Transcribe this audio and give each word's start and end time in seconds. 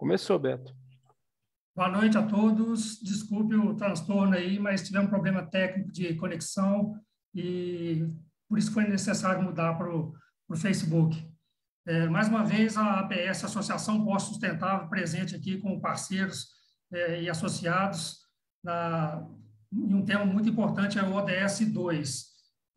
Começou, 0.00 0.38
Beto. 0.38 0.74
Boa 1.76 1.90
noite 1.90 2.16
a 2.16 2.22
todos. 2.22 2.98
Desculpe 3.02 3.54
o 3.54 3.74
transtorno 3.74 4.34
aí, 4.34 4.58
mas 4.58 4.82
tivemos 4.82 5.08
um 5.08 5.10
problema 5.10 5.44
técnico 5.44 5.92
de 5.92 6.14
conexão 6.14 6.98
e 7.34 8.08
por 8.48 8.58
isso 8.58 8.72
foi 8.72 8.84
necessário 8.84 9.42
mudar 9.42 9.74
para 9.74 9.94
o 9.94 10.14
Facebook. 10.56 11.22
É, 11.86 12.08
mais 12.08 12.28
uma 12.28 12.42
vez, 12.42 12.78
a 12.78 13.00
APS, 13.00 13.44
Associação 13.44 14.02
Pós 14.02 14.22
Sustentável, 14.22 14.88
presente 14.88 15.36
aqui 15.36 15.58
com 15.58 15.78
parceiros 15.78 16.48
é, 16.90 17.20
e 17.20 17.28
associados 17.28 18.20
na, 18.64 19.22
em 19.70 19.92
um 19.92 20.02
tema 20.02 20.24
muito 20.24 20.48
importante, 20.48 20.98
é 20.98 21.02
o 21.02 21.12
ODS 21.12 21.60
2. 21.70 22.24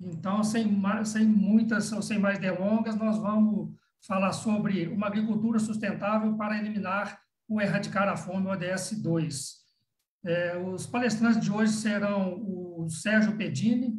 Então, 0.02 0.44
sem, 0.44 0.70
sem 1.06 1.26
muitas 1.26 1.86
sem 1.86 2.20
mais 2.20 2.38
delongas, 2.38 2.98
nós 2.98 3.18
vamos 3.18 3.74
falar 4.06 4.34
sobre 4.34 4.88
uma 4.88 5.08
agricultura 5.08 5.60
sustentável 5.60 6.36
para 6.36 6.58
eliminar 6.58 7.20
ou 7.48 7.62
erradicar 7.62 8.08
a 8.08 8.18
fome, 8.18 8.48
ODS 8.48 9.02
2. 9.02 9.64
É, 10.26 10.58
os 10.58 10.86
palestrantes 10.86 11.42
de 11.42 11.52
hoje 11.52 11.74
serão 11.74 12.42
o 12.42 12.88
Sérgio 12.90 13.38
Pedini, 13.38 13.94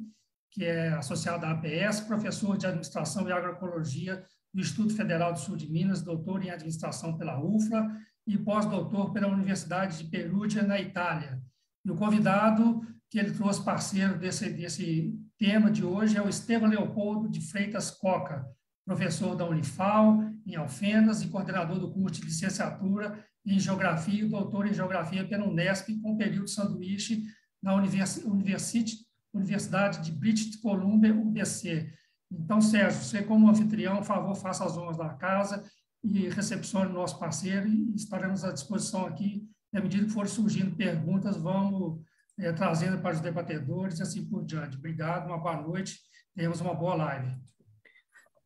que 0.50 0.64
é 0.64 0.90
associado 0.90 1.44
à 1.44 1.50
APS, 1.50 2.00
professor 2.00 2.56
de 2.56 2.66
Administração 2.66 3.28
e 3.28 3.32
Agroecologia 3.32 4.22
do 4.52 4.60
Instituto 4.60 4.94
Federal 4.94 5.32
do 5.32 5.38
Sul 5.40 5.56
de 5.56 5.70
Minas, 5.70 6.00
doutor 6.00 6.42
em 6.42 6.50
Administração 6.50 7.18
pela 7.18 7.42
UFLA 7.42 7.90
e 8.26 8.38
pós-doutor 8.38 9.12
pela 9.12 9.28
Universidade 9.28 9.98
de 9.98 10.04
Perugia, 10.04 10.62
na 10.62 10.80
Itália. 10.80 11.42
E 11.84 11.90
o 11.90 11.96
convidado 11.96 12.80
que 13.10 13.18
ele 13.18 13.32
trouxe 13.32 13.64
parceiro 13.64 14.18
desse, 14.18 14.48
desse 14.50 15.18
tema 15.38 15.70
de 15.70 15.84
hoje 15.84 16.16
é 16.16 16.22
o 16.22 16.28
Estevam 16.28 16.68
Leopoldo 16.68 17.28
de 17.28 17.40
Freitas 17.40 17.90
Coca, 17.90 18.46
professor 18.84 19.34
da 19.34 19.46
Unifal, 19.46 20.22
em 20.46 20.56
Alfenas, 20.56 21.22
e 21.22 21.28
coordenador 21.28 21.78
do 21.78 21.90
curso 21.90 22.20
de 22.20 22.26
licenciatura 22.26 23.24
em 23.46 23.58
Geografia 23.58 24.24
e 24.24 24.28
doutor 24.28 24.66
em 24.66 24.74
Geografia 24.74 25.26
pela 25.26 25.46
Unesp, 25.46 25.88
com 26.00 26.16
período 26.16 26.48
sanduíche 26.48 27.24
na 27.62 27.74
Universidade 27.74 30.02
de 30.02 30.12
British 30.12 30.56
Columbia, 30.56 31.14
UBC. 31.14 31.90
Então, 32.30 32.60
Sérgio, 32.60 33.02
você 33.02 33.22
como 33.22 33.48
anfitrião, 33.48 33.98
por 33.98 34.04
favor, 34.04 34.34
faça 34.34 34.64
as 34.64 34.76
honras 34.76 34.96
da 34.96 35.10
casa 35.10 35.62
e 36.02 36.28
recepcione 36.28 36.90
o 36.90 36.94
nosso 36.94 37.18
parceiro 37.18 37.68
e 37.68 37.94
estaremos 37.94 38.44
à 38.44 38.52
disposição 38.52 39.06
aqui. 39.06 39.48
À 39.74 39.80
medida 39.80 40.04
que 40.04 40.12
forem 40.12 40.30
surgindo 40.30 40.76
perguntas, 40.76 41.36
vamos 41.36 42.00
é, 42.38 42.52
trazendo 42.52 43.00
para 43.00 43.14
os 43.14 43.20
debatedores 43.20 43.98
e 43.98 44.02
assim 44.02 44.24
por 44.24 44.44
diante. 44.44 44.76
Obrigado, 44.76 45.26
uma 45.26 45.38
boa 45.38 45.60
noite, 45.60 45.98
tenhamos 46.34 46.60
uma 46.60 46.74
boa 46.74 46.94
live. 46.94 47.36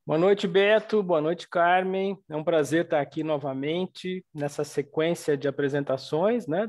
Boa 0.09 0.19
noite, 0.19 0.49
Beto. 0.49 1.03
Boa 1.03 1.21
noite, 1.21 1.47
Carmen. 1.47 2.19
É 2.31 2.35
um 2.35 2.43
prazer 2.43 2.85
estar 2.85 2.99
aqui 2.99 3.23
novamente 3.23 4.25
nessa 4.33 4.65
sequência 4.65 5.37
de 5.37 5.47
apresentações 5.47 6.47
né, 6.47 6.67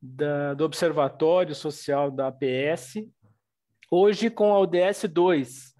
do 0.00 0.64
Observatório 0.64 1.54
Social 1.54 2.10
da 2.10 2.28
APS. 2.28 2.94
Hoje 3.90 4.30
com 4.30 4.54
a 4.54 4.58
ODS 4.58 5.04
2, 5.04 5.74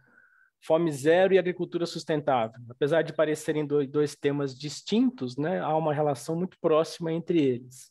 Fome 0.67 0.93
Zero 0.93 1.33
e 1.33 1.39
Agricultura 1.39 1.87
Sustentável. 1.87 2.61
Apesar 2.69 3.00
de 3.00 3.15
parecerem 3.15 3.67
dois, 3.67 3.89
dois 3.89 4.15
temas 4.15 4.55
distintos, 4.55 5.34
né, 5.39 5.61
há 5.61 5.75
uma 5.75 5.95
relação 5.95 6.37
muito 6.37 6.59
próxima 6.61 7.11
entre 7.11 7.43
eles. 7.43 7.91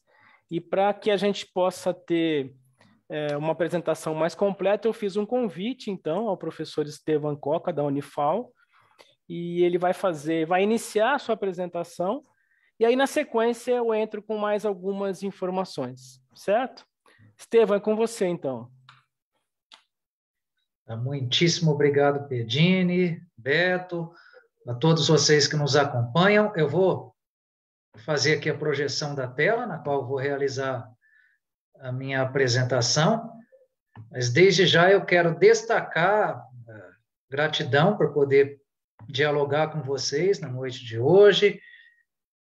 E 0.52 0.62
para 0.62 0.94
que 0.94 1.10
a 1.10 1.18
gente 1.18 1.48
possa 1.52 1.92
ter 1.92 2.54
é, 3.10 3.36
uma 3.36 3.54
apresentação 3.54 4.14
mais 4.14 4.36
completa, 4.36 4.88
eu 4.88 4.94
fiz 4.94 5.16
um 5.16 5.26
convite, 5.26 5.90
então, 5.90 6.30
ao 6.30 6.38
professor 6.38 6.86
Estevam 6.86 7.36
Coca, 7.36 7.74
da 7.74 7.84
Unifal, 7.84 8.54
e 9.28 9.64
ele 9.64 9.78
vai 9.78 9.94
fazer, 9.94 10.46
vai 10.46 10.64
iniciar 10.64 11.16
a 11.16 11.20
sua 11.20 11.34
apresentação, 11.36 12.24
e 12.78 12.84
aí, 12.84 12.96
na 12.96 13.08
sequência, 13.08 13.72
eu 13.72 13.94
entro 13.94 14.22
com 14.22 14.38
mais 14.38 14.66
algumas 14.66 15.24
informações, 15.24 16.22
certo? 16.36 16.86
Estevam, 17.38 17.78
é 17.78 17.80
com 17.80 17.96
você, 17.96 18.26
então. 18.26 18.70
Tá, 20.86 20.98
muitíssimo 20.98 21.72
obrigado, 21.72 22.28
Pedini, 22.28 23.22
Beto, 23.38 24.14
a 24.68 24.74
todos 24.74 25.08
vocês 25.08 25.48
que 25.48 25.56
nos 25.56 25.78
acompanham. 25.78 26.52
Eu 26.54 26.68
vou 26.68 27.16
fazer 28.00 28.38
aqui 28.38 28.50
a 28.50 28.58
projeção 28.58 29.16
da 29.16 29.26
tela, 29.26 29.66
na 29.66 29.80
qual 29.80 30.06
vou 30.06 30.18
realizar 30.18 30.92
a 31.80 31.94
minha 31.94 32.22
apresentação, 32.22 33.32
mas 34.12 34.30
desde 34.30 34.66
já 34.66 34.92
eu 34.92 35.06
quero 35.06 35.34
destacar 35.40 36.40
uh, 36.40 36.96
gratidão 37.30 37.96
por 37.96 38.14
poder 38.14 38.60
dialogar 39.08 39.68
com 39.68 39.82
vocês 39.82 40.40
na 40.40 40.50
noite 40.50 40.84
de 40.84 41.00
hoje, 41.00 41.60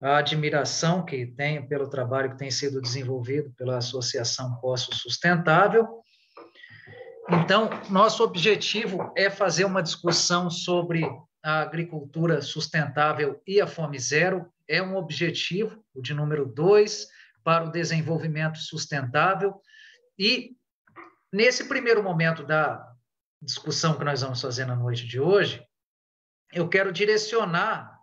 a 0.01 0.17
admiração 0.17 1.05
que 1.05 1.25
tenho 1.25 1.67
pelo 1.67 1.89
trabalho 1.89 2.31
que 2.31 2.37
tem 2.37 2.51
sido 2.51 2.81
desenvolvido 2.81 3.53
pela 3.57 3.77
Associação 3.77 4.59
Poço 4.59 4.93
Sustentável. 4.93 5.87
Então, 7.29 7.69
nosso 7.89 8.21
objetivo 8.23 9.13
é 9.15 9.29
fazer 9.29 9.63
uma 9.63 9.81
discussão 9.81 10.49
sobre 10.49 11.03
a 11.41 11.61
agricultura 11.61 12.41
sustentável 12.41 13.41
e 13.47 13.61
a 13.61 13.67
fome 13.67 13.97
zero, 13.97 14.51
é 14.67 14.81
um 14.81 14.95
objetivo, 14.95 15.83
o 15.93 16.01
de 16.01 16.13
número 16.13 16.45
dois, 16.45 17.07
para 17.43 17.65
o 17.65 17.71
desenvolvimento 17.71 18.57
sustentável. 18.57 19.55
E, 20.17 20.51
nesse 21.31 21.67
primeiro 21.67 22.03
momento 22.03 22.43
da 22.43 22.85
discussão 23.41 23.97
que 23.97 24.05
nós 24.05 24.21
vamos 24.21 24.41
fazer 24.41 24.65
na 24.65 24.75
noite 24.75 25.05
de 25.05 25.19
hoje, 25.19 25.61
eu 26.53 26.69
quero 26.69 26.91
direcionar 26.91 27.99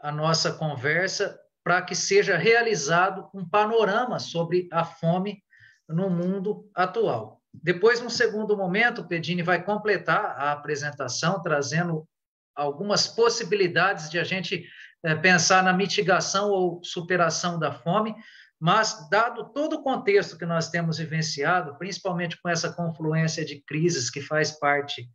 a 0.00 0.12
nossa 0.12 0.52
conversa 0.52 1.38
para 1.62 1.80
que 1.80 1.94
seja 1.94 2.36
realizado 2.36 3.30
um 3.32 3.48
panorama 3.48 4.18
sobre 4.18 4.68
a 4.70 4.84
fome 4.84 5.42
no 5.88 6.10
mundo 6.10 6.70
atual. 6.74 7.40
Depois, 7.52 8.00
num 8.00 8.10
segundo 8.10 8.56
momento, 8.56 9.00
o 9.00 9.08
Pedini 9.08 9.42
vai 9.42 9.64
completar 9.64 10.36
a 10.36 10.52
apresentação, 10.52 11.40
trazendo 11.40 12.06
algumas 12.54 13.06
possibilidades 13.08 14.10
de 14.10 14.18
a 14.18 14.24
gente 14.24 14.66
é, 15.04 15.14
pensar 15.14 15.62
na 15.62 15.72
mitigação 15.72 16.50
ou 16.50 16.82
superação 16.82 17.58
da 17.58 17.72
fome, 17.72 18.14
mas, 18.60 19.08
dado 19.10 19.52
todo 19.52 19.76
o 19.76 19.82
contexto 19.82 20.38
que 20.38 20.46
nós 20.46 20.68
temos 20.70 20.98
vivenciado, 20.98 21.76
principalmente 21.76 22.40
com 22.40 22.48
essa 22.48 22.72
confluência 22.72 23.44
de 23.44 23.62
crises 23.66 24.10
que 24.10 24.20
faz 24.20 24.52
parte 24.52 25.08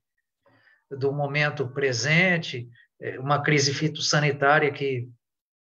do 0.89 1.11
momento 1.11 1.67
presente, 1.67 2.69
é, 2.99 3.19
uma 3.19 3.41
crise 3.41 3.73
fitossanitária 3.73 4.71
que 4.71 5.09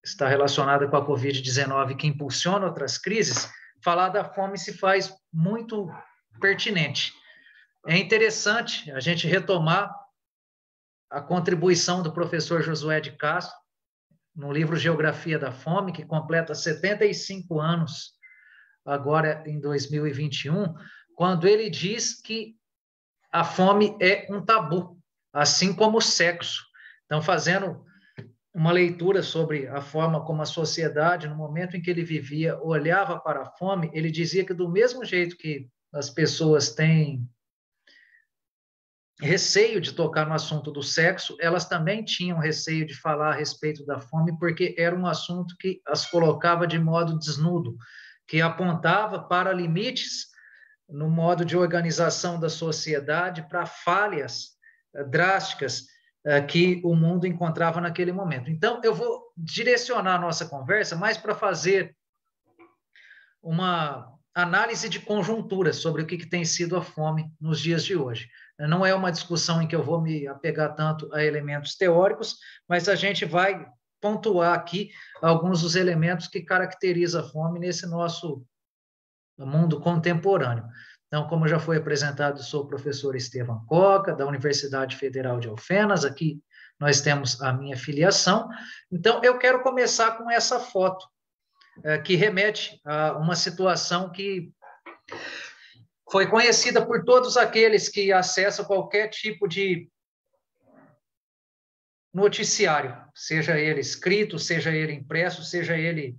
está 0.05 0.29
relacionada 0.29 0.87
com 0.87 0.97
a 0.97 1.07
Covid-19, 1.07 1.97
que 1.97 2.07
impulsiona 2.07 2.67
outras 2.67 2.99
crises, 2.99 3.49
falar 3.83 4.11
da 4.11 4.25
fome 4.25 4.59
se 4.59 4.75
faz 4.75 5.15
muito 5.33 5.89
pertinente. 6.41 7.13
É 7.87 7.97
interessante 7.97 8.91
a 8.93 9.01
gente 9.01 9.27
retomar 9.27 9.95
a 11.11 11.21
contribuição 11.21 12.03
do 12.03 12.13
professor 12.13 12.63
Josué 12.63 13.01
de 13.01 13.13
Castro, 13.13 13.57
no 14.35 14.53
livro 14.53 14.77
Geografia 14.77 15.39
da 15.39 15.53
Fome, 15.53 15.93
que 15.93 16.05
completa 16.05 16.55
75 16.55 17.61
anos 17.61 18.15
agora 18.85 19.43
em 19.47 19.61
2021, 19.61 20.75
quando 21.15 21.47
ele 21.47 21.71
diz 21.71 22.21
que 22.21 22.57
a 23.33 23.45
fome 23.45 23.97
é 24.01 24.27
um 24.31 24.45
tabu, 24.45 24.99
assim 25.35 25.75
como 25.75 25.99
o 25.99 26.03
sexo. 26.03 26.65
Então, 27.05 27.21
fazendo 27.21 27.85
uma 28.55 28.71
leitura 28.71 29.21
sobre 29.21 29.67
a 29.67 29.81
forma 29.81 30.25
como 30.25 30.41
a 30.41 30.47
sociedade, 30.47 31.27
no 31.27 31.35
momento 31.35 31.77
em 31.77 31.83
que 31.83 31.91
ele 31.91 32.05
vivia, 32.05 32.57
olhava 32.63 33.19
para 33.19 33.43
a 33.43 33.51
fome, 33.57 33.91
ele 33.93 34.13
dizia 34.13 34.45
que 34.45 34.55
do 34.55 34.71
mesmo 34.71 35.05
jeito 35.05 35.37
que 35.37 35.69
as 35.93 36.09
pessoas 36.09 36.73
têm 36.73 37.29
receio 39.21 39.81
de 39.81 39.93
tocar 39.93 40.27
no 40.27 40.35
assunto 40.35 40.71
do 40.71 40.83
sexo, 40.83 41.37
elas 41.41 41.67
também 41.67 42.05
tinham 42.05 42.39
receio 42.39 42.87
de 42.87 42.95
falar 42.95 43.31
a 43.33 43.37
respeito 43.37 43.85
da 43.85 43.99
fome, 43.99 44.37
porque 44.39 44.75
era 44.79 44.95
um 44.95 45.07
assunto 45.07 45.57
que 45.59 45.81
as 45.87 46.07
colocava 46.07 46.67
de 46.67 46.79
modo 46.79 47.19
desnudo, 47.19 47.77
que 48.27 48.41
apontava 48.41 49.21
para 49.21 49.53
limites 49.53 50.29
no 50.89 51.09
modo 51.09 51.45
de 51.45 51.57
organização 51.57 52.39
da 52.39 52.49
sociedade, 52.49 53.49
para 53.49 53.67
falhas 53.67 54.54
drásticas 55.03 55.87
eh, 56.25 56.41
que 56.43 56.81
o 56.85 56.95
mundo 56.95 57.27
encontrava 57.27 57.81
naquele 57.81 58.13
momento. 58.13 58.51
Então, 58.51 58.81
eu 58.85 58.95
vou 58.95 59.33
direcionar 59.37 60.17
a 60.17 60.21
nossa 60.21 60.47
conversa 60.47 60.97
mais 60.97 61.17
para 61.17 61.35
fazer 61.35 61.97
uma 63.43 64.11
análise 64.35 64.89
de 64.89 65.01
conjuntura 65.01 65.73
sobre 65.73 66.03
o 66.03 66.07
que, 66.07 66.17
que 66.17 66.27
tem 66.27 66.45
sido 66.45 66.77
a 66.77 66.83
fome 66.83 67.31
nos 67.41 67.61
dias 67.61 67.85
de 67.85 67.95
hoje. 67.95 68.29
Não 68.59 68.85
é 68.85 68.95
uma 68.95 69.13
discussão 69.13 69.61
em 69.61 69.67
que 69.67 69.77
eu 69.77 69.83
vou 69.83 70.01
me 70.01 70.27
apegar 70.27 70.75
tanto 70.75 71.13
a 71.13 71.23
elementos 71.23 71.77
teóricos, 71.77 72.39
mas 72.69 72.89
a 72.89 72.95
gente 72.95 73.25
vai 73.25 73.67
pontuar 74.01 74.55
aqui 74.55 74.91
alguns 75.23 75.63
dos 75.63 75.77
elementos 75.77 76.27
que 76.27 76.43
caracterizam 76.43 77.23
a 77.23 77.29
fome 77.29 77.61
nesse 77.61 77.87
nosso 77.87 78.45
mundo 79.39 79.81
contemporâneo. 79.81 80.65
Então, 81.15 81.29
como 81.29 81.47
já 81.47 81.61
foi 81.61 81.77
apresentado, 81.77 82.43
sou 82.43 82.65
o 82.65 82.67
professor 82.67 83.15
Estevam 83.15 83.65
Coca, 83.67 84.13
da 84.13 84.27
Universidade 84.27 84.97
Federal 84.97 85.39
de 85.39 85.47
Alfenas, 85.47 86.05
aqui 86.05 86.43
nós 86.77 87.01
temos 87.01 87.41
a 87.41 87.53
minha 87.53 87.77
filiação. 87.77 88.49
Então, 88.91 89.23
eu 89.23 89.39
quero 89.39 89.63
começar 89.63 90.19
com 90.19 90.29
essa 90.29 90.59
foto, 90.59 91.07
é, 91.85 91.99
que 91.99 92.17
remete 92.17 92.81
a 92.85 93.13
uma 93.13 93.37
situação 93.37 94.11
que 94.11 94.51
foi 96.11 96.27
conhecida 96.27 96.85
por 96.85 97.05
todos 97.05 97.37
aqueles 97.37 97.89
que 97.89 98.13
acessam 98.13 98.65
qualquer 98.65 99.07
tipo 99.07 99.47
de 99.47 99.89
noticiário, 102.13 102.93
seja 103.15 103.57
ele 103.57 103.79
escrito, 103.79 104.37
seja 104.37 104.73
ele 104.73 104.93
impresso, 104.93 105.45
seja 105.45 105.77
ele 105.79 106.19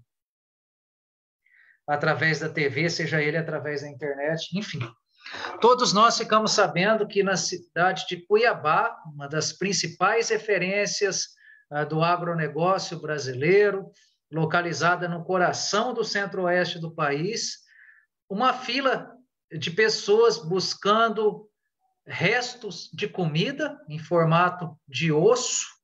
através 1.88 2.40
da 2.40 2.50
TV, 2.50 2.90
seja 2.90 3.22
ele 3.22 3.38
através 3.38 3.82
da 3.82 3.90
internet, 3.90 4.58
enfim. 4.58 4.80
Todos 5.60 5.94
nós 5.94 6.18
ficamos 6.18 6.52
sabendo 6.52 7.08
que 7.08 7.24
na 7.24 7.36
cidade 7.36 8.06
de 8.08 8.26
Cuiabá, 8.26 8.96
uma 9.06 9.28
das 9.28 9.52
principais 9.52 10.30
referências 10.30 11.28
uh, 11.72 11.86
do 11.86 12.04
agronegócio 12.04 13.00
brasileiro, 13.00 13.92
localizada 14.32 15.08
no 15.08 15.24
coração 15.24 15.94
do 15.94 16.04
centro-oeste 16.04 16.80
do 16.80 16.94
país, 16.94 17.60
uma 18.30 18.54
fila 18.54 19.12
de 19.52 19.72
pessoas 19.72 20.38
buscando 20.38 21.50
restos 22.06 22.90
de 22.94 23.08
comida 23.08 23.80
em 23.90 23.98
formato 23.98 24.78
de 24.88 25.12
osso 25.12 25.75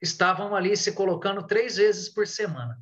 estavam 0.00 0.54
ali 0.54 0.76
se 0.76 0.92
colocando 0.92 1.46
três 1.46 1.76
vezes 1.76 2.08
por 2.08 2.26
semana. 2.26 2.78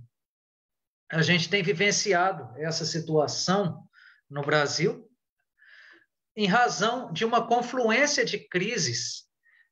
A 1.10 1.22
gente 1.22 1.48
tem 1.48 1.62
vivenciado 1.62 2.52
essa 2.56 2.84
situação 2.84 3.86
no 4.28 4.42
Brasil 4.42 5.08
em 6.36 6.46
razão 6.46 7.12
de 7.12 7.24
uma 7.24 7.46
confluência 7.46 8.24
de 8.24 8.38
crises 8.38 9.24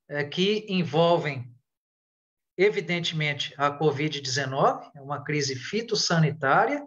é, 0.09 0.23
que 0.23 0.65
envolvem, 0.69 1.53
evidentemente, 2.57 3.53
a 3.57 3.77
Covid-19, 3.77 4.91
é 4.95 5.01
uma 5.01 5.25
crise 5.25 5.57
fitossanitária, 5.57 6.87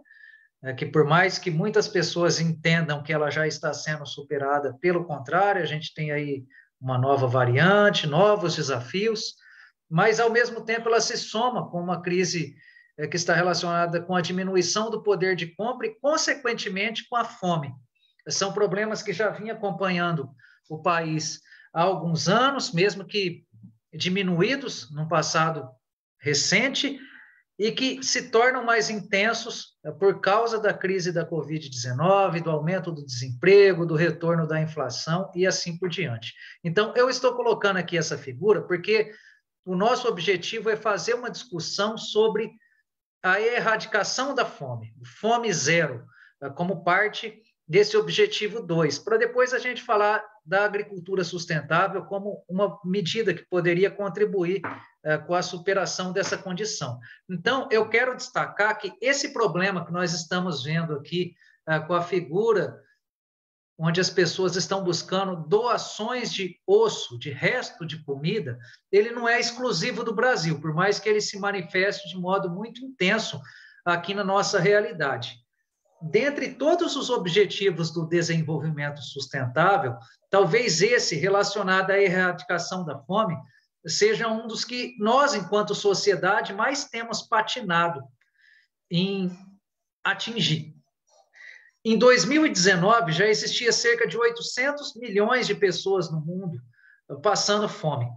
é, 0.62 0.72
que 0.72 0.86
por 0.86 1.04
mais 1.04 1.38
que 1.38 1.50
muitas 1.50 1.86
pessoas 1.86 2.40
entendam 2.40 3.02
que 3.02 3.12
ela 3.12 3.30
já 3.30 3.46
está 3.46 3.74
sendo 3.74 4.06
superada, 4.06 4.74
pelo 4.80 5.04
contrário, 5.04 5.62
a 5.62 5.66
gente 5.66 5.92
tem 5.92 6.10
aí 6.10 6.44
uma 6.80 6.96
nova 6.96 7.26
variante, 7.26 8.06
novos 8.06 8.56
desafios, 8.56 9.34
mas 9.88 10.20
ao 10.20 10.30
mesmo 10.30 10.64
tempo 10.64 10.88
ela 10.88 11.00
se 11.00 11.16
soma 11.16 11.70
com 11.70 11.80
uma 11.80 12.02
crise 12.02 12.56
é, 12.98 13.06
que 13.06 13.16
está 13.16 13.34
relacionada 13.34 14.00
com 14.00 14.14
a 14.14 14.20
diminuição 14.20 14.90
do 14.90 15.02
poder 15.02 15.36
de 15.36 15.46
compra 15.54 15.86
e, 15.86 15.94
consequentemente, 16.00 17.08
com 17.08 17.16
a 17.16 17.24
fome. 17.24 17.72
São 18.28 18.52
problemas 18.52 19.02
que 19.02 19.12
já 19.12 19.30
vinham 19.30 19.56
acompanhando 19.56 20.30
o 20.68 20.82
país 20.82 21.40
há 21.72 21.82
alguns 21.82 22.28
anos, 22.28 22.72
mesmo 22.72 23.04
que 23.04 23.44
diminuídos 23.92 24.90
num 24.90 25.06
passado 25.06 25.68
recente, 26.20 26.98
e 27.58 27.72
que 27.72 28.02
se 28.02 28.30
tornam 28.30 28.64
mais 28.64 28.90
intensos 28.90 29.76
é, 29.84 29.90
por 29.90 30.20
causa 30.20 30.60
da 30.60 30.74
crise 30.74 31.10
da 31.10 31.28
Covid-19, 31.28 32.42
do 32.42 32.50
aumento 32.50 32.92
do 32.92 33.04
desemprego, 33.04 33.86
do 33.86 33.94
retorno 33.94 34.46
da 34.46 34.60
inflação 34.60 35.30
e 35.34 35.46
assim 35.46 35.78
por 35.78 35.88
diante. 35.88 36.34
Então, 36.62 36.92
eu 36.94 37.08
estou 37.08 37.34
colocando 37.34 37.78
aqui 37.78 37.96
essa 37.96 38.18
figura 38.18 38.60
porque 38.62 39.10
o 39.66 39.74
nosso 39.74 40.06
objetivo 40.06 40.70
é 40.70 40.76
fazer 40.76 41.14
uma 41.14 41.28
discussão 41.28 41.98
sobre 41.98 42.52
a 43.22 43.40
erradicação 43.40 44.32
da 44.32 44.46
fome, 44.46 44.94
fome 45.20 45.52
zero, 45.52 46.06
eh, 46.40 46.48
como 46.50 46.84
parte 46.84 47.42
desse 47.66 47.96
objetivo 47.96 48.62
2, 48.62 49.00
para 49.00 49.16
depois 49.16 49.52
a 49.52 49.58
gente 49.58 49.82
falar 49.82 50.24
da 50.44 50.64
agricultura 50.64 51.24
sustentável 51.24 52.04
como 52.04 52.44
uma 52.48 52.78
medida 52.84 53.34
que 53.34 53.44
poderia 53.44 53.90
contribuir 53.90 54.62
eh, 55.02 55.18
com 55.18 55.34
a 55.34 55.42
superação 55.42 56.12
dessa 56.12 56.38
condição. 56.38 57.00
Então, 57.28 57.68
eu 57.72 57.88
quero 57.88 58.14
destacar 58.14 58.78
que 58.78 58.92
esse 59.00 59.32
problema 59.32 59.84
que 59.84 59.92
nós 59.92 60.12
estamos 60.12 60.62
vendo 60.62 60.94
aqui 60.94 61.34
eh, 61.66 61.80
com 61.80 61.94
a 61.94 62.02
figura 62.02 62.80
onde 63.78 64.00
as 64.00 64.08
pessoas 64.08 64.56
estão 64.56 64.82
buscando 64.82 65.46
doações 65.48 66.32
de 66.32 66.58
osso, 66.66 67.18
de 67.18 67.30
resto 67.30 67.86
de 67.86 68.02
comida, 68.04 68.58
ele 68.90 69.10
não 69.10 69.28
é 69.28 69.38
exclusivo 69.38 70.02
do 70.02 70.14
Brasil, 70.14 70.60
por 70.60 70.72
mais 70.72 70.98
que 70.98 71.08
ele 71.08 71.20
se 71.20 71.38
manifeste 71.38 72.08
de 72.08 72.16
modo 72.16 72.50
muito 72.50 72.82
intenso 72.82 73.40
aqui 73.84 74.14
na 74.14 74.24
nossa 74.24 74.58
realidade. 74.58 75.36
Dentre 76.00 76.54
todos 76.54 76.96
os 76.96 77.10
objetivos 77.10 77.90
do 77.90 78.06
desenvolvimento 78.06 79.02
sustentável, 79.02 79.96
talvez 80.30 80.80
esse 80.80 81.14
relacionado 81.14 81.90
à 81.90 81.98
erradicação 81.98 82.84
da 82.84 82.98
fome 82.98 83.36
seja 83.86 84.28
um 84.28 84.46
dos 84.46 84.64
que 84.64 84.96
nós, 84.98 85.34
enquanto 85.34 85.74
sociedade, 85.74 86.52
mais 86.52 86.84
temos 86.86 87.22
patinado 87.22 88.02
em 88.90 89.30
atingir. 90.04 90.75
Em 91.88 91.96
2019, 91.96 93.12
já 93.12 93.28
existia 93.28 93.70
cerca 93.70 94.08
de 94.08 94.18
800 94.18 94.96
milhões 94.96 95.46
de 95.46 95.54
pessoas 95.54 96.10
no 96.10 96.20
mundo 96.20 96.60
passando 97.22 97.68
fome. 97.68 98.08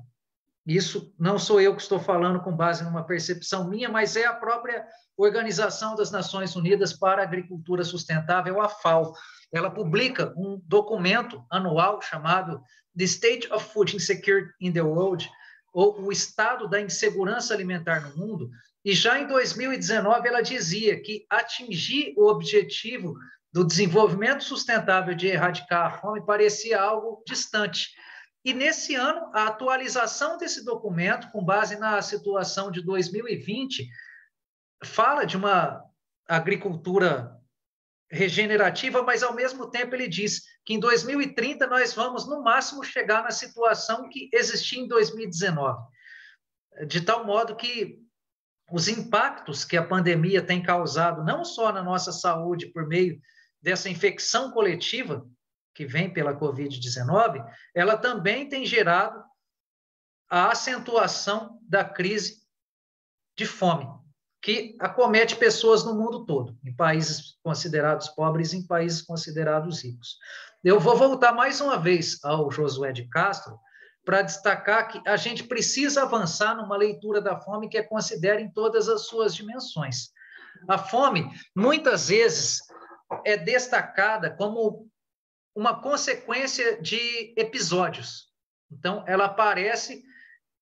Isso 0.65 1.13
não 1.19 1.37
sou 1.37 1.61
eu 1.61 1.75
que 1.75 1.81
estou 1.83 1.99
falando 1.99 2.39
com 2.39 2.51
base 2.51 2.83
numa 2.83 3.05
percepção 3.05 3.69
minha, 3.69 3.87
mas 3.87 4.15
é 4.15 4.25
a 4.25 4.33
própria 4.33 4.87
Organização 5.15 5.95
das 5.95 6.09
Nações 6.09 6.55
Unidas 6.55 6.93
para 6.93 7.21
a 7.21 7.25
Agricultura 7.25 7.83
Sustentável, 7.83 8.59
a 8.59 8.67
FAO. 8.67 9.13
Ela 9.53 9.69
publica 9.69 10.33
um 10.35 10.59
documento 10.65 11.45
anual 11.47 12.01
chamado 12.01 12.63
The 12.97 13.03
State 13.03 13.53
of 13.53 13.71
Food 13.71 13.95
Insecurity 13.95 14.51
in 14.59 14.73
the 14.73 14.81
World, 14.81 15.29
ou 15.71 16.01
o 16.01 16.11
estado 16.11 16.67
da 16.67 16.81
insegurança 16.81 17.53
alimentar 17.53 17.99
no 18.01 18.17
mundo, 18.17 18.49
e 18.83 18.93
já 18.93 19.19
em 19.19 19.27
2019 19.27 20.27
ela 20.27 20.41
dizia 20.41 20.99
que 20.99 21.27
atingir 21.29 22.15
o 22.17 22.27
objetivo 22.27 23.13
do 23.51 23.65
desenvolvimento 23.65 24.43
sustentável 24.43 25.15
de 25.15 25.27
erradicar 25.27 25.87
a 25.87 25.97
fome 25.97 26.25
parecia 26.25 26.79
algo 26.79 27.23
distante. 27.25 27.89
E 28.45 28.53
nesse 28.53 28.95
ano, 28.95 29.29
a 29.33 29.47
atualização 29.47 30.37
desse 30.37 30.63
documento, 30.63 31.29
com 31.31 31.43
base 31.43 31.77
na 31.77 32.01
situação 32.01 32.71
de 32.71 32.81
2020, 32.81 33.89
fala 34.83 35.25
de 35.25 35.35
uma 35.35 35.83
agricultura 36.27 37.35
regenerativa, 38.11 39.03
mas 39.03 39.21
ao 39.21 39.35
mesmo 39.35 39.69
tempo 39.69 39.93
ele 39.93 40.07
diz 40.07 40.41
que 40.65 40.73
em 40.73 40.79
2030 40.79 41.67
nós 41.67 41.93
vamos 41.93 42.27
no 42.27 42.41
máximo 42.41 42.83
chegar 42.83 43.23
na 43.23 43.31
situação 43.31 44.07
que 44.09 44.29
existia 44.33 44.81
em 44.81 44.87
2019. 44.87 45.79
De 46.87 47.01
tal 47.01 47.25
modo 47.25 47.55
que 47.55 47.99
os 48.71 48.87
impactos 48.87 49.65
que 49.65 49.75
a 49.75 49.85
pandemia 49.85 50.41
tem 50.41 50.61
causado, 50.61 51.23
não 51.23 51.43
só 51.43 51.71
na 51.71 51.83
nossa 51.83 52.11
saúde 52.11 52.67
por 52.67 52.87
meio 52.87 53.19
dessa 53.61 53.89
infecção 53.89 54.51
coletiva 54.51 55.27
que 55.73 55.85
vem 55.85 56.11
pela 56.11 56.37
Covid-19, 56.37 57.43
ela 57.73 57.97
também 57.97 58.49
tem 58.49 58.65
gerado 58.65 59.23
a 60.29 60.51
acentuação 60.51 61.59
da 61.63 61.83
crise 61.83 62.39
de 63.37 63.45
fome, 63.45 63.87
que 64.41 64.75
acomete 64.79 65.35
pessoas 65.35 65.83
no 65.83 65.95
mundo 65.95 66.25
todo, 66.25 66.57
em 66.63 66.75
países 66.75 67.37
considerados 67.41 68.09
pobres 68.09 68.53
e 68.53 68.57
em 68.57 68.67
países 68.67 69.01
considerados 69.01 69.83
ricos. 69.83 70.17
Eu 70.63 70.79
vou 70.79 70.97
voltar 70.97 71.31
mais 71.31 71.61
uma 71.61 71.77
vez 71.77 72.23
ao 72.23 72.51
Josué 72.51 72.91
de 72.91 73.07
Castro 73.07 73.57
para 74.05 74.21
destacar 74.21 74.89
que 74.89 75.01
a 75.07 75.15
gente 75.15 75.43
precisa 75.43 76.03
avançar 76.03 76.55
numa 76.55 76.75
leitura 76.75 77.21
da 77.21 77.39
fome 77.39 77.69
que 77.69 77.77
a 77.77 77.87
considere 77.87 78.41
em 78.41 78.51
todas 78.51 78.89
as 78.89 79.07
suas 79.07 79.33
dimensões. 79.33 80.09
A 80.67 80.77
fome, 80.77 81.29
muitas 81.55 82.09
vezes, 82.09 82.59
é 83.25 83.37
destacada 83.37 84.29
como 84.35 84.87
uma 85.55 85.81
consequência 85.81 86.81
de 86.81 87.33
episódios. 87.37 88.29
Então, 88.71 89.03
ela 89.07 89.25
aparece 89.25 90.03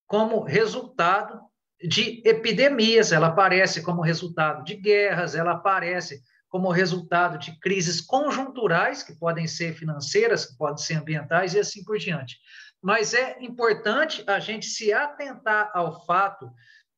como 0.08 0.42
resultado 0.44 1.42
de 1.82 2.22
epidemias, 2.26 3.12
ela 3.12 3.28
aparece 3.28 3.84
como 3.84 4.02
resultado 4.02 4.64
de 4.64 4.76
guerras, 4.76 5.36
ela 5.36 5.52
aparece 5.52 6.24
como 6.50 6.72
resultado 6.72 7.38
de 7.38 7.60
crises 7.60 8.02
conjunturais, 8.02 9.04
que 9.04 9.14
podem 9.14 9.48
ser 9.48 9.74
financeiras, 9.76 10.46
que 10.46 10.58
podem 10.58 10.78
ser 10.78 10.96
ambientais 10.96 11.54
e 11.54 11.60
assim 11.60 11.84
por 11.84 11.98
diante. 11.98 12.38
Mas 12.82 13.14
é 13.14 13.38
importante 13.42 14.24
a 14.26 14.40
gente 14.40 14.66
se 14.66 14.94
atentar 14.94 15.70
ao 15.74 16.06
fato 16.06 16.50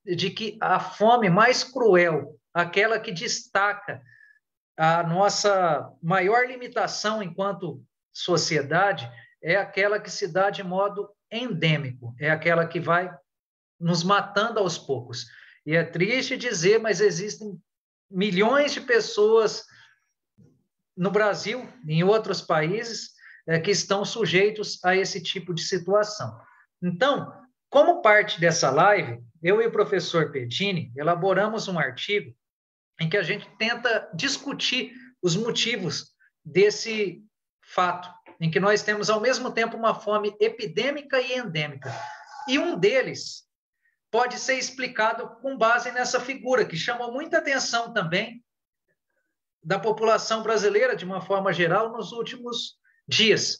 de 0.05 0.29
que 0.29 0.57
a 0.61 0.79
fome 0.79 1.29
mais 1.29 1.63
cruel, 1.63 2.39
aquela 2.53 2.99
que 2.99 3.11
destaca 3.11 4.01
a 4.79 5.03
nossa 5.03 5.93
maior 6.01 6.47
limitação 6.47 7.21
enquanto 7.21 7.83
sociedade 8.13 9.11
é 9.43 9.57
aquela 9.57 9.99
que 9.99 10.09
se 10.09 10.25
dá 10.25 10.49
de 10.49 10.63
modo 10.63 11.09
endêmico, 11.29 12.15
é 12.17 12.31
aquela 12.31 12.65
que 12.65 12.79
vai 12.79 13.13
nos 13.77 14.05
matando 14.05 14.57
aos 14.57 14.77
poucos. 14.77 15.25
E 15.65 15.75
é 15.75 15.83
triste 15.83 16.37
dizer, 16.37 16.79
mas 16.79 17.01
existem 17.01 17.61
milhões 18.09 18.71
de 18.71 18.79
pessoas 18.79 19.65
no 20.95 21.11
Brasil, 21.11 21.67
em 21.85 22.01
outros 22.05 22.41
países 22.41 23.11
é, 23.45 23.59
que 23.59 23.71
estão 23.71 24.05
sujeitos 24.05 24.81
a 24.85 24.95
esse 24.95 25.21
tipo 25.21 25.53
de 25.53 25.61
situação. 25.61 26.39
Então, 26.81 27.33
como 27.69 28.01
parte 28.01 28.39
dessa 28.39 28.69
live, 28.69 29.21
eu 29.43 29.61
e 29.61 29.67
o 29.67 29.71
professor 29.73 30.31
Pedini 30.31 30.89
elaboramos 30.95 31.67
um 31.67 31.77
artigo 31.77 32.33
em 32.99 33.09
que 33.09 33.17
a 33.17 33.23
gente 33.23 33.49
tenta 33.57 34.09
discutir 34.13 34.93
os 35.21 35.35
motivos 35.35 36.13
desse 36.43 37.23
fato, 37.61 38.09
em 38.39 38.49
que 38.49 38.59
nós 38.59 38.81
temos 38.81 39.09
ao 39.09 39.21
mesmo 39.21 39.51
tempo 39.51 39.77
uma 39.77 39.93
fome 39.93 40.35
epidêmica 40.39 41.19
e 41.19 41.37
endêmica. 41.37 41.93
E 42.47 42.57
um 42.57 42.77
deles 42.77 43.47
pode 44.11 44.39
ser 44.39 44.55
explicado 44.55 45.29
com 45.41 45.57
base 45.57 45.91
nessa 45.91 46.19
figura, 46.19 46.65
que 46.65 46.75
chamou 46.75 47.11
muita 47.11 47.37
atenção 47.37 47.93
também 47.93 48.43
da 49.63 49.77
população 49.77 50.41
brasileira, 50.41 50.95
de 50.95 51.05
uma 51.05 51.21
forma 51.21 51.53
geral, 51.53 51.91
nos 51.91 52.11
últimos 52.11 52.77
dias. 53.07 53.59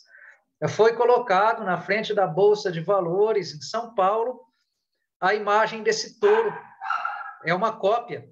Foi 0.69 0.96
colocado 0.96 1.63
na 1.63 1.79
frente 1.79 2.13
da 2.13 2.25
Bolsa 2.25 2.72
de 2.72 2.81
Valores 2.81 3.53
em 3.53 3.62
São 3.62 3.93
Paulo 3.93 4.41
a 5.22 5.34
imagem 5.36 5.84
desse 5.84 6.19
touro. 6.19 6.53
É 7.46 7.53
uma 7.53 7.77
cópia 7.77 8.27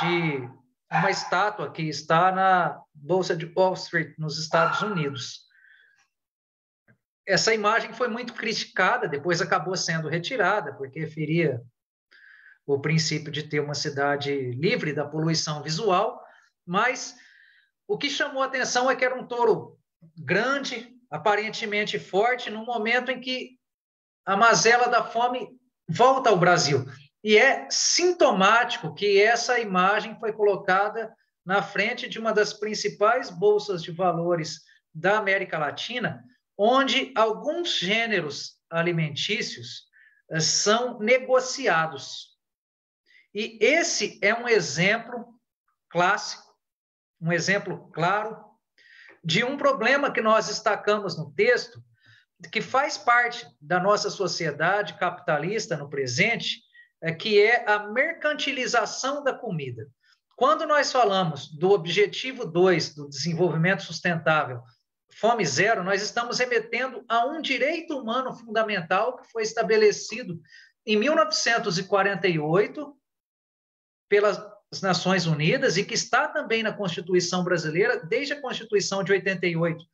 de 0.00 0.48
uma 0.90 1.10
estátua 1.10 1.70
que 1.70 1.82
está 1.82 2.30
na 2.30 2.80
Bolsa 2.94 3.34
de 3.34 3.50
Wall 3.56 3.74
Street, 3.74 4.14
nos 4.18 4.38
Estados 4.38 4.82
Unidos. 4.82 5.42
Essa 7.26 7.54
imagem 7.54 7.92
foi 7.92 8.08
muito 8.08 8.34
criticada, 8.34 9.08
depois 9.08 9.40
acabou 9.40 9.76
sendo 9.76 10.08
retirada, 10.08 10.74
porque 10.74 11.06
feria 11.06 11.62
o 12.66 12.80
princípio 12.80 13.32
de 13.32 13.42
ter 13.42 13.60
uma 13.60 13.74
cidade 13.74 14.52
livre 14.52 14.92
da 14.92 15.04
poluição 15.04 15.62
visual, 15.62 16.22
mas 16.66 17.16
o 17.88 17.98
que 17.98 18.08
chamou 18.08 18.42
a 18.42 18.46
atenção 18.46 18.90
é 18.90 18.94
que 18.94 19.04
era 19.04 19.18
um 19.18 19.26
touro 19.26 19.78
grande, 20.16 20.94
aparentemente 21.10 21.98
forte, 21.98 22.50
no 22.50 22.64
momento 22.64 23.10
em 23.10 23.20
que 23.20 23.58
a 24.24 24.36
mazela 24.36 24.88
da 24.88 25.04
fome 25.04 25.48
volta 25.88 26.30
ao 26.30 26.38
Brasil. 26.38 26.84
E 27.22 27.36
é 27.36 27.68
sintomático 27.70 28.94
que 28.94 29.22
essa 29.22 29.60
imagem 29.60 30.18
foi 30.18 30.32
colocada 30.32 31.14
na 31.44 31.62
frente 31.62 32.08
de 32.08 32.18
uma 32.18 32.32
das 32.32 32.52
principais 32.52 33.30
bolsas 33.30 33.82
de 33.82 33.92
valores 33.92 34.60
da 34.94 35.18
América 35.18 35.58
Latina, 35.58 36.24
onde 36.56 37.12
alguns 37.16 37.78
gêneros 37.78 38.58
alimentícios 38.70 39.84
eh, 40.30 40.40
são 40.40 40.98
negociados. 40.98 42.32
E 43.34 43.58
esse 43.60 44.18
é 44.22 44.34
um 44.34 44.48
exemplo 44.48 45.40
clássico, 45.88 46.52
um 47.20 47.32
exemplo 47.32 47.90
claro 47.92 48.36
de 49.24 49.44
um 49.44 49.56
problema 49.56 50.12
que 50.12 50.20
nós 50.20 50.48
destacamos 50.48 51.16
no 51.16 51.32
texto, 51.32 51.82
que 52.50 52.60
faz 52.60 52.98
parte 52.98 53.46
da 53.60 53.78
nossa 53.78 54.10
sociedade 54.10 54.94
capitalista 54.98 55.76
no 55.76 55.88
presente, 55.88 56.60
é, 57.02 57.12
que 57.12 57.40
é 57.40 57.68
a 57.68 57.88
mercantilização 57.88 59.24
da 59.24 59.34
comida. 59.34 59.88
Quando 60.36 60.64
nós 60.66 60.92
falamos 60.92 61.48
do 61.48 61.70
objetivo 61.70 62.46
2 62.46 62.94
do 62.94 63.08
desenvolvimento 63.08 63.82
sustentável, 63.82 64.62
fome 65.14 65.44
zero, 65.44 65.84
nós 65.84 66.00
estamos 66.00 66.38
remetendo 66.38 67.04
a 67.08 67.26
um 67.26 67.42
direito 67.42 67.98
humano 67.98 68.32
fundamental 68.32 69.18
que 69.18 69.30
foi 69.30 69.42
estabelecido 69.42 70.40
em 70.86 70.96
1948 70.96 72.96
pelas 74.08 74.40
Nações 74.80 75.26
Unidas 75.26 75.76
e 75.76 75.84
que 75.84 75.92
está 75.94 76.28
também 76.28 76.62
na 76.62 76.72
Constituição 76.72 77.44
brasileira 77.44 78.02
desde 78.04 78.32
a 78.32 78.40
Constituição 78.40 79.04
de 79.04 79.12
88 79.12 79.84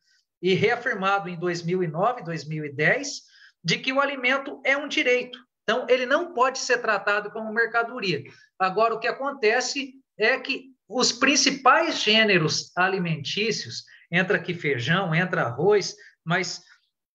e 0.41 0.53
reafirmado 0.53 1.27
em 1.27 1.37
2009, 1.37 2.23
2010, 2.23 3.23
de 3.63 3.77
que 3.77 3.91
o 3.91 3.99
alimento 3.99 4.61
é 4.63 4.77
um 4.77 4.87
direito. 4.87 5.37
Então, 5.69 5.85
ele 5.87 6.07
não 6.07 6.33
pode 6.33 6.57
ser 6.57 6.79
tratado 6.79 7.29
como 7.29 7.53
mercadoria. 7.53 8.23
Agora, 8.57 8.95
o 8.95 8.99
que 8.99 9.07
acontece 9.07 9.93
é 10.17 10.39
que 10.39 10.71
os 10.87 11.11
principais 11.11 12.01
gêneros 12.01 12.75
alimentícios, 12.75 13.83
entra 14.11 14.37
aqui 14.37 14.55
feijão, 14.55 15.13
entra 15.13 15.43
arroz, 15.43 15.95
mas 16.25 16.63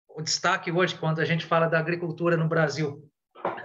o 0.07 0.21
destaque 0.21 0.71
hoje, 0.71 0.93
quando 0.93 1.19
a 1.19 1.25
gente 1.25 1.47
fala 1.47 1.65
da 1.65 1.79
agricultura 1.79 2.37
no 2.37 2.47
Brasil, 2.47 3.09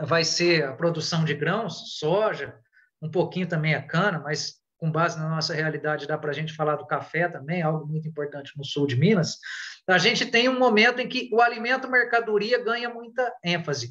vai 0.01 0.25
ser 0.25 0.65
a 0.65 0.73
produção 0.73 1.23
de 1.23 1.35
grãos, 1.35 1.99
soja, 1.99 2.59
um 3.03 3.11
pouquinho 3.11 3.47
também 3.47 3.75
a 3.75 3.87
cana, 3.87 4.19
mas 4.19 4.55
com 4.79 4.91
base 4.91 5.19
na 5.19 5.29
nossa 5.29 5.53
realidade, 5.53 6.07
dá 6.07 6.17
para 6.17 6.31
a 6.31 6.35
gente 6.35 6.55
falar 6.55 6.77
do 6.77 6.87
café 6.87 7.29
também, 7.29 7.61
algo 7.61 7.87
muito 7.87 8.09
importante 8.09 8.53
no 8.57 8.65
sul 8.65 8.87
de 8.87 8.97
Minas, 8.97 9.37
a 9.87 9.99
gente 9.99 10.25
tem 10.27 10.49
um 10.49 10.59
momento 10.59 11.01
em 11.01 11.09
que 11.09 11.29
o 11.33 11.41
alimento 11.41 11.91
mercadoria 11.91 12.63
ganha 12.63 12.89
muita 12.89 13.31
ênfase. 13.45 13.91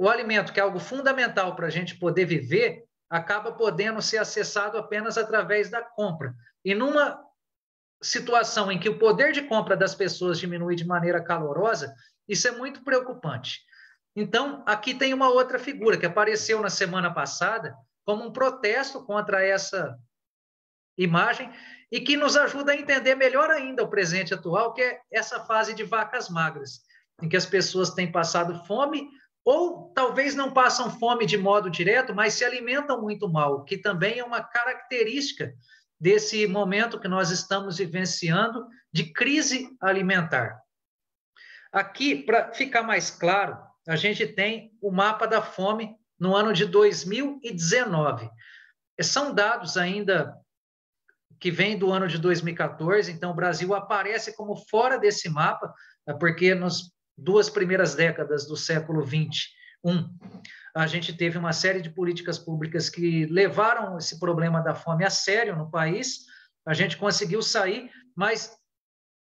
O 0.00 0.08
alimento, 0.08 0.54
que 0.54 0.58
é 0.58 0.62
algo 0.62 0.80
fundamental 0.80 1.54
para 1.54 1.66
a 1.66 1.70
gente 1.70 1.94
poder 1.94 2.24
viver, 2.24 2.86
acaba 3.10 3.52
podendo 3.52 4.00
ser 4.00 4.16
acessado 4.16 4.78
apenas 4.78 5.18
através 5.18 5.68
da 5.68 5.82
compra. 5.82 6.34
E 6.64 6.74
numa 6.74 7.22
situação 8.02 8.72
em 8.72 8.80
que 8.80 8.88
o 8.88 8.98
poder 8.98 9.30
de 9.30 9.42
compra 9.42 9.76
das 9.76 9.94
pessoas 9.94 10.38
diminui 10.38 10.74
de 10.74 10.86
maneira 10.86 11.22
calorosa, 11.22 11.94
isso 12.26 12.48
é 12.48 12.50
muito 12.50 12.82
preocupante. 12.82 13.60
Então, 14.16 14.64
aqui 14.66 14.94
tem 14.94 15.12
uma 15.12 15.28
outra 15.28 15.58
figura 15.58 15.98
que 15.98 16.06
apareceu 16.06 16.62
na 16.62 16.70
semana 16.70 17.12
passada, 17.12 17.76
como 18.02 18.24
um 18.24 18.32
protesto 18.32 19.04
contra 19.04 19.44
essa 19.44 19.98
imagem 20.96 21.52
e 21.92 22.00
que 22.00 22.16
nos 22.16 22.38
ajuda 22.38 22.72
a 22.72 22.76
entender 22.76 23.16
melhor 23.16 23.50
ainda 23.50 23.82
o 23.82 23.90
presente 23.90 24.32
atual, 24.32 24.72
que 24.72 24.80
é 24.80 24.98
essa 25.12 25.40
fase 25.40 25.74
de 25.74 25.84
vacas 25.84 26.30
magras, 26.30 26.80
em 27.20 27.28
que 27.28 27.36
as 27.36 27.44
pessoas 27.44 27.90
têm 27.90 28.10
passado 28.10 28.64
fome 28.64 29.06
ou 29.44 29.92
talvez 29.94 30.34
não 30.34 30.52
passam 30.52 30.90
fome 30.98 31.26
de 31.26 31.38
modo 31.38 31.70
direto, 31.70 32.14
mas 32.14 32.34
se 32.34 32.44
alimentam 32.44 33.00
muito 33.00 33.28
mal, 33.28 33.64
que 33.64 33.78
também 33.78 34.18
é 34.18 34.24
uma 34.24 34.42
característica 34.42 35.54
desse 35.98 36.46
momento 36.46 37.00
que 37.00 37.08
nós 37.08 37.30
estamos 37.30 37.78
vivenciando 37.78 38.66
de 38.92 39.12
crise 39.12 39.76
alimentar. 39.80 40.60
Aqui, 41.72 42.16
para 42.16 42.52
ficar 42.52 42.82
mais 42.82 43.10
claro, 43.10 43.56
a 43.86 43.96
gente 43.96 44.26
tem 44.26 44.72
o 44.80 44.90
mapa 44.90 45.26
da 45.26 45.42
fome 45.42 45.94
no 46.18 46.34
ano 46.34 46.52
de 46.52 46.66
2019. 46.66 48.28
São 49.00 49.32
dados 49.32 49.76
ainda 49.76 50.36
que 51.38 51.50
vêm 51.50 51.78
do 51.78 51.90
ano 51.90 52.06
de 52.06 52.18
2014, 52.18 53.10
então 53.10 53.30
o 53.30 53.34
Brasil 53.34 53.74
aparece 53.74 54.36
como 54.36 54.56
fora 54.68 54.98
desse 54.98 55.28
mapa, 55.28 55.72
né, 56.06 56.14
porque 56.14 56.54
nas 56.54 56.92
duas 57.20 57.50
primeiras 57.50 57.94
décadas 57.94 58.46
do 58.46 58.56
século 58.56 59.04
21, 59.04 60.08
a 60.74 60.86
gente 60.86 61.12
teve 61.12 61.38
uma 61.38 61.52
série 61.52 61.80
de 61.80 61.90
políticas 61.90 62.38
públicas 62.38 62.88
que 62.88 63.26
levaram 63.26 63.98
esse 63.98 64.18
problema 64.18 64.60
da 64.60 64.74
fome 64.74 65.04
a 65.04 65.10
sério 65.10 65.56
no 65.56 65.70
país. 65.70 66.26
A 66.66 66.74
gente 66.74 66.96
conseguiu 66.96 67.42
sair, 67.42 67.90
mas 68.14 68.56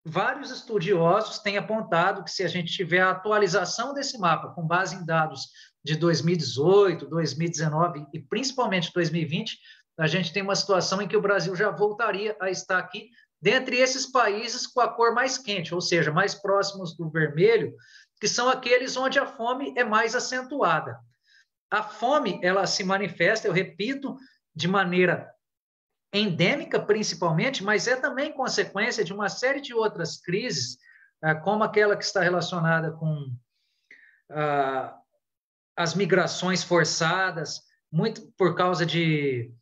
vários 0.05 0.51
estudiosos 0.51 1.41
têm 1.41 1.59
apontado 1.59 2.25
que 2.25 2.31
se 2.31 2.43
a 2.43 2.49
gente 2.49 2.73
tiver 2.73 3.01
a 3.01 3.11
atualização 3.11 3.93
desse 3.93 4.19
mapa 4.19 4.55
com 4.55 4.67
base 4.67 4.97
em 4.97 5.05
dados 5.05 5.49
de 5.85 5.97
2018, 5.97 7.07
2019 7.07 8.07
e 8.13 8.21
principalmente 8.21 8.93
2020, 8.93 9.59
a 9.99 10.07
gente 10.07 10.33
tem 10.33 10.43
uma 10.43 10.55
situação 10.55 11.01
em 11.01 11.09
que 11.09 11.17
o 11.17 11.23
Brasil 11.23 11.55
já 11.57 11.71
voltaria 11.71 12.37
a 12.41 12.51
estar 12.51 12.79
aqui 12.79 13.11
dentre 13.47 13.77
esses 13.77 14.07
países 14.07 14.67
com 14.67 14.81
a 14.81 14.89
cor 14.89 15.15
mais 15.15 15.39
quente, 15.39 15.73
ou 15.73 15.81
seja, 15.81 16.11
mais 16.11 16.35
próximos 16.35 16.97
do 16.97 17.09
vermelho, 17.09 17.77
que 18.21 18.27
são 18.27 18.49
aqueles 18.49 18.97
onde 18.97 19.21
a 19.21 19.27
fome 19.27 19.73
é 19.77 19.85
mais 19.85 20.17
acentuada. 20.17 20.99
A 21.71 21.81
fome, 21.81 22.41
ela 22.43 22.67
se 22.67 22.83
manifesta, 22.83 23.47
eu 23.47 23.53
repito, 23.53 24.17
de 24.53 24.67
maneira 24.67 25.33
endêmica 26.13 26.81
principalmente, 26.81 27.63
mas 27.63 27.87
é 27.87 27.95
também 27.95 28.33
consequência 28.33 29.05
de 29.05 29.13
uma 29.13 29.29
série 29.29 29.61
de 29.61 29.73
outras 29.73 30.21
crises, 30.21 30.77
ah, 31.23 31.37
como 31.37 31.63
aquela 31.63 31.97
que 31.97 32.03
está 32.03 32.23
relacionada 32.23 32.91
com 32.91 33.33
ah, 34.29 34.93
as 35.77 35.95
migrações 35.95 36.65
forçadas, 36.65 37.61
muito 37.93 38.23
por 38.37 38.57
causa 38.57 38.85
de 38.85 39.55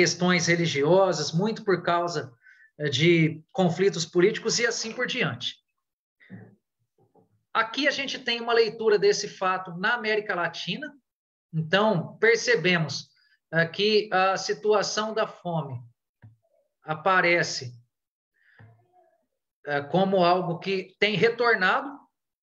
questões 0.00 0.46
religiosas, 0.46 1.30
muito 1.30 1.62
por 1.62 1.82
causa 1.82 2.32
eh, 2.78 2.88
de 2.88 3.44
conflitos 3.52 4.06
políticos 4.06 4.58
e 4.58 4.66
assim 4.66 4.92
por 4.94 5.06
diante. 5.06 5.56
Aqui 7.52 7.86
a 7.86 7.90
gente 7.90 8.18
tem 8.18 8.40
uma 8.40 8.54
leitura 8.54 8.98
desse 8.98 9.28
fato 9.28 9.76
na 9.76 9.92
América 9.92 10.34
Latina, 10.34 10.90
então 11.52 12.16
percebemos 12.16 13.10
uh, 13.52 13.70
que 13.70 14.08
a 14.10 14.38
situação 14.38 15.12
da 15.12 15.26
fome 15.26 15.78
aparece 16.82 17.74
uh, 19.66 19.86
como 19.90 20.24
algo 20.24 20.60
que 20.60 20.96
tem 20.98 21.14
retornado 21.14 21.90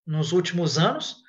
nos 0.06 0.32
últimos 0.32 0.78
anos, 0.78 1.24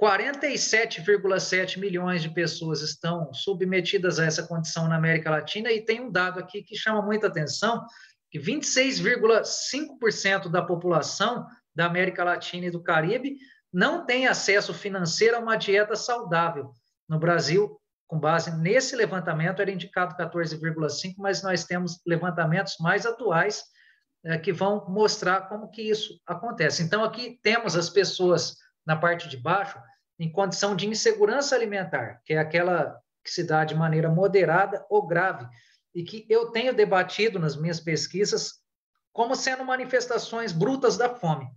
47,7 0.00 1.78
milhões 1.78 2.22
de 2.22 2.28
pessoas 2.28 2.82
estão 2.82 3.32
submetidas 3.32 4.18
a 4.18 4.26
essa 4.26 4.46
condição 4.46 4.86
na 4.88 4.96
América 4.96 5.30
Latina 5.30 5.72
e 5.72 5.82
tem 5.84 6.00
um 6.00 6.10
dado 6.10 6.38
aqui 6.38 6.62
que 6.62 6.76
chama 6.76 7.00
muita 7.00 7.28
atenção, 7.28 7.86
que 8.30 8.38
26,5% 8.38 10.50
da 10.50 10.60
população 10.62 11.46
da 11.74 11.86
América 11.86 12.22
Latina 12.24 12.66
e 12.66 12.70
do 12.70 12.82
Caribe 12.82 13.38
não 13.72 14.04
tem 14.04 14.26
acesso 14.26 14.74
financeiro 14.74 15.36
a 15.36 15.40
uma 15.40 15.56
dieta 15.56 15.96
saudável. 15.96 16.72
No 17.08 17.18
Brasil, 17.18 17.80
com 18.06 18.18
base 18.18 18.54
nesse 18.58 18.94
levantamento, 18.96 19.62
era 19.62 19.70
indicado 19.70 20.14
14,5%, 20.16 21.14
mas 21.18 21.42
nós 21.42 21.64
temos 21.64 22.00
levantamentos 22.06 22.76
mais 22.80 23.06
atuais 23.06 23.64
é, 24.24 24.36
que 24.36 24.52
vão 24.52 24.84
mostrar 24.88 25.48
como 25.48 25.70
que 25.70 25.80
isso 25.82 26.20
acontece. 26.26 26.82
Então, 26.82 27.02
aqui 27.02 27.38
temos 27.42 27.74
as 27.76 27.88
pessoas 27.88 28.56
na 28.86 28.96
parte 28.96 29.28
de 29.28 29.36
baixo 29.36 29.80
em 30.18 30.30
condição 30.30 30.76
de 30.76 30.86
insegurança 30.86 31.54
alimentar, 31.54 32.20
que 32.24 32.34
é 32.34 32.38
aquela 32.38 33.00
que 33.24 33.30
se 33.30 33.42
dá 33.42 33.64
de 33.64 33.74
maneira 33.74 34.08
moderada 34.08 34.84
ou 34.90 35.06
grave, 35.06 35.46
e 35.94 36.04
que 36.04 36.26
eu 36.28 36.50
tenho 36.50 36.74
debatido 36.74 37.38
nas 37.38 37.56
minhas 37.56 37.80
pesquisas 37.80 38.60
como 39.12 39.34
sendo 39.34 39.64
manifestações 39.64 40.52
brutas 40.52 40.96
da 40.96 41.14
fome. 41.14 41.48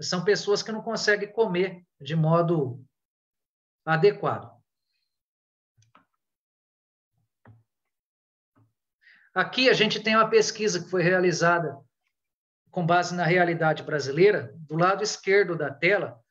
São 0.00 0.24
pessoas 0.24 0.62
que 0.62 0.72
não 0.72 0.82
conseguem 0.82 1.32
comer 1.32 1.84
de 2.00 2.14
modo 2.14 2.84
adequado. 3.84 4.54
Aqui 9.34 9.68
a 9.68 9.72
gente 9.72 10.00
tem 10.00 10.14
uma 10.14 10.28
pesquisa 10.28 10.82
que 10.82 10.88
foi 10.88 11.02
realizada 11.02 11.76
com 12.70 12.86
base 12.86 13.14
na 13.14 13.24
realidade 13.24 13.82
brasileira. 13.82 14.54
Do 14.56 14.76
lado 14.76 15.02
esquerdo 15.02 15.56
da 15.56 15.72
tela, 15.72 16.23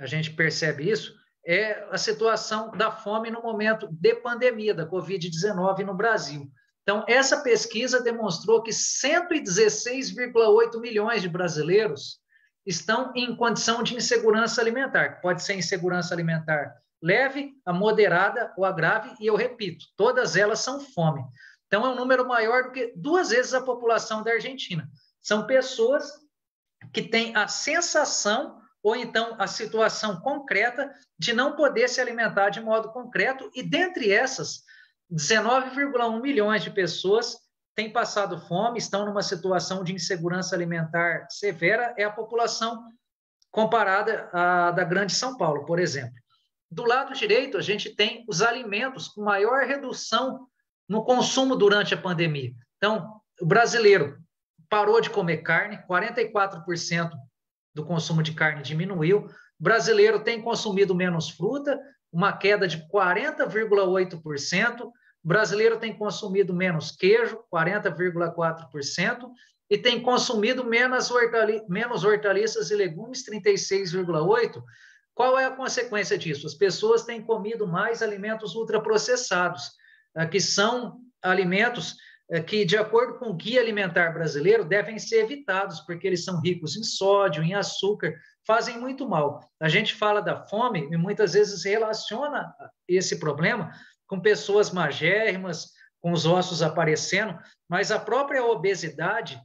a 0.00 0.06
gente 0.06 0.30
percebe 0.30 0.90
isso, 0.90 1.14
é 1.46 1.86
a 1.90 1.98
situação 1.98 2.70
da 2.70 2.90
fome 2.90 3.30
no 3.30 3.42
momento 3.42 3.86
de 3.90 4.14
pandemia 4.16 4.74
da 4.74 4.88
Covid-19 4.88 5.84
no 5.84 5.94
Brasil. 5.94 6.50
Então, 6.82 7.04
essa 7.06 7.42
pesquisa 7.42 8.02
demonstrou 8.02 8.62
que 8.62 8.70
116,8 8.70 10.80
milhões 10.80 11.20
de 11.22 11.28
brasileiros 11.28 12.18
estão 12.66 13.12
em 13.14 13.36
condição 13.36 13.82
de 13.82 13.94
insegurança 13.94 14.60
alimentar. 14.60 15.20
Pode 15.20 15.42
ser 15.42 15.54
insegurança 15.54 16.14
alimentar 16.14 16.74
leve, 17.02 17.52
a 17.66 17.72
moderada 17.72 18.52
ou 18.56 18.64
a 18.64 18.72
grave, 18.72 19.14
e 19.20 19.26
eu 19.26 19.36
repito, 19.36 19.84
todas 19.94 20.36
elas 20.36 20.60
são 20.60 20.80
fome. 20.80 21.22
Então, 21.66 21.84
é 21.84 21.90
um 21.90 21.96
número 21.96 22.26
maior 22.26 22.64
do 22.64 22.72
que 22.72 22.94
duas 22.96 23.28
vezes 23.28 23.52
a 23.52 23.60
população 23.60 24.22
da 24.22 24.32
Argentina. 24.32 24.88
São 25.20 25.46
pessoas 25.46 26.10
que 26.92 27.02
têm 27.02 27.36
a 27.36 27.48
sensação 27.48 28.63
ou 28.84 28.94
então 28.94 29.34
a 29.38 29.46
situação 29.46 30.20
concreta 30.20 30.92
de 31.18 31.32
não 31.32 31.56
poder 31.56 31.88
se 31.88 32.02
alimentar 32.02 32.50
de 32.50 32.60
modo 32.60 32.92
concreto, 32.92 33.50
e 33.54 33.62
dentre 33.62 34.12
essas, 34.12 34.62
19,1 35.10 36.20
milhões 36.20 36.62
de 36.62 36.70
pessoas 36.70 37.38
têm 37.74 37.90
passado 37.90 38.38
fome, 38.46 38.78
estão 38.78 39.06
numa 39.06 39.22
situação 39.22 39.82
de 39.82 39.94
insegurança 39.94 40.54
alimentar 40.54 41.26
severa, 41.30 41.94
é 41.96 42.04
a 42.04 42.12
população 42.12 42.84
comparada 43.50 44.28
à 44.32 44.70
da 44.70 44.84
Grande 44.84 45.14
São 45.14 45.38
Paulo, 45.38 45.64
por 45.64 45.78
exemplo. 45.78 46.14
Do 46.70 46.84
lado 46.84 47.14
direito, 47.14 47.56
a 47.56 47.62
gente 47.62 47.88
tem 47.88 48.22
os 48.28 48.42
alimentos 48.42 49.08
com 49.08 49.22
maior 49.22 49.64
redução 49.64 50.46
no 50.86 51.04
consumo 51.04 51.56
durante 51.56 51.94
a 51.94 52.00
pandemia. 52.00 52.52
Então, 52.76 53.18
o 53.40 53.46
brasileiro 53.46 54.18
parou 54.68 55.00
de 55.00 55.08
comer 55.08 55.38
carne, 55.38 55.82
44% 55.88 57.10
do 57.74 57.84
consumo 57.84 58.22
de 58.22 58.32
carne 58.32 58.62
diminuiu. 58.62 59.26
O 59.58 59.62
brasileiro 59.62 60.20
tem 60.20 60.40
consumido 60.40 60.94
menos 60.94 61.28
fruta, 61.30 61.78
uma 62.12 62.32
queda 62.32 62.68
de 62.68 62.86
40,8%. 62.88 64.80
O 64.82 64.92
brasileiro 65.22 65.78
tem 65.78 65.92
consumido 65.96 66.54
menos 66.54 66.92
queijo, 66.92 67.42
40,4%, 67.52 69.30
e 69.68 69.78
tem 69.78 70.00
consumido 70.00 70.64
menos, 70.64 71.10
hortali 71.10 71.62
menos 71.68 72.04
hortaliças 72.04 72.70
e 72.70 72.76
legumes, 72.76 73.24
36,8%. 73.28 74.62
Qual 75.14 75.38
é 75.38 75.46
a 75.46 75.50
consequência 75.54 76.18
disso? 76.18 76.46
As 76.46 76.54
pessoas 76.54 77.04
têm 77.04 77.22
comido 77.22 77.66
mais 77.66 78.02
alimentos 78.02 78.54
ultraprocessados, 78.54 79.70
eh, 80.16 80.26
que 80.26 80.40
são 80.40 81.00
alimentos 81.22 81.96
que, 82.46 82.64
de 82.64 82.76
acordo 82.76 83.18
com 83.18 83.26
o 83.26 83.34
Guia 83.34 83.60
Alimentar 83.60 84.12
Brasileiro, 84.12 84.64
devem 84.64 84.98
ser 84.98 85.24
evitados, 85.24 85.80
porque 85.80 86.06
eles 86.06 86.24
são 86.24 86.40
ricos 86.40 86.76
em 86.76 86.82
sódio, 86.82 87.42
em 87.42 87.54
açúcar, 87.54 88.14
fazem 88.46 88.78
muito 88.78 89.08
mal. 89.08 89.40
A 89.60 89.68
gente 89.68 89.94
fala 89.94 90.20
da 90.20 90.46
fome 90.46 90.88
e 90.90 90.96
muitas 90.96 91.34
vezes 91.34 91.64
relaciona 91.64 92.54
esse 92.88 93.18
problema 93.18 93.72
com 94.06 94.20
pessoas 94.20 94.70
magérrimas, 94.70 95.70
com 96.00 96.12
os 96.12 96.26
ossos 96.26 96.62
aparecendo, 96.62 97.38
mas 97.68 97.90
a 97.90 97.98
própria 97.98 98.44
obesidade 98.44 99.40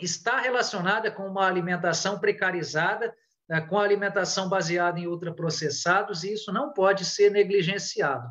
está 0.00 0.40
relacionada 0.40 1.10
com 1.10 1.26
uma 1.26 1.46
alimentação 1.46 2.18
precarizada, 2.18 3.14
é, 3.50 3.60
com 3.60 3.78
a 3.78 3.84
alimentação 3.84 4.48
baseada 4.48 4.98
em 4.98 5.06
ultraprocessados, 5.06 6.24
e 6.24 6.32
isso 6.32 6.50
não 6.52 6.72
pode 6.72 7.04
ser 7.04 7.30
negligenciado. 7.30 8.26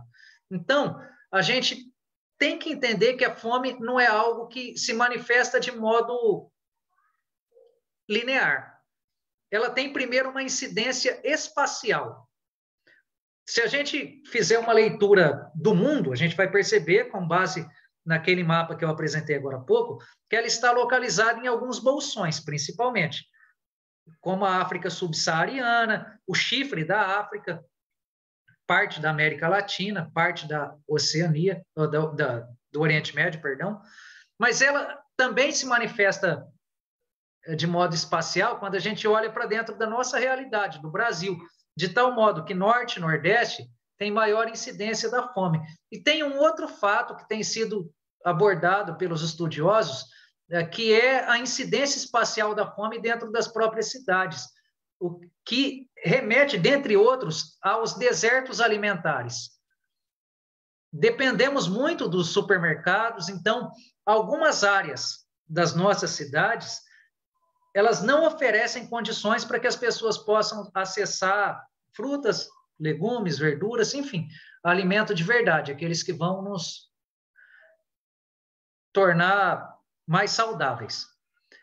Então, 0.49 0.99
a 1.31 1.41
gente 1.41 1.90
tem 2.41 2.57
que 2.57 2.71
entender 2.71 3.13
que 3.13 3.23
a 3.23 3.35
fome 3.35 3.79
não 3.79 3.99
é 3.99 4.07
algo 4.07 4.47
que 4.47 4.75
se 4.75 4.93
manifesta 4.93 5.59
de 5.59 5.71
modo 5.71 6.51
linear. 8.09 8.81
Ela 9.51 9.69
tem 9.69 9.93
primeiro 9.93 10.31
uma 10.31 10.41
incidência 10.41 11.21
espacial. 11.23 12.27
Se 13.47 13.61
a 13.61 13.67
gente 13.67 14.23
fizer 14.25 14.57
uma 14.57 14.73
leitura 14.73 15.51
do 15.53 15.75
mundo, 15.75 16.11
a 16.11 16.15
gente 16.15 16.35
vai 16.35 16.49
perceber, 16.49 17.11
com 17.11 17.27
base 17.27 17.63
naquele 18.03 18.43
mapa 18.43 18.75
que 18.75 18.83
eu 18.83 18.89
apresentei 18.89 19.35
agora 19.35 19.57
há 19.57 19.61
pouco, 19.63 20.03
que 20.27 20.35
ela 20.35 20.47
está 20.47 20.71
localizada 20.71 21.39
em 21.39 21.45
alguns 21.45 21.77
bolsões, 21.77 22.39
principalmente, 22.39 23.23
como 24.19 24.45
a 24.45 24.55
África 24.55 24.89
subsaariana, 24.89 26.19
o 26.25 26.33
chifre 26.33 26.83
da 26.83 27.19
África, 27.19 27.63
parte 28.71 29.01
da 29.01 29.09
América 29.09 29.49
Latina, 29.49 30.09
parte 30.13 30.47
da 30.47 30.73
Oceania, 30.87 31.61
da, 31.75 31.87
da, 31.87 32.47
do 32.71 32.79
Oriente 32.79 33.13
Médio, 33.13 33.41
perdão, 33.41 33.81
mas 34.39 34.61
ela 34.61 34.97
também 35.17 35.51
se 35.51 35.65
manifesta 35.65 36.47
eh, 37.47 37.53
de 37.53 37.67
modo 37.67 37.93
espacial 37.93 38.59
quando 38.59 38.75
a 38.75 38.79
gente 38.79 39.05
olha 39.05 39.29
para 39.29 39.45
dentro 39.45 39.77
da 39.77 39.85
nossa 39.85 40.17
realidade, 40.17 40.81
do 40.81 40.89
Brasil, 40.89 41.37
de 41.75 41.89
tal 41.89 42.13
modo 42.13 42.45
que 42.45 42.53
Norte 42.53 42.95
e 42.95 43.01
Nordeste 43.01 43.69
tem 43.99 44.09
maior 44.09 44.47
incidência 44.47 45.11
da 45.11 45.27
fome. 45.33 45.59
E 45.91 45.99
tem 45.99 46.23
um 46.23 46.39
outro 46.39 46.69
fato 46.69 47.17
que 47.17 47.27
tem 47.27 47.43
sido 47.43 47.93
abordado 48.23 48.95
pelos 48.95 49.21
estudiosos, 49.21 50.05
é, 50.49 50.63
que 50.63 50.93
é 50.93 51.29
a 51.29 51.37
incidência 51.37 51.97
espacial 51.97 52.55
da 52.55 52.71
fome 52.71 53.01
dentro 53.01 53.33
das 53.33 53.49
próprias 53.49 53.91
cidades 53.91 54.47
o 55.01 55.19
que 55.43 55.89
remete, 56.03 56.57
dentre 56.57 56.97
outros, 56.97 57.57
aos 57.61 57.93
desertos 57.93 58.59
alimentares. 58.59 59.51
Dependemos 60.91 61.67
muito 61.67 62.09
dos 62.09 62.29
supermercados, 62.29 63.29
então, 63.29 63.71
algumas 64.05 64.63
áreas 64.63 65.25
das 65.47 65.73
nossas 65.73 66.11
cidades, 66.11 66.81
elas 67.73 68.01
não 68.01 68.25
oferecem 68.25 68.87
condições 68.87 69.45
para 69.45 69.59
que 69.59 69.67
as 69.67 69.75
pessoas 69.75 70.17
possam 70.17 70.69
acessar 70.73 71.65
frutas, 71.95 72.49
legumes, 72.79 73.37
verduras, 73.37 73.93
enfim, 73.93 74.27
alimento 74.63 75.13
de 75.13 75.23
verdade, 75.23 75.71
aqueles 75.71 76.03
que 76.03 76.11
vão 76.11 76.41
nos 76.41 76.91
tornar 78.93 79.77
mais 80.05 80.31
saudáveis. 80.31 81.07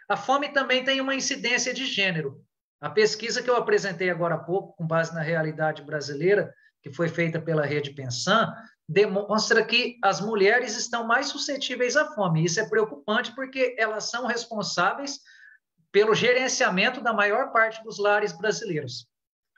A 0.09 0.17
fome 0.17 0.49
também 0.51 0.85
tem 0.85 1.01
uma 1.01 1.15
incidência 1.15 1.75
de 1.75 1.85
gênero. 1.85 2.43
A 2.81 2.89
pesquisa 2.89 3.43
que 3.43 3.51
eu 3.51 3.57
apresentei 3.57 4.09
agora 4.09 4.37
há 4.37 4.39
pouco, 4.39 4.77
com 4.77 4.87
base 4.87 5.13
na 5.15 5.21
realidade 5.21 5.83
brasileira, 5.83 6.55
que 6.83 6.93
foi 6.93 7.09
feita 7.09 7.41
pela 7.41 7.67
Rede 7.67 7.91
Pensan, 7.91 8.55
demonstra 8.89 9.65
que 9.65 9.99
as 10.03 10.21
mulheres 10.21 10.77
estão 10.77 11.05
mais 11.05 11.27
suscetíveis 11.27 11.97
à 11.97 12.07
fome. 12.15 12.45
Isso 12.45 12.61
é 12.61 12.69
preocupante 12.69 13.35
porque 13.35 13.75
elas 13.79 14.05
são 14.05 14.27
responsáveis 14.27 15.21
pelo 15.93 16.15
gerenciamento 16.15 17.01
da 17.01 17.13
maior 17.13 17.53
parte 17.53 17.83
dos 17.83 17.99
lares 17.99 18.33
brasileiros. 18.33 19.07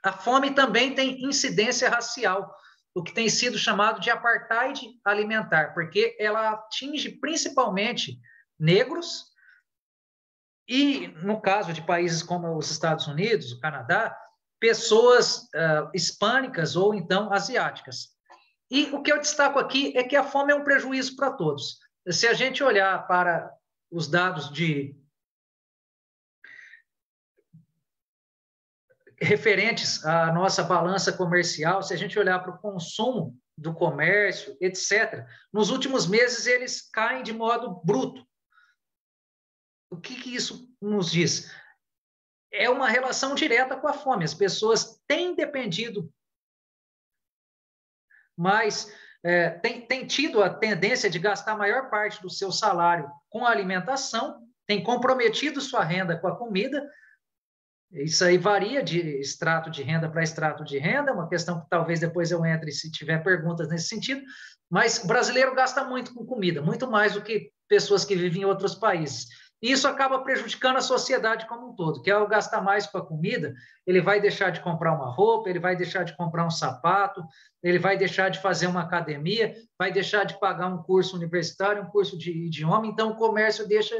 A 0.03 0.11
fome 0.11 0.51
também 0.51 0.95
tem 0.95 1.23
incidência 1.23 1.89
racial, 1.89 2.53
o 2.93 3.03
que 3.03 3.13
tem 3.13 3.29
sido 3.29 3.57
chamado 3.57 4.01
de 4.01 4.09
apartheid 4.09 4.81
alimentar, 5.05 5.73
porque 5.73 6.15
ela 6.19 6.51
atinge 6.51 7.09
principalmente 7.19 8.19
negros, 8.59 9.30
e, 10.71 11.09
no 11.21 11.41
caso 11.41 11.73
de 11.73 11.81
países 11.81 12.23
como 12.23 12.57
os 12.57 12.71
Estados 12.71 13.05
Unidos, 13.05 13.51
o 13.51 13.59
Canadá, 13.59 14.17
pessoas 14.57 15.49
uh, 15.53 15.91
hispânicas 15.93 16.77
ou 16.77 16.93
então 16.93 17.33
asiáticas. 17.33 18.15
E 18.69 18.83
o 18.93 19.01
que 19.03 19.11
eu 19.11 19.19
destaco 19.19 19.59
aqui 19.59 19.91
é 19.97 20.03
que 20.05 20.15
a 20.15 20.23
fome 20.23 20.53
é 20.53 20.55
um 20.55 20.63
prejuízo 20.63 21.17
para 21.17 21.33
todos. 21.33 21.77
Se 22.09 22.25
a 22.25 22.33
gente 22.33 22.63
olhar 22.63 23.05
para 23.05 23.51
os 23.91 24.07
dados 24.07 24.49
de 24.49 24.95
referentes 29.21 30.05
à 30.05 30.31
nossa 30.31 30.63
balança 30.63 31.11
comercial, 31.11 31.83
se 31.83 31.93
a 31.93 31.97
gente 31.97 32.17
olhar 32.17 32.39
para 32.39 32.55
o 32.55 32.59
consumo 32.59 33.37
do 33.57 33.73
comércio, 33.73 34.55
etc., 34.61 35.25
nos 35.51 35.69
últimos 35.69 36.07
meses 36.07 36.47
eles 36.47 36.89
caem 36.89 37.23
de 37.23 37.33
modo 37.33 37.81
bruto. 37.83 38.25
O 39.91 39.97
que, 39.97 40.15
que 40.15 40.33
isso 40.33 40.73
nos 40.81 41.11
diz? 41.11 41.51
É 42.51 42.69
uma 42.69 42.89
relação 42.89 43.35
direta 43.35 43.75
com 43.75 43.87
a 43.87 43.93
fome. 43.93 44.23
As 44.23 44.33
pessoas 44.33 44.99
têm 45.05 45.35
dependido 45.35 46.11
mais, 48.35 48.91
é, 49.23 49.49
têm 49.49 50.07
tido 50.07 50.41
a 50.41 50.49
tendência 50.49 51.09
de 51.09 51.19
gastar 51.19 51.51
a 51.51 51.57
maior 51.57 51.89
parte 51.89 52.21
do 52.21 52.29
seu 52.29 52.51
salário 52.51 53.11
com 53.29 53.45
a 53.45 53.51
alimentação, 53.51 54.47
têm 54.65 54.81
comprometido 54.81 55.61
sua 55.61 55.83
renda 55.83 56.17
com 56.17 56.27
a 56.27 56.37
comida, 56.37 56.89
isso 57.91 58.23
aí 58.23 58.37
varia 58.37 58.81
de 58.81 58.99
extrato 59.19 59.69
de 59.69 59.83
renda 59.83 60.09
para 60.09 60.23
extrato 60.23 60.63
de 60.63 60.77
renda, 60.77 61.13
uma 61.13 61.27
questão 61.27 61.59
que 61.59 61.69
talvez 61.69 61.99
depois 61.99 62.31
eu 62.31 62.45
entre 62.45 62.71
se 62.71 62.89
tiver 62.89 63.21
perguntas 63.21 63.67
nesse 63.67 63.89
sentido, 63.89 64.21
mas 64.69 65.03
o 65.03 65.07
brasileiro 65.07 65.53
gasta 65.53 65.83
muito 65.83 66.13
com 66.13 66.25
comida, 66.25 66.61
muito 66.61 66.89
mais 66.89 67.13
do 67.13 67.21
que 67.21 67.51
pessoas 67.67 68.05
que 68.05 68.15
vivem 68.15 68.43
em 68.43 68.45
outros 68.45 68.75
países. 68.75 69.27
E 69.61 69.71
isso 69.71 69.87
acaba 69.87 70.19
prejudicando 70.19 70.77
a 70.77 70.81
sociedade 70.81 71.45
como 71.45 71.69
um 71.69 71.75
todo, 71.75 72.01
que 72.01 72.09
ao 72.09 72.27
gastar 72.27 72.61
mais 72.61 72.87
com 72.87 72.97
a 72.97 73.05
comida, 73.05 73.53
ele 73.85 74.01
vai 74.01 74.19
deixar 74.19 74.49
de 74.49 74.59
comprar 74.59 74.93
uma 74.93 75.11
roupa, 75.11 75.49
ele 75.49 75.59
vai 75.59 75.75
deixar 75.75 76.03
de 76.03 76.15
comprar 76.17 76.45
um 76.45 76.49
sapato, 76.49 77.23
ele 77.61 77.77
vai 77.77 77.95
deixar 77.95 78.29
de 78.29 78.41
fazer 78.41 78.65
uma 78.65 78.81
academia, 78.81 79.55
vai 79.77 79.91
deixar 79.91 80.23
de 80.23 80.39
pagar 80.39 80.67
um 80.67 80.81
curso 80.81 81.15
universitário, 81.15 81.83
um 81.83 81.89
curso 81.91 82.17
de 82.17 82.31
idioma, 82.31 82.87
então 82.87 83.11
o 83.11 83.15
comércio 83.15 83.67
deixa 83.67 83.95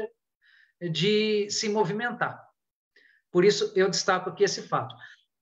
de 0.90 1.48
se 1.48 1.68
movimentar. 1.68 2.42
Por 3.30 3.44
isso, 3.44 3.72
eu 3.76 3.88
destaco 3.88 4.30
aqui 4.30 4.42
esse 4.42 4.62
fato. 4.62 4.96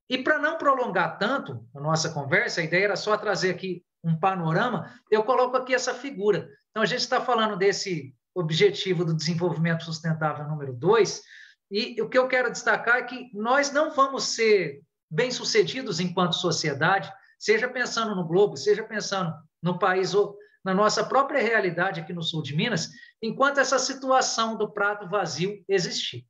E 0.09 0.19
para 0.19 0.39
não 0.39 0.59
prolongar 0.59 1.19
tanto 1.19 1.67
a 1.75 1.81
nossa 1.81 2.11
conversa, 2.11 2.61
a 2.61 2.65
ideia 2.65 2.85
era 2.85 2.97
só 2.97 3.17
trazer 3.17 3.51
aqui 3.51 3.83
um 4.03 4.19
panorama, 4.19 4.93
eu 5.11 5.23
coloco 5.23 5.57
aqui 5.57 5.75
essa 5.75 5.95
figura. 5.95 6.49
Então, 6.71 6.83
a 6.83 6.87
gente 6.87 7.01
está 7.01 7.21
falando 7.21 7.57
desse 7.57 8.15
objetivo 8.41 9.05
do 9.05 9.15
desenvolvimento 9.15 9.85
sustentável 9.85 10.49
número 10.49 10.73
dois, 10.73 11.23
e 11.71 12.01
o 12.03 12.09
que 12.09 12.19
eu 12.19 12.27
quero 12.27 12.51
destacar 12.51 12.99
é 12.99 13.03
que 13.05 13.31
nós 13.33 13.71
não 13.71 13.95
vamos 13.95 14.25
ser 14.25 14.83
bem-sucedidos 15.09 16.01
enquanto 16.01 16.35
sociedade, 16.35 17.13
seja 17.39 17.69
pensando 17.69 18.15
no 18.15 18.27
globo, 18.27 18.57
seja 18.57 18.83
pensando 18.83 19.33
no 19.63 19.79
país 19.79 20.15
ou 20.15 20.37
na 20.65 20.75
nossa 20.75 21.05
própria 21.05 21.41
realidade 21.41 22.01
aqui 22.01 22.13
no 22.13 22.23
sul 22.23 22.43
de 22.43 22.55
Minas, 22.55 22.91
enquanto 23.23 23.59
essa 23.59 23.79
situação 23.79 24.57
do 24.57 24.71
prato 24.71 25.09
vazio 25.09 25.65
existir. 25.69 26.27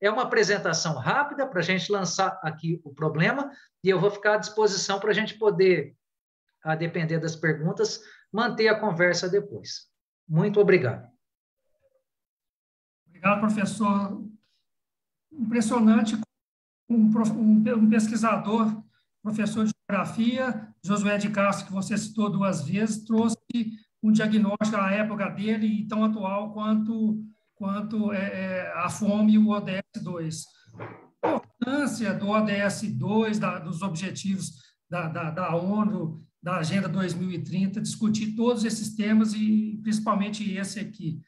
É 0.00 0.10
uma 0.10 0.22
apresentação 0.22 0.94
rápida 0.94 1.46
para 1.46 1.60
a 1.60 1.64
gente 1.64 1.90
lançar 1.90 2.38
aqui 2.42 2.80
o 2.84 2.92
problema 2.92 3.50
e 3.82 3.88
eu 3.88 3.98
vou 3.98 4.10
ficar 4.10 4.34
à 4.34 4.38
disposição 4.38 5.00
para 5.00 5.10
a 5.10 5.14
gente 5.14 5.38
poder, 5.38 5.96
a 6.62 6.74
depender 6.74 7.18
das 7.18 7.34
perguntas, 7.34 8.00
manter 8.30 8.68
a 8.68 8.78
conversa 8.78 9.28
depois. 9.28 9.88
Muito 10.28 10.60
obrigado. 10.60 11.15
Obrigado, 13.26 13.40
professor. 13.40 14.24
Impressionante. 15.32 16.16
Um, 16.88 17.10
um 17.10 17.90
pesquisador, 17.90 18.84
professor 19.20 19.66
de 19.66 19.72
geografia, 19.90 20.68
Josué 20.84 21.18
de 21.18 21.28
Castro, 21.30 21.66
que 21.66 21.72
você 21.72 21.98
citou 21.98 22.30
duas 22.30 22.64
vezes, 22.64 23.04
trouxe 23.04 23.36
um 24.00 24.12
diagnóstico 24.12 24.76
à 24.76 24.92
época 24.92 25.28
dele 25.30 25.88
tão 25.88 26.04
atual 26.04 26.52
quanto 26.52 27.20
quanto 27.56 28.12
é, 28.12 28.18
é, 28.18 28.72
a 28.76 28.88
fome 28.90 29.32
e 29.32 29.38
o 29.38 29.48
ODS 29.48 30.02
2. 30.02 30.44
A 31.22 31.28
importância 31.28 32.14
do 32.14 32.28
ODS 32.28 32.82
2, 32.92 33.38
da, 33.38 33.58
dos 33.58 33.80
objetivos 33.82 34.52
da, 34.88 35.08
da, 35.08 35.30
da 35.30 35.56
ONU, 35.56 36.22
da 36.40 36.58
Agenda 36.58 36.86
2030, 36.86 37.80
discutir 37.80 38.36
todos 38.36 38.64
esses 38.64 38.94
temas 38.94 39.32
e 39.32 39.80
principalmente 39.82 40.52
esse 40.52 40.78
aqui. 40.78 41.18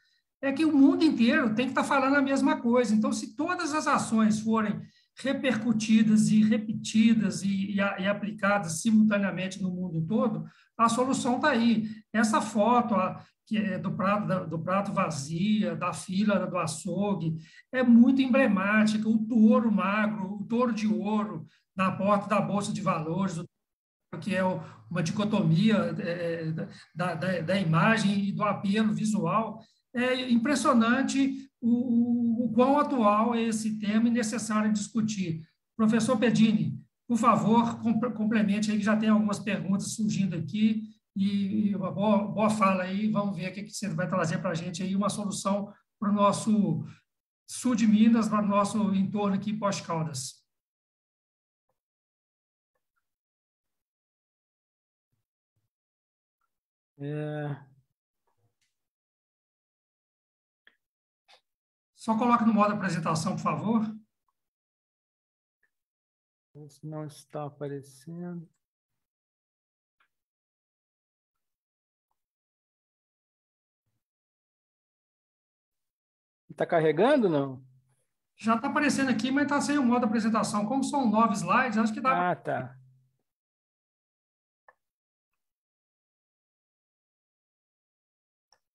É 0.40 0.53
que 0.53 0.64
o 0.64 0.77
mundo 0.77 1.05
inteiro 1.05 1.55
tem 1.55 1.66
que 1.66 1.72
estar 1.72 1.85
falando 1.85 2.16
a 2.16 2.22
mesma 2.22 2.61
coisa. 2.61 2.94
Então, 2.94 3.12
se 3.12 3.35
todas 3.35 3.74
as 3.74 3.87
ações 3.87 4.40
forem 4.40 4.81
repercutidas 5.16 6.29
e 6.29 6.44
repetidas 6.44 7.42
e, 7.42 7.72
e, 7.72 7.77
e 7.77 8.07
aplicadas 8.07 8.81
simultaneamente 8.81 9.61
no 9.61 9.70
mundo 9.70 10.01
todo, 10.07 10.46
a 10.77 10.88
solução 10.88 11.37
está 11.37 11.51
aí. 11.51 11.88
Essa 12.12 12.40
foto, 12.40 12.94
a, 12.94 13.20
que 13.48 13.57
é 13.57 13.79
do 13.79 13.90
prato, 13.92 14.48
do 14.48 14.59
prato 14.59 14.92
vazia, 14.92 15.74
da 15.74 15.92
fila 15.92 16.46
do 16.46 16.59
açougue, 16.59 17.38
é 17.72 17.83
muito 17.83 18.22
emblemática. 18.22 19.09
O 19.09 19.27
touro 19.27 19.72
magro, 19.72 20.35
o 20.35 20.44
touro 20.44 20.72
de 20.72 20.87
ouro 20.87 21.46
na 21.74 21.90
porta 21.90 22.29
da 22.29 22.40
Bolsa 22.40 22.72
de 22.72 22.81
Valores, 22.81 23.42
que 24.20 24.35
é 24.35 24.42
uma 24.90 25.03
dicotomia 25.03 25.94
é, 25.98 26.53
da, 26.94 27.14
da, 27.14 27.40
da, 27.40 27.59
imagem 27.59 28.29
e 28.29 28.33
do 28.33 28.42
apelo 28.42 28.92
visual. 28.92 29.62
É 29.94 30.31
impressionante 30.31 31.51
o, 31.61 31.70
o, 31.70 32.44
o 32.46 32.53
quão 32.53 32.79
atual 32.79 33.35
é 33.35 33.42
esse 33.42 33.79
tema 33.79 34.09
e 34.09 34.12
necessário 34.12 34.72
discutir. 34.72 35.46
Professor 35.77 36.18
Pedini, 36.18 36.79
por 37.07 37.16
favor, 37.16 37.81
complemente 38.14 38.70
aí, 38.70 38.79
que 38.79 38.85
já 38.85 38.96
tem 38.96 39.09
algumas 39.09 39.38
perguntas 39.38 39.94
surgindo 39.94 40.37
aqui 40.37 40.83
e, 41.16 41.74
uma 41.74 41.90
boa, 41.90 42.29
boa 42.29 42.51
fala 42.51 42.83
aí. 42.85 43.11
Vamos 43.11 43.37
ver 43.37 43.51
o 43.51 43.53
que 43.53 43.70
você 43.70 43.88
vai 43.88 44.09
trazer 44.09 44.38
para 44.38 44.51
a 44.51 44.55
gente 44.55 44.83
aí, 44.83 44.94
uma 44.94 45.09
solução 45.09 45.72
para 45.98 46.11
o 46.11 46.14
nosso 46.14 46.85
sul 47.48 47.74
de 47.74 47.87
Minas, 47.87 48.29
para 48.29 48.44
o 48.44 48.48
nosso 48.48 48.94
entorno 48.94 49.35
aqui, 49.35 49.53
pós-Caldas. 49.53 50.38
É... 57.01 57.67
Só 61.98 62.16
coloque 62.16 62.44
no 62.44 62.54
modo 62.54 62.74
apresentação, 62.74 63.34
por 63.34 63.42
favor. 63.42 63.82
Não 66.80 67.04
está 67.04 67.44
aparecendo. 67.44 68.48
Está 76.48 76.64
carregando, 76.64 77.28
não? 77.28 77.66
Já 78.37 78.54
está 78.54 78.68
aparecendo 78.68 79.11
aqui, 79.11 79.32
mas 79.32 79.42
está 79.44 79.61
sem 79.61 79.76
o 79.76 79.84
modo 79.84 80.06
apresentação. 80.06 80.64
Como 80.66 80.84
são 80.84 81.11
nove 81.11 81.34
slides, 81.34 81.78
acho 81.78 81.92
que 81.92 82.00
dá. 82.00 82.30
Ah, 82.30 82.37
tá. 82.37 82.78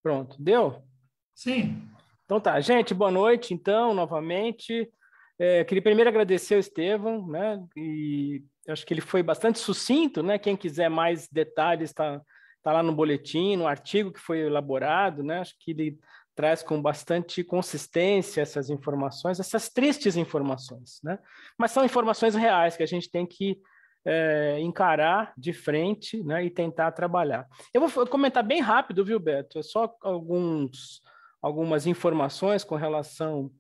Pronto, 0.02 0.36
deu? 0.44 0.86
Sim. 1.34 1.93
Então 2.26 2.40
tá, 2.40 2.60
gente, 2.60 2.94
boa 2.94 3.12
noite, 3.12 3.54
então, 3.54 3.94
novamente. 3.94 4.90
É, 5.38 5.64
queria 5.64 5.82
primeiro 5.82 6.10
agradecer 6.10 6.54
ao 6.54 6.60
Estevam, 6.60 7.28
né? 7.28 7.62
E 7.76 8.44
acho 8.68 8.86
que 8.86 8.94
ele 8.94 9.02
foi 9.02 9.22
bastante 9.22 9.60
sucinto, 9.60 10.24
né? 10.24 10.38
Quem 10.38 10.56
quiser 10.56 10.90
mais 10.90 11.28
detalhes 11.28 11.90
está 11.90 12.22
tá 12.62 12.72
lá 12.72 12.82
no 12.82 12.96
boletim, 12.96 13.58
no 13.58 13.68
artigo 13.68 14.12
que 14.12 14.20
foi 14.20 14.40
elaborado, 14.40 15.22
né? 15.22 15.40
Acho 15.40 15.54
que 15.60 15.72
ele 15.72 16.00
traz 16.36 16.64
com 16.64 16.82
bastante 16.82 17.44
consistência 17.44 18.42
essas 18.42 18.70
informações, 18.70 19.40
essas 19.40 19.70
tristes 19.70 20.16
informações, 20.16 21.00
né? 21.04 21.20
Mas 21.58 21.72
são 21.72 21.84
informações 21.84 22.36
reais 22.36 22.78
que 22.78 22.84
a 22.84 22.88
gente 22.88 23.12
tem 23.12 23.26
que 23.26 23.60
é, 24.06 24.60
encarar 24.60 25.34
de 25.38 25.54
frente, 25.54 26.24
né? 26.24 26.46
E 26.46 26.50
tentar 26.50 26.92
trabalhar. 26.92 27.48
Eu 27.74 27.88
vou 27.88 28.08
comentar 28.08 28.44
bem 28.44 28.62
rápido, 28.62 29.04
viu, 29.04 29.20
Beto? 29.20 29.60
É 29.60 29.64
só 29.64 29.94
alguns, 30.02 31.02
algumas 31.44 31.86
informações 31.86 32.64
com 32.64 32.76
relação 32.76 33.52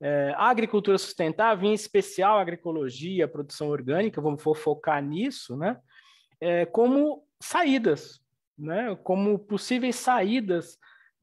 é, 0.00 0.32
à 0.36 0.50
agricultura 0.50 0.98
sustentável, 0.98 1.68
em 1.68 1.74
especial 1.74 2.38
agroecologia, 2.38 3.26
produção 3.26 3.68
orgânica. 3.68 4.20
Vamos 4.20 4.42
focar 4.42 5.02
nisso, 5.02 5.56
né? 5.56 5.78
É, 6.40 6.66
como 6.66 7.24
saídas, 7.40 8.20
né? 8.56 8.94
Como 9.02 9.38
possíveis 9.38 9.96
saídas 9.96 10.78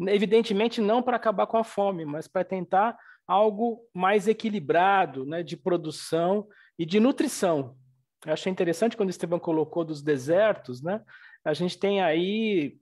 evidentemente 0.05 0.79
não 0.79 1.01
para 1.01 1.17
acabar 1.17 1.47
com 1.47 1.57
a 1.57 1.63
fome, 1.63 2.05
mas 2.05 2.27
para 2.27 2.43
tentar 2.43 2.97
algo 3.25 3.81
mais 3.93 4.27
equilibrado, 4.27 5.25
né, 5.25 5.41
de 5.41 5.57
produção 5.57 6.47
e 6.77 6.85
de 6.85 6.99
nutrição. 6.99 7.75
Eu 8.25 8.33
achei 8.33 8.51
interessante 8.51 8.95
quando 8.95 9.09
o 9.09 9.11
Esteban 9.11 9.39
colocou 9.39 9.83
dos 9.83 10.01
desertos, 10.01 10.81
né? 10.81 11.01
A 11.43 11.53
gente 11.53 11.77
tem 11.77 12.01
aí 12.01 12.77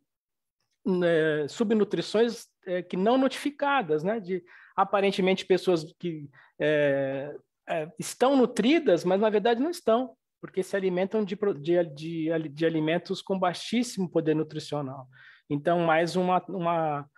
né, 0.86 1.48
subnutrições 1.48 2.46
é, 2.66 2.82
que 2.82 2.96
não 2.96 3.18
notificadas, 3.18 4.04
né? 4.04 4.20
De 4.20 4.44
aparentemente 4.76 5.46
pessoas 5.46 5.86
que 6.00 6.30
é, 6.60 7.36
é, 7.68 7.92
estão 7.98 8.36
nutridas, 8.36 9.04
mas 9.04 9.20
na 9.20 9.30
verdade 9.30 9.62
não 9.62 9.72
estão, 9.72 10.16
porque 10.42 10.62
se 10.62 10.76
alimentam 10.76 11.24
de, 11.24 11.36
de, 11.60 11.84
de, 11.94 12.50
de 12.50 12.66
alimentos 12.66 13.22
com 13.22 13.40
baixíssimo 13.40 14.10
poder 14.10 14.36
nutricional. 14.36 15.08
Então, 15.50 15.80
mais 15.80 16.16
uma, 16.16 16.44
uma, 16.50 17.10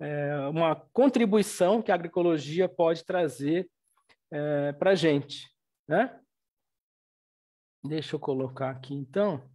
é, 0.00 0.36
uma 0.48 0.76
contribuição 0.92 1.82
que 1.82 1.90
a 1.90 1.94
agroecologia 1.94 2.68
pode 2.68 3.04
trazer 3.04 3.68
é, 4.30 4.72
para 4.72 4.92
a 4.92 4.94
gente. 4.94 5.50
Né? 5.86 6.18
Deixa 7.84 8.14
eu 8.16 8.20
colocar 8.20 8.70
aqui, 8.70 8.94
então. 8.94 9.48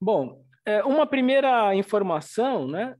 Bom, 0.00 0.43
é, 0.66 0.82
uma 0.84 1.06
primeira 1.06 1.74
informação, 1.74 2.66
né? 2.66 2.96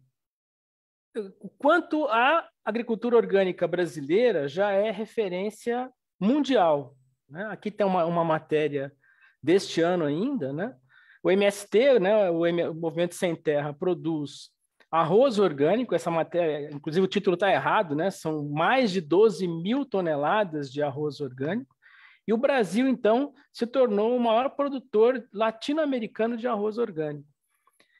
Quanto 1.58 2.06
à 2.08 2.48
agricultura 2.64 3.16
orgânica 3.16 3.68
brasileira, 3.68 4.48
já 4.48 4.72
é 4.72 4.90
referência 4.90 5.90
mundial. 6.18 6.96
Né? 7.28 7.46
Aqui 7.50 7.70
tem 7.70 7.86
uma, 7.86 8.04
uma 8.04 8.24
matéria 8.24 8.92
deste 9.42 9.80
ano 9.80 10.04
ainda, 10.04 10.52
né? 10.52 10.74
O 11.22 11.30
MST, 11.30 12.00
né, 12.00 12.30
o, 12.30 12.42
o 12.42 12.74
Movimento 12.74 13.14
Sem 13.14 13.34
Terra, 13.34 13.72
produz 13.72 14.50
arroz 14.90 15.38
orgânico, 15.38 15.94
essa 15.94 16.10
matéria, 16.10 16.70
inclusive 16.72 17.04
o 17.04 17.08
título 17.08 17.34
está 17.34 17.50
errado, 17.50 17.96
né? 17.96 18.10
São 18.10 18.48
mais 18.48 18.92
de 18.92 19.00
12 19.00 19.46
mil 19.48 19.84
toneladas 19.84 20.70
de 20.70 20.82
arroz 20.82 21.20
orgânico. 21.20 21.74
E 22.26 22.32
o 22.32 22.38
Brasil, 22.38 22.88
então, 22.88 23.34
se 23.52 23.66
tornou 23.66 24.16
o 24.16 24.20
maior 24.20 24.50
produtor 24.50 25.26
latino-americano 25.32 26.36
de 26.36 26.46
arroz 26.46 26.78
orgânico. 26.78 27.33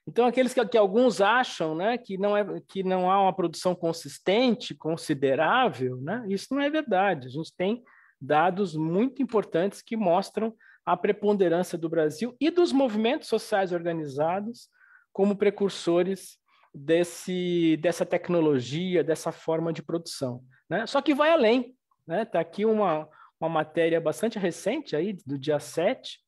Então, 0.06 0.26
aqueles 0.26 0.52
que, 0.52 0.64
que, 0.66 0.76
alguns 0.76 1.20
acham 1.20 1.74
né, 1.74 1.96
que, 1.96 2.18
não 2.18 2.36
é, 2.36 2.44
que 2.68 2.82
não 2.82 3.10
há 3.10 3.22
uma 3.22 3.32
produção 3.32 3.74
consistente, 3.74 4.74
considerável, 4.74 5.96
né, 5.96 6.24
isso 6.28 6.54
não 6.54 6.60
é 6.60 6.68
verdade. 6.68 7.28
A 7.28 7.30
gente 7.30 7.54
tem 7.56 7.82
dados 8.20 8.74
muito 8.74 9.22
importantes 9.22 9.80
que 9.80 9.96
mostram 9.96 10.54
a 10.84 10.96
preponderância 10.96 11.78
do 11.78 11.88
Brasil 11.88 12.36
e 12.38 12.50
dos 12.50 12.70
movimentos 12.70 13.28
sociais 13.28 13.72
organizados 13.72 14.68
como 15.12 15.36
precursores 15.36 16.36
desse, 16.74 17.78
dessa 17.80 18.04
tecnologia, 18.04 19.02
dessa 19.02 19.32
forma 19.32 19.72
de 19.72 19.82
produção. 19.82 20.42
Né? 20.68 20.86
Só 20.86 21.00
que 21.00 21.14
vai 21.14 21.30
além. 21.30 21.60
Está 21.60 21.74
né? 22.06 22.24
Tá 22.24 22.40
aqui 22.40 22.66
uma, 22.66 23.08
uma 23.40 23.48
matéria 23.48 24.00
bastante 24.00 24.38
recente, 24.38 24.96
aí, 24.96 25.16
do 25.24 25.38
dia 25.38 25.58
7, 25.58 26.18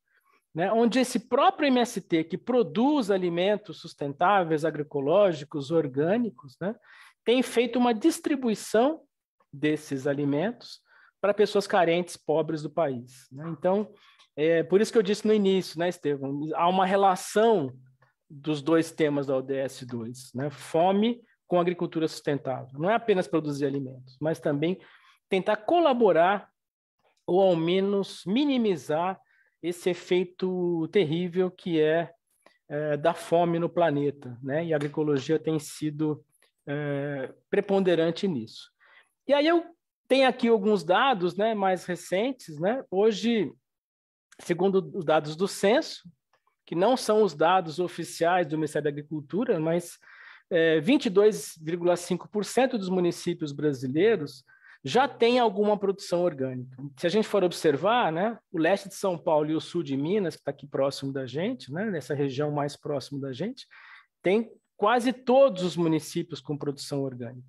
né, 0.57 0.73
onde 0.73 0.99
esse 0.99 1.19
próprio 1.19 1.69
MST, 1.69 2.25
que 2.25 2.39
produz 2.39 3.11
alimentos 3.11 3.79
sustentáveis, 3.79 4.65
agroecológicos, 4.65 5.71
orgânicos, 5.71 6.57
né, 6.59 6.75
tem 7.23 7.43
feito 7.43 7.79
uma 7.79 7.93
distribuição 7.93 9.03
desses 9.53 10.07
alimentos 10.07 10.81
para 11.21 11.35
pessoas 11.35 11.67
carentes, 11.67 12.17
pobres 12.17 12.63
do 12.63 12.71
país. 12.71 13.29
Né? 13.31 13.47
Então, 13.51 13.93
é 14.35 14.63
por 14.63 14.81
isso 14.81 14.91
que 14.91 14.97
eu 14.97 15.03
disse 15.03 15.27
no 15.27 15.35
início, 15.35 15.79
né, 15.79 15.91
Estevam, 15.91 16.49
há 16.55 16.67
uma 16.67 16.87
relação 16.87 17.71
dos 18.29 18.63
dois 18.63 18.91
temas 18.91 19.27
da 19.27 19.37
ODS 19.37 19.83
2, 19.83 20.33
né? 20.35 20.49
fome 20.49 21.21
com 21.47 21.61
agricultura 21.61 22.09
sustentável. 22.09 22.79
Não 22.79 22.91
é 22.91 22.95
apenas 22.95 23.29
produzir 23.29 23.67
alimentos, 23.67 24.17
mas 24.19 24.41
também 24.41 24.81
tentar 25.29 25.57
colaborar 25.57 26.49
ou 27.27 27.43
ao 27.43 27.55
menos 27.55 28.23
minimizar 28.25 29.21
esse 29.63 29.91
efeito 29.91 30.89
terrível 30.89 31.51
que 31.51 31.81
é, 31.81 32.13
é 32.69 32.97
da 32.97 33.15
fome 33.15 33.59
no 33.59 33.69
planeta, 33.69 34.39
né? 34.43 34.65
E 34.65 34.73
a 34.73 34.77
agroecologia 34.77 35.39
tem 35.39 35.59
sido 35.59 36.25
é, 36.67 37.33
preponderante 37.49 38.27
nisso. 38.27 38.71
E 39.27 39.33
aí 39.33 39.47
eu 39.47 39.65
tenho 40.09 40.29
aqui 40.29 40.49
alguns 40.49 40.85
dados, 40.85 41.37
né, 41.37 41.55
mais 41.55 41.85
recentes, 41.85 42.59
né? 42.59 42.85
Hoje, 42.91 43.53
segundo 44.41 44.91
os 44.95 45.05
dados 45.05 45.35
do 45.37 45.49
censo, 45.49 46.09
que 46.65 46.75
não 46.75 46.97
são 46.97 47.23
os 47.23 47.35
dados 47.35 47.79
oficiais 47.79 48.47
do 48.47 48.57
Ministério 48.57 48.85
da 48.85 48.91
Agricultura, 48.91 49.61
mas 49.61 49.99
é, 50.51 50.81
22,5% 50.81 52.71
dos 52.73 52.89
municípios 52.89 53.53
brasileiros 53.53 54.45
já 54.87 55.09
tem 55.09 55.41
alguma 55.41 55.77
produção 55.77 56.23
orgânica. 56.23 56.77
Se 56.97 57.09
a 57.09 57.11
gente 57.11 57.27
for 57.27 57.43
observar, 57.43 58.13
né, 58.13 58.39
o 58.53 58.59
leste 58.59 58.89
de 58.89 58.95
São 58.95 59.19
Paulo 59.19 59.51
e 59.51 59.55
o 59.57 59.61
sul 59.61 59.83
de 59.83 59.97
Minas, 59.97 60.37
que 60.37 60.43
está 60.43 60.53
aqui 60.53 60.65
próximo 60.65 61.13
da 61.13 61.27
gente, 61.27 61.73
né, 61.73 61.91
nessa 61.91 62.15
região 62.15 62.53
mais 62.53 62.77
próximo 62.77 63.21
da 63.21 63.33
gente, 63.33 63.67
tem 64.23 64.49
quase 64.77 65.13
todos 65.13 65.65
os 65.65 65.77
municípios 65.77 66.41
com 66.41 66.57
produção 66.57 67.03
orgânica. 67.03 67.49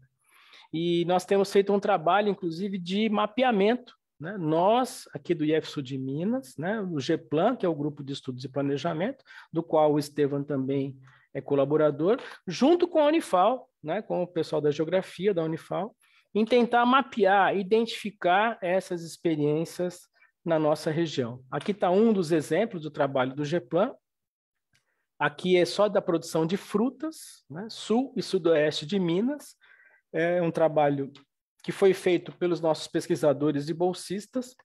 E 0.73 1.06
nós 1.06 1.26
temos 1.26 1.52
feito 1.52 1.71
um 1.71 1.80
trabalho, 1.80 2.28
inclusive, 2.28 2.80
de 2.80 3.08
mapeamento. 3.08 3.93
Né? 4.19 4.36
Nós, 4.36 5.08
aqui 5.13 5.36
do 5.36 5.45
IF 5.45 5.67
Sul 5.69 5.84
de 5.84 5.95
Minas, 5.95 6.58
né, 6.58 6.82
o 6.82 7.00
GEPLAN, 7.00 7.56
que 7.56 7.67
é 7.67 7.69
o 7.69 7.76
Grupo 7.76 8.04
de 8.04 8.13
Estudos 8.13 8.43
e 8.45 8.50
Planejamento, 8.50 9.23
do 9.54 9.62
qual 9.62 9.93
o 9.93 10.00
Estevam 10.00 10.43
também 10.43 10.97
é 11.36 11.39
colaborador, 11.39 12.19
junto 12.47 12.88
com 12.88 12.97
a 12.97 13.06
Unifal, 13.06 13.69
né, 13.84 14.02
com 14.02 14.23
o 14.23 14.28
pessoal 14.28 14.60
da 14.60 14.71
Geografia 14.71 15.36
da 15.36 15.43
Unifal, 15.43 15.95
em 16.38 16.45
tentar 16.45 16.86
mapear, 16.86 17.58
identificar 17.58 18.60
essas 18.62 19.02
experiências 19.02 20.02
na 20.45 20.60
nossa 20.60 20.91
região. 20.91 21.43
Aqui 21.50 21.71
está 21.71 21.89
um 21.89 22.13
dos 22.13 22.32
exemplos 22.32 22.84
do 22.84 22.91
trabalho 22.91 23.34
do 23.34 23.43
GEPLAN. 23.43 23.95
Aqui 25.17 25.58
é 25.58 25.65
só 25.65 25.89
da 25.89 26.00
produção 26.00 26.45
de 26.45 26.56
frutas, 26.56 27.43
né? 27.50 27.65
sul 27.71 28.13
e 28.15 28.21
sudoeste 28.21 28.86
de 28.86 29.00
Minas. 29.00 29.56
É 30.13 30.39
um 30.39 30.52
trabalho 30.52 31.12
que 31.63 31.71
foi 31.71 31.91
feito 31.91 32.32
pelos 32.34 32.62
nossos 32.62 32.88
pesquisadores 32.88 33.67
e 33.67 33.73
bolsistas, 33.73 34.56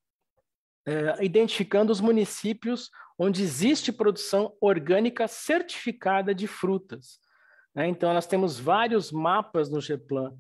é, 0.87 1.24
identificando 1.24 1.90
os 1.90 2.02
municípios 2.02 2.90
onde 3.18 3.42
existe 3.42 3.90
produção 3.90 4.54
orgânica 4.61 5.26
certificada 5.26 6.35
de 6.35 6.46
frutas. 6.46 7.18
Né? 7.74 7.88
Então, 7.88 8.12
nós 8.12 8.26
temos 8.26 8.58
vários 8.58 9.11
mapas 9.11 9.70
no 9.70 9.80
GEPLAN 9.80 10.37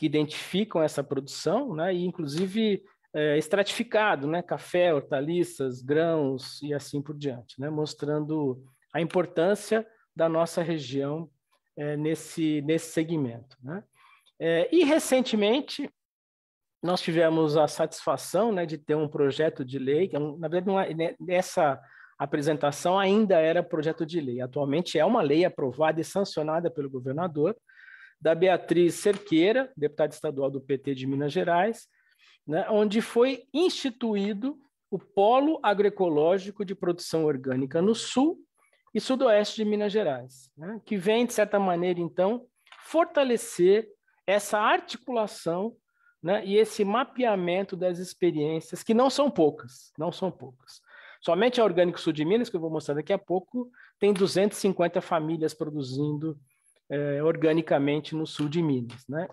que 0.00 0.06
identificam 0.06 0.82
essa 0.82 1.04
produção, 1.04 1.74
né, 1.74 1.92
e 1.92 2.06
inclusive 2.06 2.82
é, 3.12 3.36
estratificado, 3.36 4.26
né, 4.26 4.40
café, 4.40 4.94
hortaliças, 4.94 5.82
grãos 5.82 6.62
e 6.62 6.72
assim 6.72 7.02
por 7.02 7.14
diante, 7.14 7.60
né, 7.60 7.68
mostrando 7.68 8.64
a 8.94 9.00
importância 9.02 9.86
da 10.16 10.26
nossa 10.26 10.62
região 10.62 11.28
é, 11.76 11.98
nesse, 11.98 12.62
nesse 12.62 12.92
segmento. 12.92 13.58
Né. 13.62 13.84
É, 14.40 14.74
e 14.74 14.84
recentemente 14.84 15.86
nós 16.82 17.02
tivemos 17.02 17.58
a 17.58 17.68
satisfação 17.68 18.52
né, 18.52 18.64
de 18.64 18.78
ter 18.78 18.94
um 18.94 19.06
projeto 19.06 19.62
de 19.62 19.78
lei, 19.78 20.08
que, 20.08 20.16
é 20.16 20.18
na 20.18 20.48
verdade, 20.48 20.94
né, 20.94 21.14
nessa 21.20 21.78
apresentação 22.18 22.98
ainda 22.98 23.38
era 23.38 23.62
projeto 23.62 24.06
de 24.06 24.18
lei, 24.18 24.40
atualmente 24.40 24.98
é 24.98 25.04
uma 25.04 25.20
lei 25.20 25.44
aprovada 25.44 26.00
e 26.00 26.04
sancionada 26.04 26.70
pelo 26.70 26.88
governador, 26.88 27.54
da 28.20 28.34
Beatriz 28.34 28.96
Cerqueira, 28.96 29.72
deputada 29.76 30.12
estadual 30.12 30.50
do 30.50 30.60
PT 30.60 30.94
de 30.94 31.06
Minas 31.06 31.32
Gerais, 31.32 31.88
né, 32.46 32.66
onde 32.68 33.00
foi 33.00 33.44
instituído 33.52 34.58
o 34.90 34.98
Polo 34.98 35.58
Agroecológico 35.62 36.64
de 36.64 36.74
Produção 36.74 37.24
Orgânica 37.24 37.80
no 37.80 37.94
Sul 37.94 38.38
e 38.92 39.00
Sudoeste 39.00 39.56
de 39.56 39.64
Minas 39.64 39.92
Gerais, 39.92 40.50
né, 40.56 40.80
que 40.84 40.96
vem, 40.96 41.24
de 41.24 41.32
certa 41.32 41.58
maneira, 41.58 42.00
então, 42.00 42.46
fortalecer 42.84 43.88
essa 44.26 44.58
articulação 44.58 45.76
né, 46.22 46.44
e 46.44 46.56
esse 46.56 46.84
mapeamento 46.84 47.76
das 47.76 47.98
experiências, 47.98 48.82
que 48.82 48.92
não 48.92 49.08
são 49.08 49.30
poucas, 49.30 49.92
não 49.96 50.12
são 50.12 50.30
poucas. 50.30 50.80
Somente 51.22 51.60
a 51.60 51.64
Orgânico 51.64 52.00
Sul 52.00 52.12
de 52.12 52.24
Minas, 52.24 52.48
que 52.50 52.56
eu 52.56 52.60
vou 52.60 52.70
mostrar 52.70 52.94
daqui 52.94 53.12
a 53.12 53.18
pouco, 53.18 53.70
tem 53.98 54.12
250 54.12 55.00
famílias 55.00 55.54
produzindo 55.54 56.38
é, 56.90 57.22
organicamente 57.22 58.14
no 58.14 58.26
sul 58.26 58.48
de 58.48 58.62
Minas. 58.62 59.06
Né? 59.08 59.28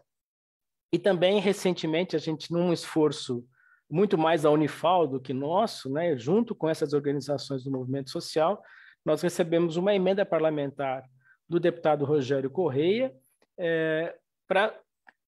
E 0.94 1.00
também, 1.00 1.40
recentemente, 1.40 2.16
a 2.16 2.20
gente, 2.20 2.52
num 2.52 2.72
esforço 2.72 3.46
muito 3.90 4.18
mais 4.18 4.44
da 4.44 4.52
Unifal 4.52 5.08
do 5.08 5.20
que 5.20 5.34
nosso, 5.34 5.92
né, 5.92 6.18
junto 6.18 6.54
com 6.54 6.70
essas 6.70 6.94
organizações 6.94 7.64
do 7.64 7.72
movimento 7.72 8.10
social, 8.10 8.62
nós 9.06 9.22
recebemos 9.22 9.78
uma 9.78 9.94
emenda 9.94 10.26
parlamentar 10.26 11.04
do 11.48 11.60
deputado 11.60 12.04
Rogério 12.04 12.50
Correia 12.50 13.16
é, 13.58 14.14
para 14.46 14.78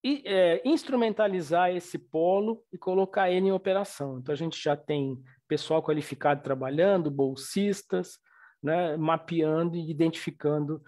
é, 0.04 0.60
instrumentalizar 0.64 1.74
esse 1.74 1.98
polo 1.98 2.62
e 2.70 2.76
colocar 2.76 3.30
ele 3.30 3.48
em 3.48 3.52
operação. 3.52 4.18
Então, 4.18 4.32
a 4.32 4.36
gente 4.36 4.62
já 4.62 4.76
tem 4.76 5.18
pessoal 5.48 5.82
qualificado 5.82 6.42
trabalhando, 6.42 7.10
bolsistas, 7.10 8.18
né, 8.62 8.96
mapeando 8.96 9.76
e 9.76 9.90
identificando 9.90 10.82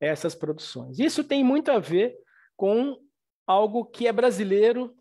essas 0.00 0.34
produções. 0.34 0.98
Isso 0.98 1.24
tem 1.24 1.42
muito 1.42 1.70
a 1.70 1.78
ver 1.78 2.16
com 2.56 2.98
algo 3.46 3.84
que 3.84 4.06
é 4.06 4.12
brasileiro 4.12 4.94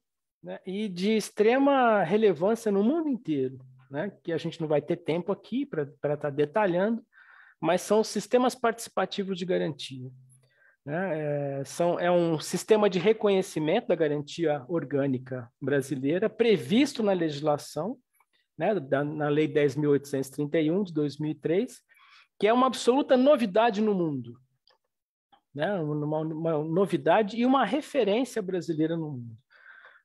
né, 0.44 0.60
e 0.66 0.88
de 0.88 1.16
extrema 1.18 2.04
relevância 2.04 2.72
no 2.72 2.84
mundo 2.84 3.10
inteiro, 3.10 3.58
né, 3.90 4.12
que 4.24 4.32
a 4.32 4.38
gente 4.38 4.62
não 4.62 4.68
vai 4.68 4.82
ter 4.82 4.98
tempo 4.98 5.32
aqui 5.32 5.66
para 5.66 5.84
estar 5.84 6.18
tá 6.18 6.30
detalhando, 6.30 7.04
mas 7.60 7.82
são 7.82 8.04
sistemas 8.04 8.54
participativos 8.54 9.38
de 9.38 9.46
garantia. 9.46 10.10
Né, 10.86 11.60
é, 11.60 11.64
são, 11.66 12.00
é 12.00 12.12
um 12.12 12.40
sistema 12.40 12.88
de 12.88 13.00
reconhecimento 13.00 13.88
da 13.88 13.96
garantia 13.96 14.64
orgânica 14.68 15.50
brasileira 15.60 16.30
previsto 16.30 17.02
na 17.02 17.12
legislação, 17.12 17.98
né, 18.56 18.80
da, 18.80 19.04
na 19.04 19.28
Lei 19.28 19.48
10.831 19.48 20.84
de 20.84 20.94
2003, 20.94 21.82
que 22.40 22.48
é 22.48 22.54
uma 22.54 22.68
absoluta 22.68 23.18
novidade 23.18 23.82
no 23.82 23.96
mundo 23.96 24.40
né? 25.56 25.74
uma, 25.80 26.20
uma 26.20 26.64
novidade 26.64 27.38
e 27.38 27.46
uma 27.46 27.64
referência 27.64 28.42
brasileira 28.42 28.98
no 28.98 29.12
mundo. 29.12 29.38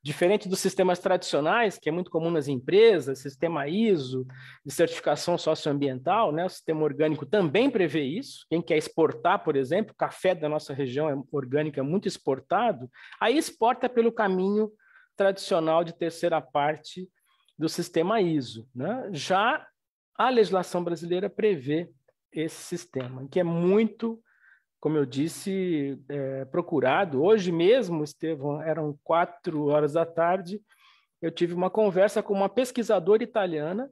Diferente 0.03 0.49
dos 0.49 0.61
sistemas 0.61 0.99
tradicionais, 0.99 1.79
que 1.79 1.91
é 1.91 1.93
muito 1.93 2.11
comum 2.11 2.31
nas 2.31 2.49
empresas, 2.49 3.19
sistema 3.19 3.69
ISO, 3.69 4.27
de 4.65 4.73
certificação 4.73 5.37
socioambiental, 5.37 6.33
né? 6.33 6.43
o 6.47 6.49
sistema 6.49 6.83
orgânico 6.83 7.27
também 7.27 7.69
prevê 7.69 8.03
isso. 8.03 8.47
Quem 8.49 8.63
quer 8.63 8.79
exportar, 8.79 9.45
por 9.45 9.57
exemplo, 9.57 9.95
café 9.95 10.35
da 10.35 10.49
nossa 10.49 10.73
região 10.73 11.11
é 11.11 11.23
orgânico 11.31 11.79
é 11.79 11.83
muito 11.83 12.09
exportado, 12.09 12.91
aí 13.21 13.37
exporta 13.37 13.91
pelo 13.91 14.11
caminho 14.11 14.73
tradicional 15.15 15.85
de 15.85 15.93
terceira 15.93 16.41
parte 16.41 17.07
do 17.59 17.69
sistema 17.69 18.23
ISO. 18.23 18.67
Né? 18.75 19.11
Já 19.13 19.67
a 20.17 20.31
legislação 20.31 20.83
brasileira 20.83 21.29
prevê 21.29 21.91
esse 22.33 22.63
sistema, 22.63 23.29
que 23.31 23.39
é 23.39 23.45
muito 23.45 24.19
como 24.81 24.97
eu 24.97 25.05
disse, 25.05 26.03
é, 26.09 26.45
procurado. 26.47 27.23
Hoje 27.23 27.53
mesmo, 27.53 28.03
Estevão, 28.03 28.63
eram 28.63 28.99
quatro 29.05 29.67
horas 29.67 29.93
da 29.93 30.07
tarde, 30.07 30.61
eu 31.21 31.31
tive 31.31 31.53
uma 31.53 31.69
conversa 31.69 32.23
com 32.23 32.33
uma 32.33 32.49
pesquisadora 32.49 33.23
italiana, 33.23 33.91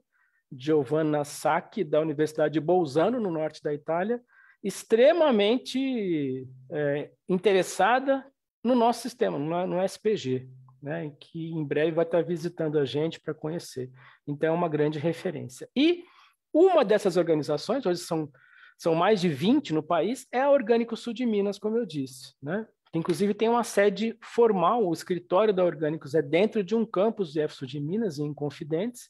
Giovanna 0.51 1.23
Sacchi, 1.23 1.83
da 1.83 2.01
Universidade 2.01 2.53
de 2.53 2.59
Bolzano, 2.59 3.19
no 3.19 3.29
norte 3.29 3.61
da 3.61 3.71
Itália, 3.71 4.19
extremamente 4.63 6.47
é, 6.71 7.11
interessada 7.29 8.25
no 8.63 8.73
nosso 8.75 9.03
sistema, 9.03 9.37
no, 9.37 9.67
no 9.67 9.83
SPG, 9.83 10.49
né, 10.81 11.13
que 11.19 11.51
em 11.51 11.63
breve 11.63 11.91
vai 11.91 12.03
estar 12.03 12.23
visitando 12.23 12.79
a 12.79 12.85
gente 12.85 13.19
para 13.19 13.33
conhecer. 13.33 13.91
Então, 14.27 14.49
é 14.49 14.51
uma 14.51 14.67
grande 14.67 14.97
referência. 14.97 15.69
E 15.75 16.03
uma 16.51 16.83
dessas 16.83 17.15
organizações, 17.15 17.85
hoje 17.85 18.01
são 18.01 18.29
são 18.79 18.95
mais 18.95 19.19
de 19.19 19.27
20 19.27 19.73
no 19.73 19.83
país, 19.83 20.25
é 20.31 20.39
a 20.39 20.49
Orgânico 20.49 20.95
Sul 20.95 21.13
de 21.13 21.25
Minas, 21.25 21.59
como 21.59 21.77
eu 21.77 21.85
disse, 21.85 22.33
né? 22.41 22.65
Inclusive 22.93 23.33
tem 23.33 23.49
uma 23.49 23.63
sede 23.63 24.17
formal, 24.21 24.87
o 24.87 24.93
escritório 24.93 25.53
da 25.53 25.63
Orgânicos 25.63 26.15
é 26.15 26.21
dentro 26.21 26.63
de 26.63 26.73
um 26.73 26.85
campus 26.85 27.33
de 27.33 27.45
Sul 27.49 27.67
de 27.67 27.79
Minas, 27.79 28.17
em 28.17 28.33
Confidentes, 28.33 29.09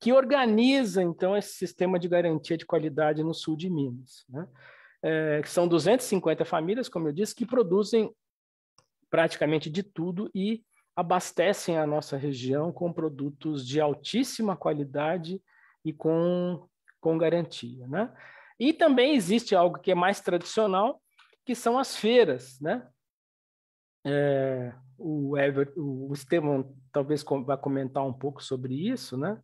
que 0.00 0.12
organiza, 0.12 1.02
então, 1.02 1.36
esse 1.36 1.50
sistema 1.54 1.98
de 1.98 2.08
garantia 2.08 2.56
de 2.56 2.64
qualidade 2.64 3.22
no 3.22 3.34
sul 3.34 3.56
de 3.56 3.68
Minas. 3.68 4.24
Né? 4.28 4.48
É, 5.02 5.42
são 5.44 5.66
250 5.66 6.44
famílias, 6.44 6.88
como 6.88 7.08
eu 7.08 7.12
disse, 7.12 7.34
que 7.34 7.44
produzem 7.44 8.14
praticamente 9.10 9.68
de 9.68 9.82
tudo 9.82 10.30
e 10.32 10.62
abastecem 10.94 11.76
a 11.76 11.86
nossa 11.86 12.16
região 12.16 12.72
com 12.72 12.92
produtos 12.92 13.66
de 13.66 13.80
altíssima 13.80 14.56
qualidade 14.56 15.42
e 15.84 15.92
com, 15.92 16.66
com 17.00 17.18
garantia. 17.18 17.86
Né? 17.88 18.10
E 18.60 18.74
também 18.74 19.14
existe 19.14 19.56
algo 19.56 19.78
que 19.78 19.90
é 19.90 19.94
mais 19.94 20.20
tradicional, 20.20 21.00
que 21.46 21.54
são 21.54 21.78
as 21.78 21.96
feiras, 21.96 22.60
né? 22.60 22.86
É, 24.04 24.74
o, 24.98 25.36
Ever, 25.38 25.72
o 25.78 26.12
Estevão 26.12 26.70
talvez 26.92 27.24
vá 27.46 27.56
comentar 27.56 28.06
um 28.06 28.12
pouco 28.12 28.42
sobre 28.42 28.74
isso, 28.74 29.16
né? 29.16 29.40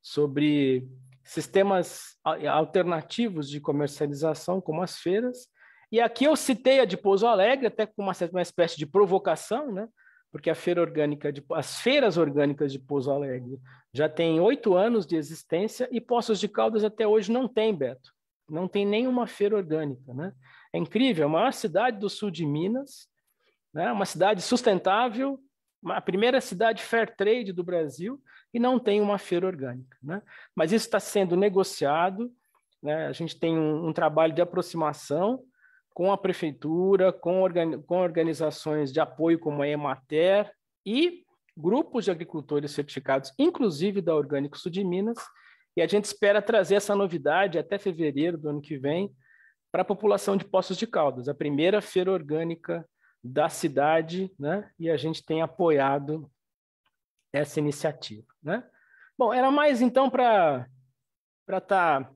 Sobre 0.00 0.88
sistemas 1.24 2.16
alternativos 2.24 3.50
de 3.50 3.60
comercialização, 3.60 4.60
como 4.60 4.82
as 4.82 4.98
feiras. 5.00 5.48
E 5.90 6.00
aqui 6.00 6.24
eu 6.26 6.36
citei 6.36 6.78
a 6.78 6.84
de 6.84 6.96
Pouso 6.96 7.26
Alegre, 7.26 7.66
até 7.66 7.86
com 7.86 8.02
uma, 8.02 8.12
uma 8.30 8.42
espécie 8.42 8.76
de 8.76 8.86
provocação, 8.86 9.72
né? 9.72 9.88
Porque 10.30 10.48
a 10.48 10.54
feira 10.54 10.80
orgânica, 10.80 11.32
de, 11.32 11.44
as 11.54 11.80
feiras 11.80 12.16
orgânicas 12.16 12.70
de 12.70 12.78
Pouso 12.78 13.10
Alegre 13.10 13.58
já 13.92 14.08
têm 14.08 14.38
oito 14.38 14.76
anos 14.76 15.04
de 15.04 15.16
existência 15.16 15.88
e 15.90 16.00
Poços 16.00 16.38
de 16.38 16.46
Caldas 16.46 16.84
até 16.84 17.04
hoje 17.04 17.32
não 17.32 17.48
tem, 17.48 17.74
Beto 17.74 18.12
não 18.50 18.68
tem 18.68 18.84
nenhuma 18.84 19.26
feira 19.26 19.56
orgânica. 19.56 20.12
Né? 20.12 20.32
É 20.72 20.78
incrível, 20.78 21.26
a 21.26 21.30
maior 21.30 21.52
cidade 21.52 21.98
do 21.98 22.10
sul 22.10 22.30
de 22.30 22.44
Minas, 22.44 23.08
né? 23.72 23.90
uma 23.92 24.04
cidade 24.04 24.42
sustentável, 24.42 25.38
a 25.86 26.00
primeira 26.00 26.40
cidade 26.40 26.82
fair 26.82 27.14
trade 27.16 27.52
do 27.52 27.64
Brasil, 27.64 28.20
e 28.52 28.58
não 28.58 28.78
tem 28.78 29.00
uma 29.00 29.18
feira 29.18 29.46
orgânica. 29.46 29.96
Né? 30.02 30.20
Mas 30.54 30.72
isso 30.72 30.86
está 30.86 31.00
sendo 31.00 31.36
negociado, 31.36 32.30
né? 32.82 33.06
a 33.06 33.12
gente 33.12 33.38
tem 33.38 33.56
um, 33.56 33.88
um, 33.88 33.92
trabalho 33.92 34.34
de 34.34 34.42
aproximação 34.42 35.42
com 35.94 36.12
a 36.12 36.18
prefeitura, 36.18 37.12
com, 37.12 37.42
organi 37.42 37.78
com 37.82 37.98
organizações 37.98 38.92
de 38.92 39.00
apoio 39.00 39.38
como 39.38 39.62
a 39.62 39.68
Emater 39.68 40.50
e 40.84 41.24
grupos 41.56 42.04
de 42.04 42.10
agricultores 42.10 42.70
certificados, 42.70 43.32
inclusive 43.38 44.00
da 44.00 44.14
Orgânico 44.14 44.58
Sul 44.58 44.70
de 44.70 44.82
Minas, 44.82 45.18
e 45.76 45.82
a 45.82 45.86
gente 45.86 46.04
espera 46.04 46.42
trazer 46.42 46.76
essa 46.76 46.94
novidade 46.94 47.58
até 47.58 47.78
fevereiro 47.78 48.36
do 48.36 48.48
ano 48.48 48.60
que 48.60 48.76
vem 48.76 49.14
para 49.70 49.82
a 49.82 49.84
população 49.84 50.36
de 50.36 50.44
Poços 50.44 50.76
de 50.76 50.86
Caldas, 50.86 51.28
a 51.28 51.34
primeira 51.34 51.80
feira 51.80 52.10
orgânica 52.10 52.84
da 53.22 53.48
cidade, 53.48 54.32
né? 54.38 54.70
E 54.78 54.90
a 54.90 54.96
gente 54.96 55.24
tem 55.24 55.42
apoiado 55.42 56.30
essa 57.32 57.60
iniciativa, 57.60 58.26
né? 58.42 58.64
Bom, 59.16 59.32
era 59.32 59.50
mais 59.50 59.80
então 59.80 60.10
para 60.10 60.66
para 61.46 61.58
estar 61.58 62.04
tá 62.04 62.12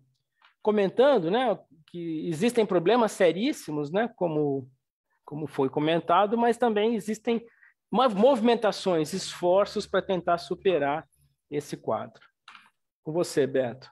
comentando, 0.63 1.31
né, 1.31 1.59
que 1.89 2.29
existem 2.29 2.65
problemas 2.65 3.13
seríssimos, 3.13 3.91
né, 3.91 4.09
como 4.17 4.71
como 5.25 5.47
foi 5.47 5.69
comentado, 5.69 6.37
mas 6.37 6.57
também 6.57 6.95
existem 6.95 7.45
movimentações, 7.91 9.13
esforços 9.13 9.87
para 9.87 10.03
tentar 10.03 10.39
superar 10.39 11.07
esse 11.51 11.77
quadro. 11.77 12.23
Com 13.05 13.13
você, 13.13 13.47
Beto. 13.47 13.89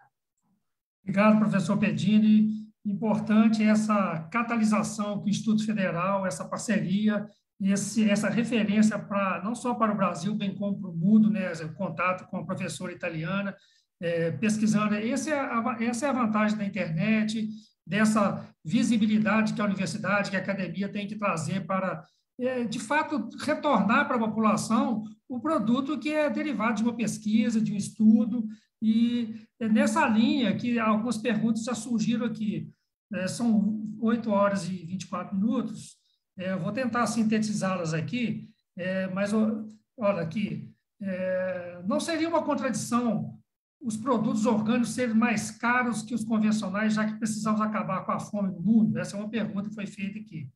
Obrigado, 1.02 1.38
professor 1.38 1.78
Pedini. 1.78 2.62
Importante 2.84 3.62
essa 3.62 4.28
catalisação 4.32 5.20
com 5.20 5.26
o 5.26 5.28
Instituto 5.28 5.64
Federal, 5.64 6.26
essa 6.26 6.44
parceria 6.44 7.28
esse, 7.70 8.08
essa 8.08 8.28
referência 8.28 8.98
para 8.98 9.40
não 9.44 9.54
só 9.54 9.74
para 9.74 9.92
o 9.92 9.96
Brasil, 9.96 10.34
bem 10.34 10.54
como 10.54 10.80
para 10.80 10.90
o 10.90 10.96
mundo, 10.96 11.30
né, 11.30 11.52
contato 11.76 12.28
com 12.28 12.38
a 12.38 12.44
professora 12.44 12.92
italiana, 12.92 13.54
é, 14.00 14.32
pesquisando. 14.32 14.94
Esse 14.96 15.30
é 15.30 15.38
a, 15.38 15.76
essa 15.80 16.06
é 16.06 16.08
a 16.08 16.12
vantagem 16.12 16.56
da 16.58 16.64
internet, 16.64 17.48
dessa 17.86 18.48
visibilidade 18.64 19.52
que 19.52 19.60
a 19.60 19.64
universidade, 19.64 20.30
que 20.30 20.36
a 20.36 20.40
academia 20.40 20.88
tem 20.88 21.06
que 21.06 21.16
trazer 21.16 21.64
para, 21.66 22.02
é, 22.40 22.64
de 22.64 22.80
fato, 22.80 23.28
retornar 23.44 24.06
para 24.06 24.16
a 24.16 24.26
população 24.26 25.04
o 25.32 25.40
produto 25.40 25.98
que 25.98 26.12
é 26.12 26.28
derivado 26.28 26.76
de 26.76 26.82
uma 26.82 26.94
pesquisa, 26.94 27.60
de 27.60 27.72
um 27.72 27.76
estudo, 27.76 28.46
e 28.80 29.34
é 29.58 29.68
nessa 29.68 30.06
linha 30.06 30.54
que 30.56 30.78
algumas 30.78 31.16
perguntas 31.16 31.64
já 31.64 31.74
surgiram 31.74 32.26
aqui. 32.26 32.70
É, 33.12 33.26
são 33.26 33.82
8 34.00 34.30
horas 34.30 34.68
e 34.68 34.84
24 34.84 35.34
minutos. 35.34 35.96
É, 36.36 36.52
eu 36.52 36.60
vou 36.60 36.72
tentar 36.72 37.06
sintetizá-las 37.06 37.94
aqui, 37.94 38.50
é, 38.76 39.06
mas 39.08 39.32
olha 39.32 40.20
aqui, 40.20 40.70
é, 41.00 41.82
não 41.86 41.98
seria 41.98 42.28
uma 42.28 42.42
contradição 42.42 43.38
os 43.80 43.96
produtos 43.96 44.46
orgânicos 44.46 44.94
serem 44.94 45.14
mais 45.14 45.50
caros 45.50 46.02
que 46.02 46.14
os 46.14 46.24
convencionais, 46.24 46.94
já 46.94 47.04
que 47.04 47.18
precisamos 47.18 47.60
acabar 47.60 48.04
com 48.04 48.12
a 48.12 48.20
fome 48.20 48.52
no 48.52 48.60
mundo? 48.60 48.96
Essa 48.96 49.16
é 49.16 49.20
uma 49.20 49.28
pergunta 49.28 49.68
que 49.68 49.74
foi 49.74 49.86
feita 49.86 50.20
aqui. 50.20 50.48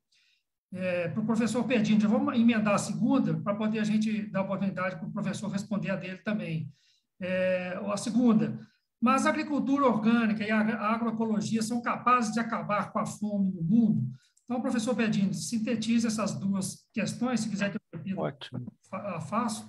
É, 0.72 1.08
para 1.08 1.22
o 1.22 1.26
professor 1.26 1.64
Perdinho, 1.64 2.00
já 2.00 2.08
vamos 2.08 2.34
emendar 2.34 2.74
a 2.74 2.78
segunda, 2.78 3.34
para 3.34 3.54
poder 3.54 3.78
a 3.78 3.84
gente 3.84 4.22
dar 4.26 4.42
oportunidade 4.42 4.96
para 4.96 5.06
o 5.06 5.12
professor 5.12 5.48
responder 5.48 5.90
a 5.90 5.96
dele 5.96 6.18
também 6.18 6.70
é, 7.20 7.78
a 7.86 7.96
segunda, 7.96 8.58
mas 9.00 9.26
a 9.26 9.30
agricultura 9.30 9.86
orgânica 9.86 10.44
e 10.44 10.50
a 10.50 10.60
agroecologia 10.90 11.62
são 11.62 11.82
capazes 11.82 12.32
de 12.32 12.40
acabar 12.40 12.92
com 12.92 12.98
a 12.98 13.06
fome 13.06 13.52
no 13.52 13.62
mundo? 13.62 14.10
Então, 14.44 14.60
professor 14.60 14.94
Bedini, 14.94 15.34
sintetize 15.34 16.06
essas 16.06 16.34
duas 16.34 16.88
questões, 16.92 17.40
se 17.40 17.48
quiser 17.48 17.70
que 17.70 17.76
eu 17.76 17.98
repita, 17.98 18.20
Ótimo. 18.20 18.72
faço, 19.28 19.68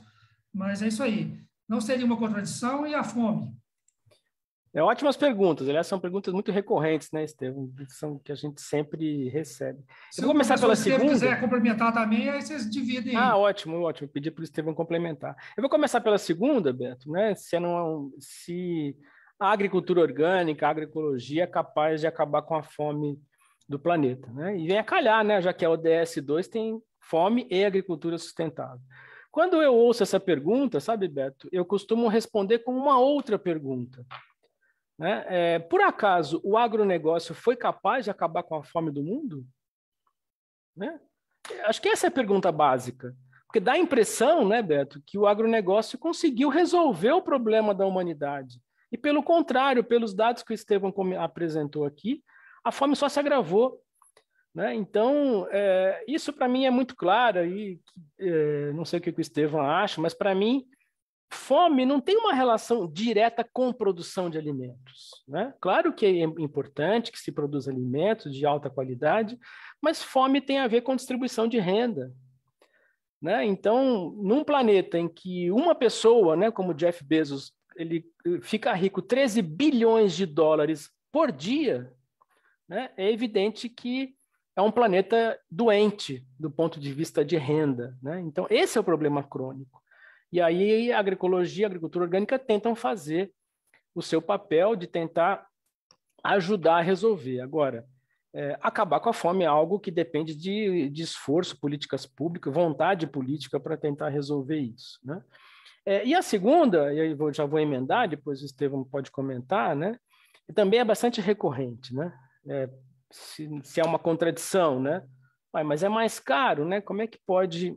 mas 0.53 0.81
é 0.81 0.87
isso 0.87 1.03
aí. 1.03 1.41
Não 1.67 1.81
seria 1.81 2.05
uma 2.05 2.17
contradição 2.17 2.85
e 2.85 2.95
a 2.95 3.03
fome? 3.03 3.51
É 4.73 4.81
ótimas 4.81 5.17
perguntas, 5.17 5.67
aliás, 5.67 5.87
são 5.87 5.99
perguntas 5.99 6.33
muito 6.33 6.51
recorrentes, 6.51 7.11
né, 7.11 7.23
Estevam? 7.23 7.71
São 7.89 8.19
que 8.19 8.31
a 8.31 8.35
gente 8.35 8.61
sempre 8.61 9.29
recebe. 9.29 9.83
Se 10.11 10.21
eu 10.21 10.27
começar 10.27 10.59
pela 10.59 10.75
segunda. 10.75 11.05
Se 11.05 11.13
quiser 11.13 11.39
complementar 11.39 11.93
também, 11.93 12.29
aí 12.29 12.41
vocês 12.41 12.69
dividem. 12.69 13.15
Ah, 13.15 13.37
ótimo, 13.37 13.81
ótimo. 13.81 14.07
Pedir 14.07 14.31
para 14.31 14.41
o 14.41 14.43
Estevam 14.43 14.73
complementar. 14.73 15.35
Eu 15.55 15.61
vou 15.61 15.69
começar 15.69 16.01
pela 16.01 16.17
segunda, 16.17 16.71
Beto, 16.71 17.11
né? 17.11 17.33
Se, 17.35 17.59
não, 17.59 18.11
se 18.19 18.95
a 19.39 19.51
agricultura 19.51 20.01
orgânica, 20.01 20.67
a 20.67 20.69
agroecologia 20.69 21.43
é 21.43 21.47
capaz 21.47 22.01
de 22.01 22.07
acabar 22.07 22.41
com 22.41 22.55
a 22.55 22.63
fome 22.63 23.19
do 23.67 23.79
planeta, 23.79 24.31
né? 24.31 24.57
E 24.57 24.67
vem 24.67 24.77
a 24.77 24.83
calhar, 24.83 25.23
né? 25.23 25.41
Já 25.41 25.53
que 25.53 25.65
a 25.65 25.69
ODS 25.69 26.17
2 26.23 26.47
tem 26.47 26.81
fome 26.99 27.47
e 27.49 27.63
agricultura 27.63 28.17
sustentável. 28.17 28.81
Quando 29.31 29.61
eu 29.61 29.73
ouço 29.73 30.01
essa 30.03 30.19
pergunta, 30.19 30.79
sabe, 30.79 31.07
Beto, 31.07 31.47
eu 31.51 31.63
costumo 31.63 32.07
responder 32.07 32.59
com 32.59 32.75
uma 32.75 32.99
outra 32.99 33.37
pergunta. 33.37 34.05
Né? 34.97 35.25
É, 35.27 35.59
por 35.59 35.81
acaso, 35.81 36.41
o 36.43 36.57
agronegócio 36.57 37.35
foi 37.35 37.55
capaz 37.55 38.05
de 38.05 38.11
acabar 38.11 38.43
com 38.43 38.55
a 38.55 38.63
fome 38.63 38.91
do 38.91 39.03
mundo? 39.03 39.45
Né? 40.75 40.99
Acho 41.65 41.81
que 41.81 41.89
essa 41.89 42.07
é 42.07 42.09
a 42.09 42.11
pergunta 42.11 42.51
básica. 42.51 43.15
Porque 43.45 43.59
dá 43.59 43.73
a 43.73 43.77
impressão, 43.77 44.45
né, 44.47 44.61
Beto, 44.61 45.01
que 45.05 45.17
o 45.17 45.25
agronegócio 45.25 45.97
conseguiu 45.97 46.49
resolver 46.49 47.11
o 47.11 47.21
problema 47.21 47.73
da 47.73 47.85
humanidade. 47.85 48.61
E, 48.91 48.97
pelo 48.97 49.23
contrário, 49.23 49.83
pelos 49.83 50.13
dados 50.13 50.43
que 50.43 50.51
o 50.51 50.55
Estevam 50.55 50.93
apresentou 51.19 51.85
aqui, 51.85 52.23
a 52.63 52.71
fome 52.71 52.95
só 52.95 53.07
se 53.07 53.19
agravou. 53.19 53.81
Né? 54.53 54.73
Então, 54.73 55.47
é, 55.51 56.03
isso 56.07 56.33
para 56.33 56.47
mim 56.47 56.65
é 56.65 56.69
muito 56.69 56.95
claro, 56.95 57.45
e 57.45 57.79
é, 58.19 58.71
não 58.73 58.83
sei 58.83 58.99
o 58.99 59.01
que 59.01 59.09
o 59.09 59.21
Estevam 59.21 59.61
acha, 59.61 60.01
mas 60.01 60.13
para 60.13 60.33
mim, 60.33 60.65
fome 61.29 61.85
não 61.85 61.99
tem 61.99 62.17
uma 62.17 62.33
relação 62.33 62.87
direta 62.87 63.43
com 63.43 63.73
produção 63.73 64.29
de 64.29 64.37
alimentos. 64.37 65.23
Né? 65.27 65.53
Claro 65.59 65.93
que 65.93 66.05
é 66.05 66.23
importante 66.23 67.11
que 67.11 67.19
se 67.19 67.31
produza 67.31 67.71
alimentos 67.71 68.33
de 68.33 68.45
alta 68.45 68.69
qualidade, 68.69 69.37
mas 69.81 70.01
fome 70.01 70.41
tem 70.41 70.59
a 70.59 70.67
ver 70.67 70.81
com 70.81 70.95
distribuição 70.95 71.47
de 71.47 71.59
renda. 71.59 72.13
Né? 73.21 73.45
Então, 73.45 74.13
num 74.17 74.43
planeta 74.43 74.97
em 74.97 75.07
que 75.07 75.51
uma 75.51 75.75
pessoa, 75.75 76.35
né, 76.35 76.51
como 76.51 76.73
Jeff 76.73 77.03
Bezos, 77.03 77.51
ele 77.75 78.05
fica 78.41 78.73
rico 78.73 79.01
13 79.01 79.41
bilhões 79.41 80.15
de 80.15 80.25
dólares 80.25 80.89
por 81.11 81.31
dia, 81.31 81.91
né, 82.67 82.91
é 82.97 83.11
evidente 83.11 83.69
que 83.69 84.15
é 84.55 84.61
um 84.61 84.71
planeta 84.71 85.39
doente 85.49 86.25
do 86.39 86.49
ponto 86.49 86.79
de 86.79 86.91
vista 86.91 87.23
de 87.23 87.37
renda. 87.37 87.95
Né? 88.01 88.19
Então, 88.21 88.47
esse 88.49 88.77
é 88.77 88.81
o 88.81 88.83
problema 88.83 89.23
crônico. 89.23 89.81
E 90.31 90.41
aí 90.41 90.91
a 90.91 90.99
agroecologia, 90.99 91.65
a 91.65 91.69
agricultura 91.69 92.05
orgânica 92.05 92.37
tentam 92.37 92.75
fazer 92.75 93.31
o 93.95 94.01
seu 94.01 94.21
papel 94.21 94.75
de 94.75 94.87
tentar 94.87 95.47
ajudar 96.23 96.77
a 96.77 96.81
resolver. 96.81 97.39
Agora, 97.41 97.85
é, 98.33 98.57
acabar 98.61 98.99
com 98.99 99.09
a 99.09 99.13
fome 99.13 99.43
é 99.43 99.47
algo 99.47 99.79
que 99.79 99.89
depende 99.89 100.35
de, 100.35 100.89
de 100.89 101.01
esforço, 101.01 101.59
políticas 101.59 102.05
públicas, 102.05 102.53
vontade 102.53 103.07
política 103.07 103.59
para 103.59 103.77
tentar 103.77 104.09
resolver 104.09 104.59
isso. 104.59 104.99
Né? 105.03 105.23
É, 105.85 106.05
e 106.05 106.13
a 106.13 106.21
segunda, 106.21 106.93
e 106.93 107.13
vou, 107.13 107.33
já 107.33 107.45
vou 107.45 107.59
emendar, 107.59 108.09
depois 108.09 108.41
o 108.41 108.45
Estevam 108.45 108.83
pode 108.83 109.09
comentar, 109.09 109.75
né? 109.75 109.97
E 110.47 110.53
também 110.53 110.79
é 110.79 110.85
bastante 110.85 111.21
recorrente, 111.21 111.95
né? 111.95 112.13
É, 112.47 112.69
se, 113.09 113.49
se 113.63 113.79
é 113.79 113.83
uma 113.83 113.97
contradição, 113.97 114.79
né? 114.79 115.03
mas 115.63 115.81
é 115.81 115.89
mais 115.89 116.19
caro, 116.19 116.65
né? 116.65 116.81
Como 116.81 117.01
é 117.01 117.07
que 117.07 117.17
pode 117.25 117.75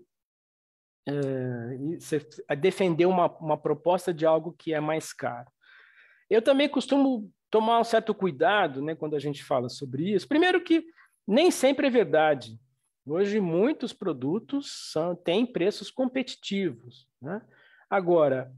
é, 2.50 2.56
defender 2.56 3.06
uma, 3.06 3.26
uma 3.38 3.56
proposta 3.56 4.12
de 4.12 4.24
algo 4.24 4.52
que 4.52 4.72
é 4.72 4.80
mais 4.80 5.12
caro? 5.12 5.50
Eu 6.28 6.40
também 6.40 6.68
costumo 6.68 7.30
tomar 7.50 7.80
um 7.80 7.84
certo 7.84 8.14
cuidado 8.14 8.80
né, 8.80 8.94
quando 8.94 9.16
a 9.16 9.18
gente 9.18 9.42
fala 9.42 9.68
sobre 9.68 10.14
isso. 10.14 10.28
Primeiro 10.28 10.62
que 10.62 10.84
nem 11.26 11.50
sempre 11.50 11.88
é 11.88 11.90
verdade. 11.90 12.58
Hoje, 13.06 13.40
muitos 13.40 13.92
produtos 13.92 14.90
são, 14.92 15.16
têm 15.16 15.44
preços 15.44 15.90
competitivos. 15.90 17.08
Né? 17.20 17.42
Agora, 17.88 18.52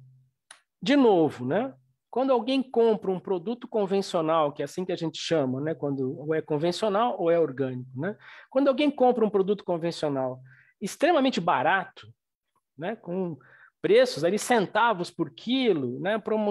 de 0.83 0.97
novo, 0.97 1.47
né, 1.47 1.75
quando 2.11 2.31
alguém 2.31 2.63
compra 2.63 3.11
um 3.11 3.19
produto 3.19 3.67
convencional, 3.67 4.53
que 4.53 4.61
é 4.61 4.67
assim 4.67 4.85
que 4.85 4.93
a 4.93 4.97
gente 4.97 5.19
chama, 5.19 5.61
né, 5.61 5.75
quando 5.75 6.19
ou 6.19 6.35
é 6.35 6.43
convencional 6.43 7.17
ou 7.19 7.31
é 7.31 7.39
orgânico, 7.39 7.89
né? 7.99 8.15
quando 8.51 8.69
alguém 8.69 8.91
compra 8.91 9.25
um 9.25 9.31
produto 9.31 9.65
convencional 9.65 10.43
extremamente 10.79 11.41
barato, 11.41 12.13
né, 12.83 12.97
com 12.97 13.39
preços 13.81 14.25
ali 14.25 14.39
centavos 14.39 15.11
por 15.11 15.31
quilo, 15.31 15.99
né, 16.01 16.19
promo 16.19 16.51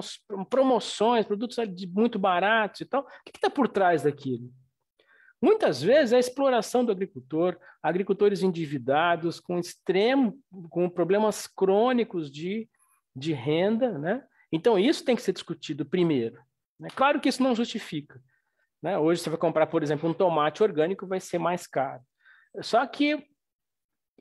promoções, 0.49 1.25
produtos 1.25 1.57
muito 1.93 2.17
baratos 2.17 2.81
e 2.81 2.85
tal. 2.85 3.01
O 3.01 3.05
que 3.25 3.31
está 3.35 3.49
por 3.49 3.67
trás 3.67 4.03
daquilo? 4.03 4.49
Muitas 5.41 5.81
vezes 5.81 6.13
é 6.13 6.17
a 6.17 6.19
exploração 6.19 6.85
do 6.85 6.91
agricultor, 6.91 7.57
agricultores 7.81 8.43
endividados 8.43 9.39
com 9.39 9.57
extremo, 9.57 10.37
com 10.69 10.89
problemas 10.89 11.47
crônicos 11.47 12.31
de, 12.31 12.69
de 13.15 13.33
renda, 13.33 13.97
né? 13.97 14.23
Então 14.51 14.77
isso 14.77 15.03
tem 15.03 15.15
que 15.15 15.21
ser 15.21 15.33
discutido 15.33 15.85
primeiro. 15.85 16.39
Né? 16.79 16.89
Claro 16.95 17.19
que 17.19 17.29
isso 17.29 17.41
não 17.41 17.55
justifica. 17.55 18.21
Né? 18.83 18.97
Hoje 18.97 19.21
você 19.21 19.29
vai 19.29 19.39
comprar, 19.39 19.67
por 19.67 19.81
exemplo, 19.81 20.09
um 20.09 20.13
tomate 20.13 20.61
orgânico, 20.61 21.07
vai 21.07 21.19
ser 21.19 21.39
mais 21.39 21.65
caro. 21.65 22.03
Só 22.61 22.85
que 22.85 23.25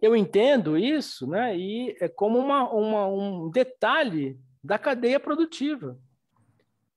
eu 0.00 0.16
entendo 0.16 0.78
isso, 0.78 1.26
né? 1.26 1.56
E 1.56 1.96
é 2.00 2.08
como 2.08 2.38
uma, 2.38 2.70
uma, 2.70 3.06
um 3.06 3.50
detalhe 3.50 4.38
da 4.62 4.78
cadeia 4.78 5.20
produtiva. 5.20 5.98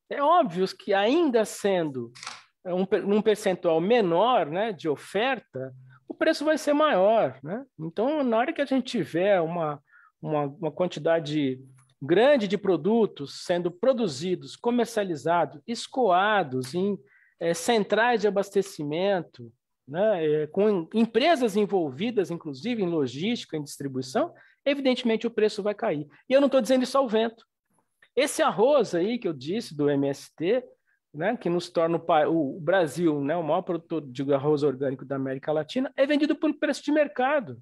É 0.09 0.21
óbvio 0.21 0.65
que 0.77 0.93
ainda 0.93 1.43
sendo 1.45 2.11
um, 2.65 3.15
um 3.15 3.21
percentual 3.21 3.81
menor, 3.81 4.45
né, 4.45 4.71
de 4.71 4.87
oferta, 4.87 5.73
o 6.07 6.13
preço 6.13 6.45
vai 6.45 6.57
ser 6.57 6.73
maior, 6.73 7.39
né? 7.43 7.65
Então, 7.79 8.23
na 8.23 8.37
hora 8.37 8.53
que 8.53 8.61
a 8.61 8.65
gente 8.65 8.85
tiver 8.85 9.41
uma, 9.41 9.81
uma, 10.21 10.43
uma 10.45 10.71
quantidade 10.71 11.59
grande 12.01 12.47
de 12.47 12.57
produtos 12.57 13.45
sendo 13.45 13.71
produzidos, 13.71 14.55
comercializados, 14.55 15.61
escoados 15.65 16.73
em 16.73 16.97
é, 17.39 17.53
centrais 17.53 18.21
de 18.21 18.27
abastecimento, 18.27 19.51
né, 19.87 20.25
é, 20.25 20.47
com 20.47 20.87
empresas 20.93 21.55
envolvidas, 21.55 22.31
inclusive 22.31 22.81
em 22.81 22.87
logística, 22.87 23.57
em 23.57 23.63
distribuição, 23.63 24.33
evidentemente 24.65 25.27
o 25.27 25.31
preço 25.31 25.61
vai 25.61 25.73
cair. 25.73 26.07
E 26.29 26.33
eu 26.33 26.39
não 26.39 26.47
estou 26.47 26.61
dizendo 26.61 26.83
isso 26.83 26.97
ao 26.97 27.07
vento. 27.07 27.45
Esse 28.15 28.41
arroz 28.41 28.93
aí 28.95 29.17
que 29.17 29.27
eu 29.27 29.33
disse 29.33 29.75
do 29.75 29.89
MST, 29.89 30.63
né, 31.13 31.35
que 31.37 31.49
nos 31.49 31.69
torna 31.69 32.01
o, 32.27 32.57
o 32.57 32.59
Brasil 32.59 33.21
né, 33.21 33.35
o 33.35 33.43
maior 33.43 33.61
produtor 33.61 34.01
de 34.01 34.33
arroz 34.33 34.63
orgânico 34.63 35.05
da 35.05 35.15
América 35.15 35.51
Latina, 35.51 35.91
é 35.95 36.05
vendido 36.05 36.35
por 36.35 36.53
preço 36.55 36.83
de 36.83 36.91
mercado 36.91 37.61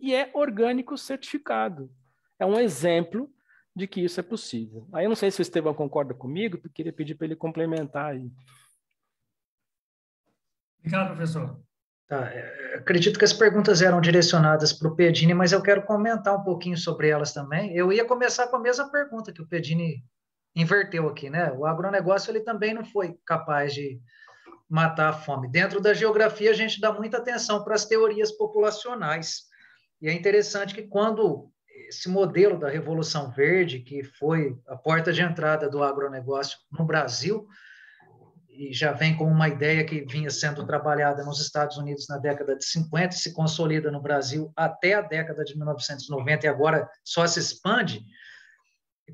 e 0.00 0.14
é 0.14 0.30
orgânico 0.34 0.96
certificado. 0.96 1.90
É 2.38 2.46
um 2.46 2.58
exemplo 2.58 3.30
de 3.74 3.86
que 3.86 4.00
isso 4.00 4.18
é 4.18 4.22
possível. 4.22 4.88
Aí 4.92 5.04
eu 5.04 5.08
não 5.08 5.16
sei 5.16 5.30
se 5.30 5.40
o 5.40 5.42
Estevão 5.42 5.74
concorda 5.74 6.14
comigo, 6.14 6.60
queria 6.74 6.92
pedir 6.92 7.14
para 7.14 7.26
ele 7.26 7.36
complementar 7.36 8.12
aí. 8.12 8.30
Obrigado, 10.80 11.16
professor. 11.16 11.60
Tá, 12.08 12.24
é, 12.30 12.76
acredito 12.76 13.18
que 13.18 13.24
as 13.24 13.32
perguntas 13.34 13.82
eram 13.82 14.00
direcionadas 14.00 14.72
para 14.72 14.88
o 14.88 14.96
Pedini, 14.96 15.34
mas 15.34 15.52
eu 15.52 15.62
quero 15.62 15.82
comentar 15.82 16.34
um 16.34 16.42
pouquinho 16.42 16.76
sobre 16.76 17.08
elas 17.08 17.34
também. 17.34 17.76
Eu 17.76 17.92
ia 17.92 18.04
começar 18.04 18.48
com 18.48 18.56
a 18.56 18.60
mesma 18.60 18.90
pergunta 18.90 19.32
que 19.32 19.42
o 19.42 19.46
Pedini 19.46 20.02
inverteu 20.56 21.06
aqui, 21.06 21.28
né? 21.28 21.52
O 21.52 21.66
agronegócio 21.66 22.30
ele 22.30 22.40
também 22.40 22.72
não 22.72 22.84
foi 22.84 23.18
capaz 23.26 23.74
de 23.74 24.00
matar 24.68 25.10
a 25.10 25.12
fome. 25.12 25.50
Dentro 25.50 25.80
da 25.80 25.92
geografia, 25.92 26.50
a 26.50 26.54
gente 26.54 26.80
dá 26.80 26.92
muita 26.92 27.18
atenção 27.18 27.62
para 27.62 27.74
as 27.74 27.84
teorias 27.84 28.32
populacionais. 28.32 29.42
E 30.00 30.08
é 30.08 30.12
interessante 30.12 30.74
que 30.74 30.82
quando 30.82 31.50
esse 31.88 32.08
modelo 32.08 32.58
da 32.58 32.68
Revolução 32.68 33.30
Verde, 33.30 33.80
que 33.80 34.02
foi 34.02 34.56
a 34.66 34.76
porta 34.76 35.12
de 35.12 35.22
entrada 35.22 35.68
do 35.68 35.82
agronegócio 35.82 36.58
no 36.70 36.84
Brasil, 36.84 37.46
e 38.58 38.72
já 38.72 38.90
vem 38.90 39.16
com 39.16 39.24
uma 39.24 39.48
ideia 39.48 39.84
que 39.84 40.00
vinha 40.00 40.28
sendo 40.30 40.66
trabalhada 40.66 41.24
nos 41.24 41.40
Estados 41.40 41.76
Unidos 41.76 42.08
na 42.08 42.18
década 42.18 42.56
de 42.56 42.64
50 42.64 43.14
e 43.14 43.18
se 43.18 43.32
consolida 43.32 43.88
no 43.88 44.02
Brasil 44.02 44.52
até 44.56 44.94
a 44.94 45.00
década 45.00 45.44
de 45.44 45.56
1990 45.56 46.44
e 46.44 46.48
agora 46.48 46.90
só 47.04 47.24
se 47.24 47.38
expande, 47.38 48.04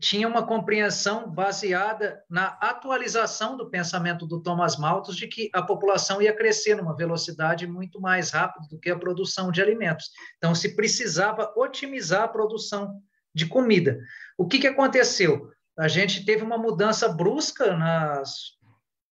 tinha 0.01 0.27
uma 0.27 0.47
compreensão 0.47 1.31
baseada 1.31 2.25
na 2.29 2.59
atualização 2.61 3.55
do 3.55 3.69
pensamento 3.69 4.27
do 4.27 4.43
Thomas 4.43 4.79
Malthus 4.79 5.15
de 5.15 5.29
que 5.29 5.51
a 5.53 5.63
população 5.63 6.23
ia 6.23 6.35
crescer 6.35 6.75
numa 6.75 6.97
velocidade 6.97 7.67
muito 7.67 8.01
mais 8.01 8.31
rápida 8.31 8.67
do 8.71 8.79
que 8.79 8.91
a 8.91 8.99
produção 8.99 9.53
de 9.53 9.61
alimentos. 9.61 10.11
Então, 10.39 10.55
se 10.55 10.75
precisava 10.75 11.53
otimizar 11.55 12.23
a 12.23 12.29
produção 12.29 12.99
de 13.35 13.47
comida. 13.47 13.99
O 14.39 14.49
que, 14.49 14.59
que 14.59 14.67
aconteceu? 14.67 15.51
A 15.79 15.87
gente 15.87 16.25
teve 16.25 16.43
uma 16.43 16.57
mudança 16.57 17.09
brusca 17.09 17.77
nas 17.77 18.55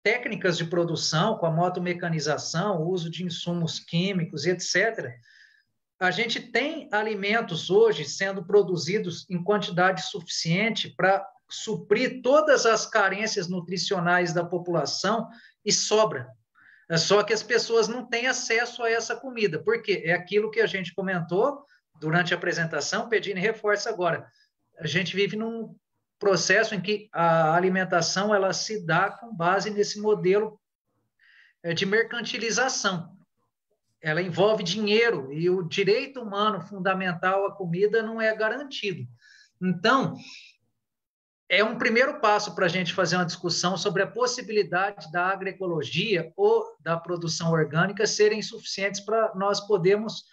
técnicas 0.08 0.58
de 0.58 0.64
produção, 0.64 1.38
com 1.38 1.45
a 1.45 1.51
motomecanização, 1.51 2.78
o 2.78 2.91
uso 2.91 3.10
de 3.10 3.26
insumos 3.26 3.78
químicos 3.78 4.45
etc., 4.45 5.14
a 5.99 6.12
gente 6.12 6.39
tem 6.39 6.88
alimentos 6.93 7.70
hoje 7.70 8.05
sendo 8.05 8.45
produzidos 8.45 9.30
em 9.30 9.43
quantidade 9.43 10.03
suficiente 10.03 10.88
para 10.95 11.28
suprir 11.49 12.22
todas 12.22 12.66
as 12.66 12.86
carências 12.86 13.49
nutricionais 13.49 14.32
da 14.32 14.45
população 14.45 15.28
e 15.66 15.74
sobra. 15.74 16.30
É 16.89 16.95
só 16.95 17.22
que 17.22 17.34
as 17.34 17.43
pessoas 17.43 17.89
não 17.89 18.05
têm 18.05 18.28
acesso 18.28 18.84
a 18.84 18.89
essa 18.89 19.14
comida, 19.14 19.62
porque 19.62 20.03
é 20.05 20.14
aquilo 20.14 20.49
que 20.49 20.62
a 20.62 20.68
gente 20.68 20.95
comentou 20.95 21.66
durante 21.99 22.34
a 22.34 22.38
apresentação, 22.38 23.10
pedindo 23.10 23.41
reforça 23.41 23.89
agora. 23.89 24.26
A 24.80 24.88
gente 24.88 25.14
vive 25.14 25.36
num 25.36 25.76
processo 26.20 26.74
em 26.74 26.82
que 26.82 27.09
a 27.11 27.53
alimentação 27.55 28.34
ela 28.34 28.53
se 28.53 28.86
dá 28.86 29.11
com 29.11 29.36
base 29.36 29.70
nesse 29.70 29.99
modelo 29.99 30.59
é, 31.63 31.74
de 31.74 31.86
mercantilização. 31.86 33.15
Ela 34.01 34.22
envolve 34.22 34.63
dinheiro 34.63 35.32
e 35.32 35.49
o 35.49 35.63
direito 35.63 36.22
humano 36.22 36.61
fundamental 36.61 37.45
à 37.45 37.55
comida 37.55 38.01
não 38.01 38.22
é 38.22 38.36
garantido. 38.36 39.07
Então, 39.61 40.15
é 41.49 41.63
um 41.63 41.78
primeiro 41.78 42.20
passo 42.20 42.53
para 42.53 42.65
a 42.65 42.70
gente 42.70 42.93
fazer 42.93 43.15
uma 43.15 43.26
discussão 43.26 43.78
sobre 43.78 44.03
a 44.03 44.07
possibilidade 44.07 45.11
da 45.11 45.28
agroecologia 45.28 46.32
ou 46.36 46.76
da 46.80 46.97
produção 46.97 47.51
orgânica 47.51 48.05
serem 48.05 48.41
suficientes 48.41 48.99
para 48.99 49.34
nós 49.34 49.61
podermos 49.61 50.26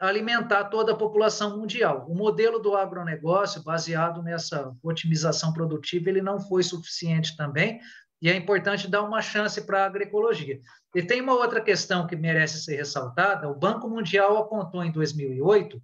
alimentar 0.00 0.64
toda 0.64 0.92
a 0.92 0.96
população 0.96 1.58
mundial. 1.58 2.06
O 2.08 2.14
modelo 2.14 2.58
do 2.58 2.74
agronegócio, 2.74 3.62
baseado 3.62 4.22
nessa 4.22 4.74
otimização 4.82 5.52
produtiva, 5.52 6.08
ele 6.08 6.22
não 6.22 6.40
foi 6.40 6.62
suficiente 6.62 7.36
também, 7.36 7.78
e 8.22 8.28
é 8.30 8.34
importante 8.34 8.88
dar 8.88 9.02
uma 9.02 9.20
chance 9.20 9.60
para 9.60 9.82
a 9.82 9.86
agroecologia. 9.86 10.58
E 10.94 11.02
tem 11.02 11.20
uma 11.20 11.34
outra 11.34 11.60
questão 11.60 12.06
que 12.06 12.16
merece 12.16 12.62
ser 12.62 12.76
ressaltada: 12.76 13.48
o 13.48 13.54
Banco 13.54 13.88
Mundial 13.88 14.38
apontou 14.38 14.82
em 14.82 14.90
2008 14.90 15.80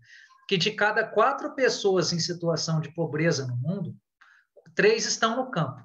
que 0.49 0.57
de 0.57 0.71
cada 0.71 1.05
quatro 1.05 1.55
pessoas 1.55 2.13
em 2.13 2.19
situação 2.19 2.81
de 2.81 2.93
pobreza 2.95 3.47
no 3.47 3.57
mundo, 3.57 3.95
três 4.75 5.05
estão 5.05 5.37
no 5.37 5.51
campo. 5.51 5.85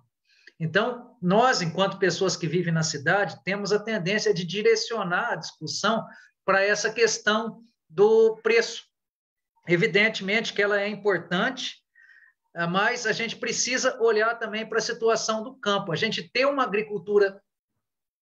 Então, 0.60 1.16
nós, 1.22 1.62
enquanto 1.62 1.98
pessoas 1.98 2.38
que 2.38 2.48
vivem 2.48 2.72
na 2.72 2.84
cidade, 2.84 3.42
temos 3.44 3.74
a 3.74 3.80
tendência 3.80 4.34
de 4.34 4.46
direcionar 4.46 5.32
a 5.32 5.36
discussão 5.36 6.06
para 6.46 6.64
essa 6.64 6.92
questão 6.92 7.64
do 7.92 8.38
preço. 8.38 8.84
Evidentemente 9.68 10.54
que 10.54 10.62
ela 10.62 10.80
é 10.80 10.88
importante, 10.88 11.76
eh, 12.56 12.66
mas 12.68 13.06
a 13.06 13.12
gente 13.12 13.36
precisa 13.36 14.02
olhar 14.02 14.36
também 14.36 14.66
para 14.66 14.80
a 14.80 14.82
situação 14.82 15.44
do 15.44 15.56
campo. 15.56 15.92
A 15.92 15.96
gente 15.96 16.24
ter 16.32 16.46
uma 16.46 16.64
agricultura 16.64 17.42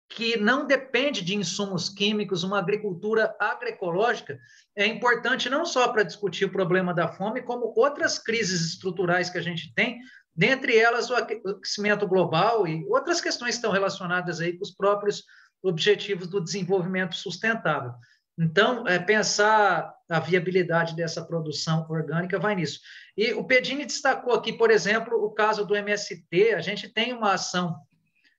que 0.07 0.37
não 0.37 0.67
depende 0.67 1.21
de 1.23 1.35
insumos 1.35 1.89
químicos, 1.89 2.43
uma 2.43 2.59
agricultura 2.59 3.35
agroecológica, 3.39 4.39
é 4.75 4.85
importante 4.85 5.49
não 5.49 5.65
só 5.65 5.87
para 5.87 6.03
discutir 6.03 6.45
o 6.45 6.51
problema 6.51 6.93
da 6.93 7.07
fome, 7.07 7.41
como 7.41 7.73
outras 7.75 8.19
crises 8.19 8.61
estruturais 8.61 9.31
que 9.31 9.37
a 9.39 9.41
gente 9.41 9.73
tem, 9.73 9.99
dentre 10.35 10.77
elas 10.77 11.09
o 11.09 11.15
aquecimento 11.15 12.07
global 12.07 12.67
e 12.67 12.85
outras 12.87 13.19
questões 13.19 13.51
que 13.51 13.55
estão 13.55 13.71
relacionadas 13.71 14.39
aí 14.39 14.53
com 14.53 14.63
os 14.63 14.71
próprios 14.71 15.23
objetivos 15.63 16.27
do 16.27 16.43
desenvolvimento 16.43 17.15
sustentável. 17.15 17.91
Então, 18.37 18.87
é, 18.87 18.99
pensar 18.99 19.93
a 20.09 20.19
viabilidade 20.19 20.95
dessa 20.95 21.23
produção 21.23 21.85
orgânica 21.89 22.37
vai 22.37 22.55
nisso. 22.55 22.81
E 23.17 23.33
o 23.33 23.43
Pedini 23.43 23.85
destacou 23.85 24.33
aqui, 24.33 24.51
por 24.53 24.69
exemplo, 24.69 25.23
o 25.23 25.31
caso 25.31 25.65
do 25.65 25.75
MST. 25.75 26.53
A 26.53 26.61
gente 26.61 26.89
tem 26.89 27.13
uma 27.13 27.33
ação 27.33 27.75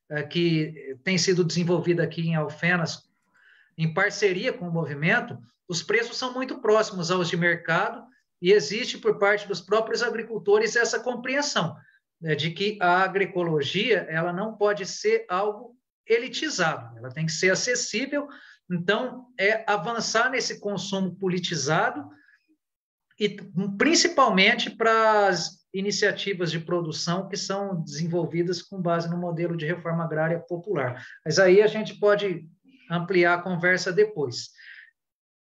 é, 0.09 0.23
que 0.23 0.97
tem 1.03 1.17
sido 1.17 1.43
desenvolvida 1.43 2.03
aqui 2.03 2.23
em 2.23 2.35
Alfenas, 2.35 3.03
em 3.77 3.93
parceria 3.93 4.53
com 4.53 4.69
o 4.69 4.73
movimento. 4.73 5.39
Os 5.69 5.83
preços 5.83 6.17
são 6.17 6.33
muito 6.33 6.61
próximos 6.61 7.11
aos 7.11 7.29
de 7.29 7.37
mercado 7.37 8.05
e 8.41 8.53
existe 8.53 8.99
por 8.99 9.19
parte 9.19 9.49
dos 9.49 9.61
próprios 9.61 10.03
agricultores 10.03 10.77
essa 10.77 11.01
compreensão 11.01 11.77
né, 12.21 12.35
de 12.35 12.51
que 12.51 12.79
a 12.81 13.03
agroecologia 13.03 14.07
ela 14.09 14.33
não 14.33 14.57
pode 14.57 14.87
ser 14.87 15.25
algo 15.29 15.77
elitizado, 16.07 16.97
ela 16.97 17.11
tem 17.11 17.27
que 17.27 17.33
ser 17.33 17.51
acessível 17.51 18.29
então, 18.71 19.27
é 19.39 19.65
avançar 19.71 20.31
nesse 20.31 20.61
consumo 20.61 21.15
politizado 21.15 22.09
e 23.19 23.37
principalmente 23.79 24.71
para 24.71 25.29
as 25.29 25.65
iniciativas 25.73 26.51
de 26.51 26.59
produção 26.59 27.29
que 27.29 27.37
são 27.37 27.83
desenvolvidas 27.83 28.63
com 28.63 28.81
base 28.81 29.09
no 29.09 29.17
modelo 29.17 29.57
de 29.57 29.67
reforma 29.67 30.05
agrária 30.05 30.41
popular. 30.41 31.03
Mas 31.25 31.39
aí 31.39 31.63
a 31.63 31.67
gente 31.67 31.99
pode 31.99 32.47
ampliar 32.91 33.35
a 33.35 33.43
conversa 33.43 33.93
depois. 33.93 34.51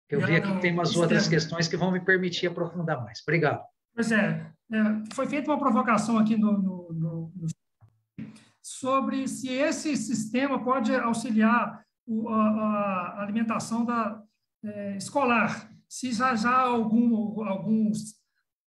Eu 0.10 0.20
vi 0.20 0.36
aqui 0.36 0.52
que 0.54 0.62
tem 0.62 0.74
umas 0.74 0.96
outras 0.96 1.28
questões 1.28 1.68
que 1.68 1.78
vão 1.78 1.92
me 1.92 2.00
permitir 2.00 2.48
aprofundar 2.48 3.02
mais. 3.02 3.22
Obrigado. 3.22 3.64
Pois 3.94 4.12
é, 4.12 4.52
é 4.72 5.14
foi 5.14 5.28
feita 5.28 5.50
uma 5.50 5.60
provocação 5.60 6.18
aqui 6.18 6.36
no, 6.38 6.52
no, 6.62 7.32
no, 7.36 7.48
sobre 8.62 9.28
se 9.28 9.50
esse 9.50 9.96
sistema 9.96 10.64
pode 10.64 10.94
auxiliar 10.94 11.82
a, 12.30 13.16
a 13.18 13.22
alimentação 13.22 13.86
da, 13.86 14.22
é, 14.64 14.98
escolar. 14.98 15.70
Se 15.88 16.12
já 16.12 16.32
há 16.50 16.62
algum, 16.62 17.44
alguns 17.44 18.16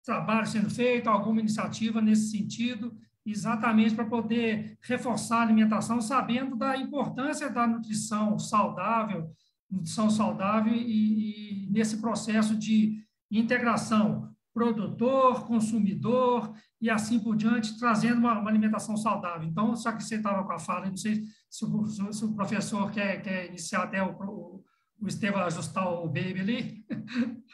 trabalhos 0.05 0.51
sendo 0.51 0.71
feitos, 0.71 1.09
alguma 1.09 1.41
iniciativa 1.41 2.01
nesse 2.01 2.31
sentido, 2.31 2.97
exatamente 3.25 3.95
para 3.95 4.05
poder 4.05 4.79
reforçar 4.83 5.39
a 5.39 5.43
alimentação, 5.43 6.01
sabendo 6.01 6.57
da 6.57 6.77
importância 6.77 7.51
da 7.51 7.67
nutrição 7.67 8.39
saudável, 8.39 9.31
nutrição 9.71 10.09
saudável 10.11 10.73
e, 10.75 11.65
e 11.65 11.71
nesse 11.71 12.01
processo 12.01 12.57
de 12.57 13.03
integração 13.31 14.36
produtor, 14.57 15.47
consumidor 15.47 16.51
e 16.81 16.89
assim 16.89 17.21
por 17.21 17.37
diante, 17.37 17.79
trazendo 17.79 18.21
uma, 18.21 18.39
uma 18.39 18.49
alimentação 18.49 18.97
saudável. 18.97 19.47
Então, 19.47 19.77
só 19.77 19.93
que 19.93 20.03
você 20.03 20.15
estava 20.15 20.43
com 20.45 20.53
a 20.53 20.59
fala, 20.59 20.89
não 20.89 20.97
sei 20.97 21.25
se 21.51 21.63
o, 21.67 21.87
se 21.87 22.25
o 22.25 22.35
professor 22.35 22.91
quer, 22.91 23.21
quer 23.21 23.49
iniciar 23.49 23.83
até 23.83 24.03
o, 24.03 24.13
o, 24.13 24.65
o 24.99 25.07
Estevam 25.07 25.43
ajustar 25.43 25.87
o 25.87 26.07
baby 26.07 26.41
ali. 26.41 26.87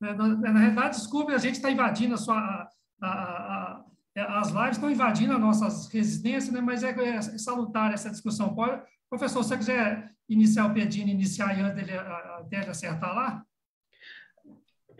na, 0.00 0.14
na 0.14 0.58
verdade, 0.58 0.96
desculpe, 0.96 1.34
a 1.34 1.38
gente 1.38 1.56
está 1.56 1.70
invadindo 1.70 2.14
a 2.14 2.18
sua... 2.18 2.66
A, 3.02 3.06
a, 3.06 3.84
a, 4.16 4.40
as 4.40 4.48
lives 4.48 4.76
estão 4.78 4.90
invadindo 4.90 5.34
as 5.34 5.40
nossas 5.40 5.88
residências, 5.88 6.50
né? 6.50 6.62
mas 6.62 6.82
é, 6.82 6.92
é 6.92 7.20
salutar 7.20 7.92
essa 7.92 8.08
discussão. 8.08 8.54
Pode, 8.54 8.82
professor, 9.10 9.42
se 9.42 9.50
você 9.50 9.58
quiser 9.58 10.10
iniciar 10.26 10.64
o 10.64 10.72
pedindo, 10.72 11.10
iniciar 11.10 11.50
antes 11.50 11.74
dele, 11.74 11.92
dele 12.48 12.70
acertar 12.70 13.14
lá? 13.14 13.44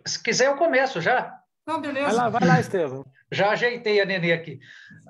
Se 0.07 0.23
quiser, 0.23 0.47
eu 0.47 0.57
começo 0.57 1.01
já. 1.01 1.39
Não, 1.67 1.81
beleza. 1.81 2.07
Vai 2.07 2.15
lá, 2.15 2.29
vai 2.29 2.49
lá, 2.49 2.61
Estevam. 2.61 3.05
Já 3.31 3.51
ajeitei 3.51 4.01
a 4.01 4.05
Nenê 4.05 4.33
aqui. 4.33 4.61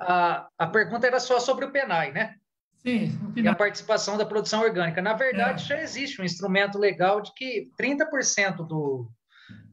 A, 0.01 0.49
a 0.59 0.67
pergunta 0.67 1.07
era 1.07 1.21
só 1.21 1.39
sobre 1.39 1.67
o 1.67 1.71
PENAI, 1.71 2.13
né? 2.13 2.35
Sim. 2.79 3.19
O 3.37 3.39
E 3.39 3.47
a 3.47 3.55
participação 3.55 4.17
da 4.17 4.25
produção 4.25 4.63
orgânica. 4.63 5.03
Na 5.03 5.13
verdade, 5.13 5.65
é. 5.65 5.67
já 5.67 5.83
existe 5.83 6.21
um 6.21 6.25
instrumento 6.25 6.79
legal 6.79 7.21
de 7.21 7.33
que 7.35 7.69
30% 7.79 8.67
do 8.67 9.11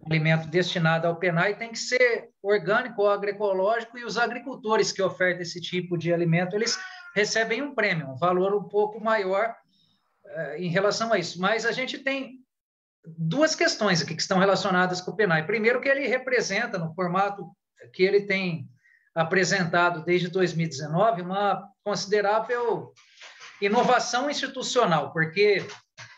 alimento 0.06 0.48
destinado 0.48 1.08
ao 1.08 1.16
PENAI 1.16 1.56
tem 1.56 1.72
que 1.72 1.80
ser 1.80 2.30
orgânico 2.42 3.02
ou 3.02 3.10
agroecológico 3.10 3.98
e 3.98 4.04
os 4.04 4.18
agricultores 4.18 4.92
que 4.92 5.02
ofertam 5.02 5.42
esse 5.42 5.62
tipo 5.62 5.98
de 5.98 6.14
alimento, 6.14 6.56
eles 6.56 6.78
recebem 7.16 7.62
um 7.62 7.74
prêmio, 7.74 8.10
um 8.10 8.18
valor 8.18 8.54
um 8.54 8.68
pouco 8.68 9.00
maior 9.00 9.56
uh, 10.26 10.56
em 10.58 10.68
relação 10.68 11.14
a 11.14 11.18
isso. 11.18 11.40
Mas 11.40 11.66
a 11.66 11.72
gente 11.72 12.00
tem 12.00 12.43
duas 13.06 13.56
questões 13.56 14.02
aqui 14.02 14.16
que 14.16 14.22
estão 14.22 14.40
relacionadas 14.40 15.02
com 15.02 15.12
o 15.12 15.16
PENAI. 15.16 15.46
Primeiro, 15.46 15.82
que 15.82 15.90
ele 15.90 16.08
representa, 16.08 16.78
no 16.78 16.94
formato 16.94 17.52
que 17.94 18.04
ele 18.04 18.22
tem 18.22 18.68
apresentado 19.14 20.04
desde 20.04 20.30
2019, 20.30 21.22
uma 21.22 21.70
considerável 21.84 22.94
inovação 23.62 24.30
institucional, 24.30 25.12
porque 25.12 25.66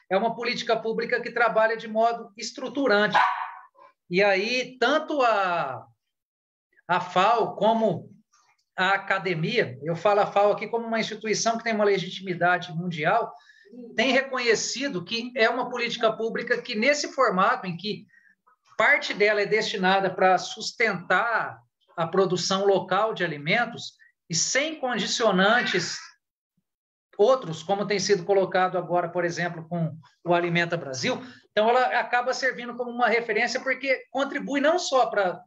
é 0.10 0.18
uma 0.18 0.36
política 0.36 0.76
pública 0.78 1.22
que 1.22 1.32
trabalha 1.32 1.76
de 1.76 1.88
modo 1.88 2.32
estruturante. 2.38 3.18
E 4.10 4.24
aí, 4.24 4.78
tanto 4.80 5.22
a, 5.22 5.86
a 6.88 7.00
FAO 7.00 7.56
como 7.56 8.12
a 8.78 8.92
academia, 8.92 9.80
eu 9.82 9.96
falo 9.96 10.22
a 10.22 10.28
FAO 10.28 10.52
aqui 10.52 10.68
como 10.68 10.86
uma 10.86 11.00
instituição 11.00 11.58
que 11.58 11.64
tem 11.64 11.74
uma 11.74 11.86
legitimidade 11.86 12.72
mundial, 12.74 13.34
tem 13.96 14.12
reconhecido 14.12 15.04
que 15.04 15.32
é 15.36 15.50
uma 15.50 15.70
política 15.70 16.12
pública 16.12 16.62
que, 16.62 16.76
nesse 16.76 17.12
formato 17.14 17.66
em 17.66 17.76
que 17.76 18.06
parte 18.78 19.14
dela 19.14 19.42
é 19.42 19.46
destinada 19.46 20.14
para 20.14 20.38
sustentar 20.38 21.60
a 21.96 22.06
produção 22.08 22.66
local 22.66 23.14
de 23.14 23.24
alimentos 23.24 23.94
e 24.30 24.36
sem 24.36 24.80
condicionantes 24.80 25.98
outros, 27.18 27.64
como 27.64 27.88
tem 27.88 28.00
sido 28.00 28.26
colocado 28.26 28.78
agora, 28.78 29.10
por 29.10 29.24
exemplo, 29.24 29.66
com 29.70 29.98
o 30.26 30.34
Alimenta 30.34 30.76
Brasil. 30.76 31.22
Então, 31.52 31.70
ela 31.70 32.00
acaba 32.00 32.34
servindo 32.34 32.76
como 32.76 32.92
uma 32.92 33.08
referência 33.08 33.62
porque 33.62 34.04
contribui 34.12 34.60
não 34.60 34.78
só 34.78 35.06
para 35.06 35.32
a 35.32 35.42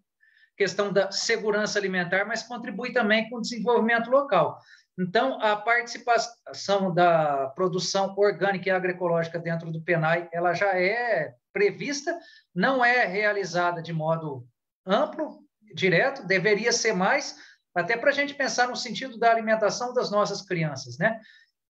questão 0.56 0.90
da 0.90 1.10
segurança 1.10 1.78
alimentar, 1.78 2.24
mas 2.24 2.42
contribui 2.42 2.92
também 2.92 3.28
com 3.28 3.36
o 3.36 3.40
desenvolvimento 3.42 4.10
local. 4.10 4.58
Então, 4.98 5.40
a 5.40 5.54
participação 5.54 6.92
da 6.92 7.52
produção 7.54 8.14
orgânica 8.16 8.68
e 8.68 8.72
agroecológica 8.72 9.38
dentro 9.38 9.70
do 9.70 9.80
PENAI, 9.80 10.28
ela 10.32 10.52
já 10.54 10.76
é 10.76 11.34
prevista, 11.52 12.18
não 12.52 12.84
é 12.84 13.06
realizada 13.06 13.80
de 13.80 13.92
modo 13.92 14.44
amplo, 14.84 15.38
direto, 15.74 16.26
deveria 16.26 16.72
ser 16.72 16.92
mais, 16.92 17.36
até 17.74 17.96
para 17.96 18.10
a 18.10 18.12
gente 18.12 18.34
pensar 18.34 18.68
no 18.68 18.76
sentido 18.76 19.18
da 19.18 19.30
alimentação 19.30 19.92
das 19.92 20.10
nossas 20.10 20.42
crianças, 20.42 20.98
né? 20.98 21.20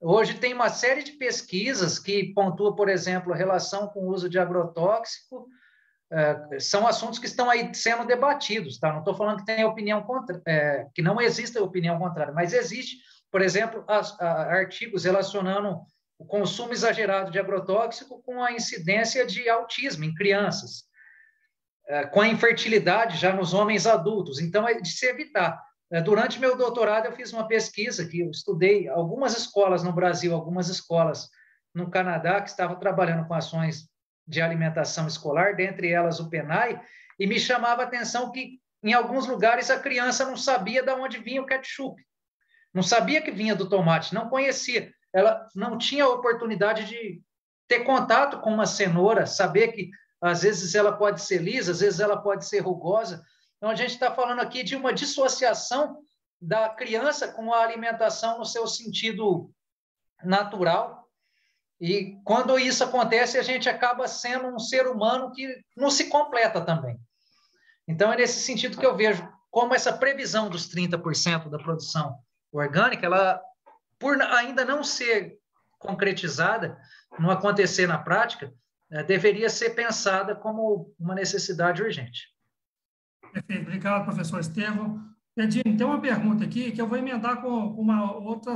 Hoje 0.01 0.35
tem 0.35 0.55
uma 0.55 0.71
série 0.71 1.03
de 1.03 1.13
pesquisas 1.13 1.99
que 1.99 2.33
pontuam, 2.33 2.75
por 2.75 2.89
exemplo, 2.89 3.33
a 3.33 3.37
relação 3.37 3.89
com 3.89 4.01
o 4.01 4.09
uso 4.09 4.29
de 4.29 4.39
agrotóxico, 4.39 5.49
é, 6.11 6.59
são 6.59 6.87
assuntos 6.87 7.19
que 7.19 7.27
estão 7.27 7.51
aí 7.51 7.75
sendo 7.75 8.07
debatidos, 8.07 8.79
tá? 8.79 8.91
Não 8.93 9.01
estou 9.01 9.15
falando 9.15 9.41
que 9.41 9.45
tem 9.45 9.65
opinião 9.65 10.03
contra, 10.03 10.41
é, 10.47 10.87
que 10.95 11.03
não 11.03 11.21
existe 11.21 11.59
opinião 11.59 11.99
contrária, 11.99 12.33
mas 12.33 12.55
existe 12.55 12.97
por 13.31 13.43
exemplo, 13.43 13.85
as, 13.87 14.19
a, 14.21 14.45
artigos 14.45 15.05
relacionando 15.05 15.81
o 16.19 16.25
consumo 16.25 16.73
exagerado 16.73 17.31
de 17.31 17.39
agrotóxico 17.39 18.23
com 18.23 18.43
a 18.43 18.53
incidência 18.53 19.25
de 19.25 19.49
autismo 19.49 20.05
em 20.05 20.15
crianças, 20.15 20.85
é, 21.87 22.07
com 22.07 22.21
a 22.21 22.29
infertilidade 22.29 23.17
já 23.17 23.33
nos 23.33 23.55
homens 23.55 23.87
adultos. 23.87 24.41
Então, 24.41 24.69
é 24.69 24.81
de 24.81 24.89
se 24.89 25.07
evitar. 25.07 25.63
É, 25.91 26.01
durante 26.01 26.41
meu 26.41 26.57
doutorado, 26.57 27.07
eu 27.07 27.13
fiz 27.13 27.33
uma 27.33 27.47
pesquisa 27.47 28.07
que 28.07 28.21
eu 28.21 28.31
estudei 28.31 28.89
algumas 28.89 29.37
escolas 29.37 29.83
no 29.83 29.93
Brasil, 29.93 30.35
algumas 30.35 30.69
escolas 30.69 31.29
no 31.75 31.91
Canadá, 31.91 32.41
que 32.41 32.51
estavam 32.51 32.79
trabalhando 32.79 33.27
com 33.27 33.35
ações 33.35 33.89
de 34.27 34.43
alimentação 34.43 35.07
escolar, 35.07 35.55
dentre 35.55 35.91
elas 35.91 36.21
o 36.21 36.29
PENAI, 36.29 36.81
e 37.19 37.27
me 37.27 37.39
chamava 37.39 37.83
a 37.83 37.87
atenção 37.87 38.31
que, 38.33 38.59
em 38.83 38.93
alguns 38.93 39.27
lugares, 39.27 39.71
a 39.71 39.79
criança 39.79 40.27
não 40.27 40.37
sabia 40.37 40.83
de 40.83 40.93
onde 40.93 41.19
vinha 41.19 41.41
o 41.41 41.47
ketchup 41.47 42.03
não 42.79 42.83
sabia 42.85 43.21
que 43.21 43.33
vinha 43.33 43.57
do 43.57 43.69
tomate, 43.69 44.15
não 44.15 44.29
conhecia. 44.29 44.95
Ela 45.13 45.49
não 45.53 45.77
tinha 45.77 46.05
a 46.05 46.11
oportunidade 46.11 46.85
de 46.85 47.21
ter 47.67 47.81
contato 47.81 48.39
com 48.41 48.55
uma 48.55 48.67
cenoura, 48.67 49.27
saber 49.27 49.73
que 49.73 49.91
às 50.21 50.43
vezes 50.43 50.77
ela 50.77 50.93
pode 50.93 51.21
ser 51.23 51.43
lisa, 51.43 51.73
às 51.73 51.81
vezes 51.81 51.99
ela 51.99 52.23
pode 52.23 52.47
ser 52.47 52.61
rugosa. 52.61 53.21
Então, 53.57 53.69
a 53.69 53.75
gente 53.75 53.91
está 53.91 54.15
falando 54.15 54.39
aqui 54.39 54.63
de 54.63 54.77
uma 54.77 54.93
dissociação 54.93 55.99
da 56.41 56.69
criança 56.69 57.27
com 57.33 57.53
a 57.53 57.63
alimentação 57.63 58.39
no 58.39 58.45
seu 58.45 58.65
sentido 58.69 59.51
natural. 60.23 61.05
E 61.81 62.17
quando 62.25 62.61
isso 62.61 62.85
acontece, 62.85 63.39
a 63.39 63.43
gente 63.43 63.69
acaba 63.69 64.07
sendo 64.07 64.47
um 64.47 64.59
ser 64.61 64.87
humano 64.87 65.33
que 65.33 65.53
não 65.77 65.91
se 65.91 66.05
completa 66.05 66.61
também. 66.61 66.97
Então, 67.89 68.13
é 68.13 68.17
nesse 68.17 68.41
sentido 68.41 68.79
que 68.79 68.87
eu 68.87 68.95
vejo 68.95 69.29
como 69.51 69.75
essa 69.75 69.93
previsão 69.93 70.49
dos 70.49 70.69
30% 70.69 71.49
da 71.49 71.59
produção 71.59 72.17
orgânica, 72.53 73.07
ela, 73.07 73.41
por 73.99 74.21
ainda 74.21 74.65
não 74.65 74.83
ser 74.83 75.39
concretizada, 75.79 76.79
não 77.19 77.31
acontecer 77.31 77.87
na 77.87 77.99
prática, 77.99 78.53
é, 78.91 79.03
deveria 79.03 79.51
ser 79.51 79.71
pensada 79.71 80.35
como 80.35 80.95
uma 80.99 81.15
necessidade 81.15 81.83
urgente. 81.83 82.29
Perfeito. 83.33 83.63
Obrigado, 83.63 84.05
professor 84.05 84.41
Estevam. 84.41 85.07
Edinho, 85.37 85.77
tem 85.77 85.87
uma 85.87 86.01
pergunta 86.01 86.45
aqui 86.45 86.73
que 86.73 86.81
eu 86.81 86.89
vou 86.89 86.99
emendar 86.99 87.41
com 87.41 87.49
uma 87.49 88.13
outra, 88.17 88.55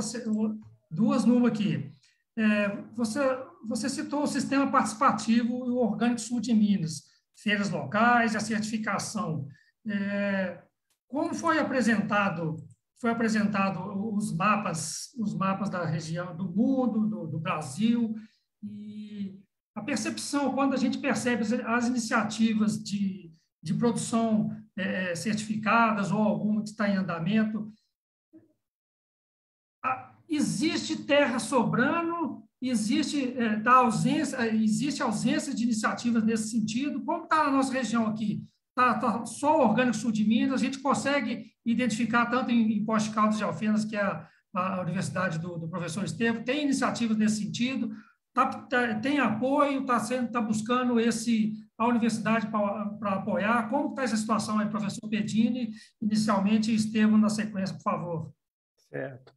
duas 0.91 1.23
numa 1.23 1.47
aqui. 1.47 1.91
É, 2.35 2.67
você, 2.95 3.19
você 3.65 3.87
citou 3.87 4.23
o 4.23 4.27
sistema 4.27 4.69
participativo 4.69 5.65
e 5.65 5.69
o 5.69 5.77
Orgânico 5.77 6.19
Sul 6.19 6.41
de 6.41 6.53
Minas, 6.53 7.03
feiras 7.35 7.69
locais, 7.69 8.35
a 8.35 8.39
certificação. 8.39 9.47
É, 9.87 10.61
como 11.07 11.33
foi 11.33 11.59
apresentado 11.59 12.57
foi 12.99 13.11
apresentado 13.11 13.79
os 14.15 14.33
mapas 14.33 15.13
os 15.17 15.35
mapas 15.35 15.69
da 15.69 15.85
região 15.85 16.35
do 16.35 16.45
mundo 16.45 17.07
do, 17.07 17.27
do 17.27 17.39
Brasil 17.39 18.15
e 18.63 19.39
a 19.75 19.81
percepção 19.81 20.53
quando 20.53 20.73
a 20.73 20.77
gente 20.77 20.97
percebe 20.99 21.43
as 21.65 21.87
iniciativas 21.87 22.81
de, 22.81 23.33
de 23.61 23.73
produção 23.73 24.55
é, 24.75 25.15
certificadas 25.15 26.11
ou 26.11 26.19
alguma 26.19 26.63
que 26.63 26.69
está 26.69 26.87
em 26.87 26.95
andamento 26.95 27.71
existe 30.35 31.03
terra 31.03 31.39
sobrando, 31.39 32.43
existe 32.61 33.37
é, 33.37 33.57
da 33.57 33.75
ausência, 33.75 34.53
existe 34.53 35.01
ausência 35.03 35.53
de 35.53 35.63
iniciativas 35.63 36.23
nesse 36.23 36.49
sentido. 36.49 37.03
Como 37.03 37.23
está 37.23 37.45
a 37.45 37.51
nossa 37.51 37.73
região 37.73 38.07
aqui? 38.07 38.43
Está 38.75 38.95
tá 38.95 39.25
só 39.25 39.59
o 39.59 39.69
orgânico 39.69 39.95
sul 39.95 40.11
de 40.11 40.25
Minas, 40.25 40.61
a 40.61 40.65
gente 40.65 40.79
consegue 40.79 41.51
identificar 41.63 42.25
tanto 42.25 42.49
em, 42.49 42.73
em 42.73 42.83
Poste 42.83 43.11
Caldas 43.11 43.37
de 43.37 43.43
Alfenas, 43.43 43.85
que 43.85 43.95
é 43.95 44.01
a, 44.01 44.27
a 44.53 44.81
universidade 44.81 45.37
do, 45.37 45.59
do, 45.59 45.69
professor 45.69 46.03
Estevam, 46.03 46.43
tem 46.43 46.63
iniciativas 46.63 47.15
nesse 47.15 47.43
sentido, 47.43 47.91
tá, 48.33 48.47
tá, 48.47 48.95
tem 48.95 49.19
apoio, 49.19 49.81
está 49.81 49.99
tá 50.27 50.41
buscando 50.41 50.99
esse 50.99 51.53
a 51.77 51.87
universidade 51.87 52.47
para 52.47 53.13
apoiar. 53.13 53.69
Como 53.69 53.89
está 53.89 54.03
essa 54.03 54.17
situação 54.17 54.59
aí, 54.59 54.69
professor 54.69 55.07
Pedini? 55.09 55.71
Inicialmente, 56.01 56.73
Estevam, 56.73 57.17
na 57.17 57.29
sequência, 57.29 57.75
por 57.75 57.83
favor. 57.83 58.33
Certo. 58.89 59.33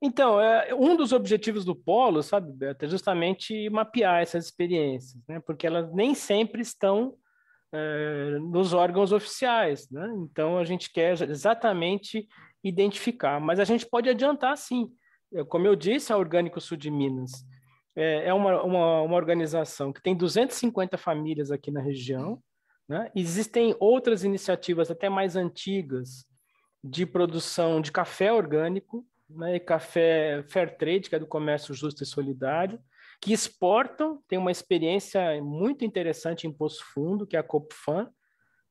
Então, 0.00 0.40
é, 0.40 0.74
um 0.74 0.96
dos 0.96 1.12
objetivos 1.12 1.64
do 1.64 1.74
Polo, 1.74 2.22
sabe, 2.22 2.52
Beto, 2.52 2.84
é 2.84 2.88
justamente 2.88 3.68
mapear 3.70 4.22
essas 4.22 4.44
experiências, 4.44 5.20
né? 5.26 5.40
porque 5.40 5.66
elas 5.66 5.92
nem 5.92 6.14
sempre 6.14 6.60
estão 6.60 7.16
é, 7.74 8.38
nos 8.38 8.72
órgãos 8.72 9.12
oficiais. 9.12 9.90
Né? 9.90 10.08
Então, 10.18 10.56
a 10.58 10.64
gente 10.64 10.92
quer 10.92 11.20
exatamente 11.28 12.28
identificar, 12.62 13.40
mas 13.40 13.58
a 13.58 13.64
gente 13.64 13.84
pode 13.86 14.08
adiantar 14.08 14.56
sim. 14.56 14.90
Como 15.48 15.66
eu 15.66 15.74
disse, 15.74 16.12
a 16.12 16.16
Orgânico 16.16 16.60
Sul 16.60 16.76
de 16.76 16.90
Minas 16.90 17.32
é, 17.96 18.28
é 18.28 18.34
uma, 18.34 18.62
uma, 18.62 19.02
uma 19.02 19.16
organização 19.16 19.92
que 19.92 20.02
tem 20.02 20.16
250 20.16 20.96
famílias 20.96 21.50
aqui 21.50 21.70
na 21.70 21.80
região. 21.80 22.40
Né? 22.88 23.10
Existem 23.14 23.74
outras 23.80 24.24
iniciativas 24.24 24.90
até 24.90 25.08
mais 25.08 25.36
antigas 25.36 26.24
de 26.82 27.04
produção 27.04 27.80
de 27.80 27.90
café 27.90 28.32
orgânico, 28.32 29.06
né, 29.28 29.58
café 29.58 30.44
Fair 30.48 30.76
Trade, 30.76 31.08
que 31.08 31.14
é 31.16 31.18
do 31.18 31.26
comércio 31.26 31.74
justo 31.74 32.02
e 32.02 32.06
solidário, 32.06 32.78
que 33.24 33.32
exportam, 33.32 34.22
tem 34.28 34.38
uma 34.38 34.52
experiência 34.52 35.42
muito 35.42 35.82
interessante 35.82 36.46
em 36.46 36.52
Poço 36.52 36.84
Fundo, 36.92 37.26
que 37.26 37.36
é 37.36 37.38
a 37.38 37.42
Copfan, 37.42 38.10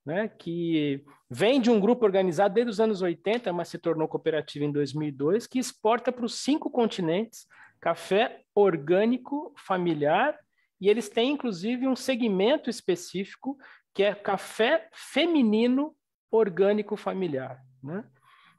né, 0.06 0.28
que 0.28 1.04
vem 1.28 1.60
de 1.60 1.72
um 1.72 1.80
grupo 1.80 2.04
organizado 2.04 2.54
desde 2.54 2.70
os 2.70 2.78
anos 2.78 3.02
80, 3.02 3.52
mas 3.52 3.66
se 3.66 3.78
tornou 3.78 4.06
cooperativa 4.06 4.64
em 4.64 4.70
2002, 4.70 5.48
que 5.48 5.58
exporta 5.58 6.12
para 6.12 6.24
os 6.24 6.36
cinco 6.36 6.70
continentes 6.70 7.48
café 7.80 8.42
orgânico 8.54 9.52
familiar, 9.56 10.38
e 10.80 10.88
eles 10.88 11.08
têm 11.08 11.32
inclusive 11.32 11.88
um 11.88 11.96
segmento 11.96 12.70
específico 12.70 13.58
que 13.92 14.04
é 14.04 14.14
café 14.14 14.88
feminino 14.92 15.96
orgânico 16.30 16.96
familiar. 16.96 17.60
Né? 17.82 18.04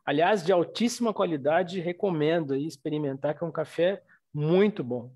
Aliás, 0.05 0.43
de 0.43 0.51
altíssima 0.51 1.13
qualidade, 1.13 1.79
recomendo 1.79 2.53
aí 2.53 2.67
experimentar, 2.67 3.33
que 3.33 3.45
é 3.45 3.47
um 3.47 3.51
café 3.51 4.03
muito 4.33 4.83
bom. 4.83 5.09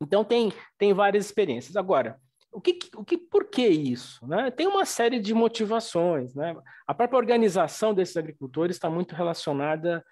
Então, 0.00 0.24
tem, 0.24 0.52
tem 0.76 0.92
várias 0.92 1.26
experiências. 1.26 1.76
Agora, 1.76 2.18
o 2.52 2.60
que, 2.60 2.78
o 2.96 3.04
que, 3.04 3.18
por 3.18 3.44
que 3.46 3.66
isso? 3.66 4.26
Né? 4.26 4.50
Tem 4.50 4.66
uma 4.66 4.84
série 4.84 5.20
de 5.20 5.34
motivações. 5.34 6.34
Né? 6.34 6.56
A 6.86 6.94
própria 6.94 7.18
organização 7.18 7.92
desses 7.92 8.16
agricultores 8.16 8.76
está 8.76 8.88
muito 8.88 9.14
relacionada 9.14 10.04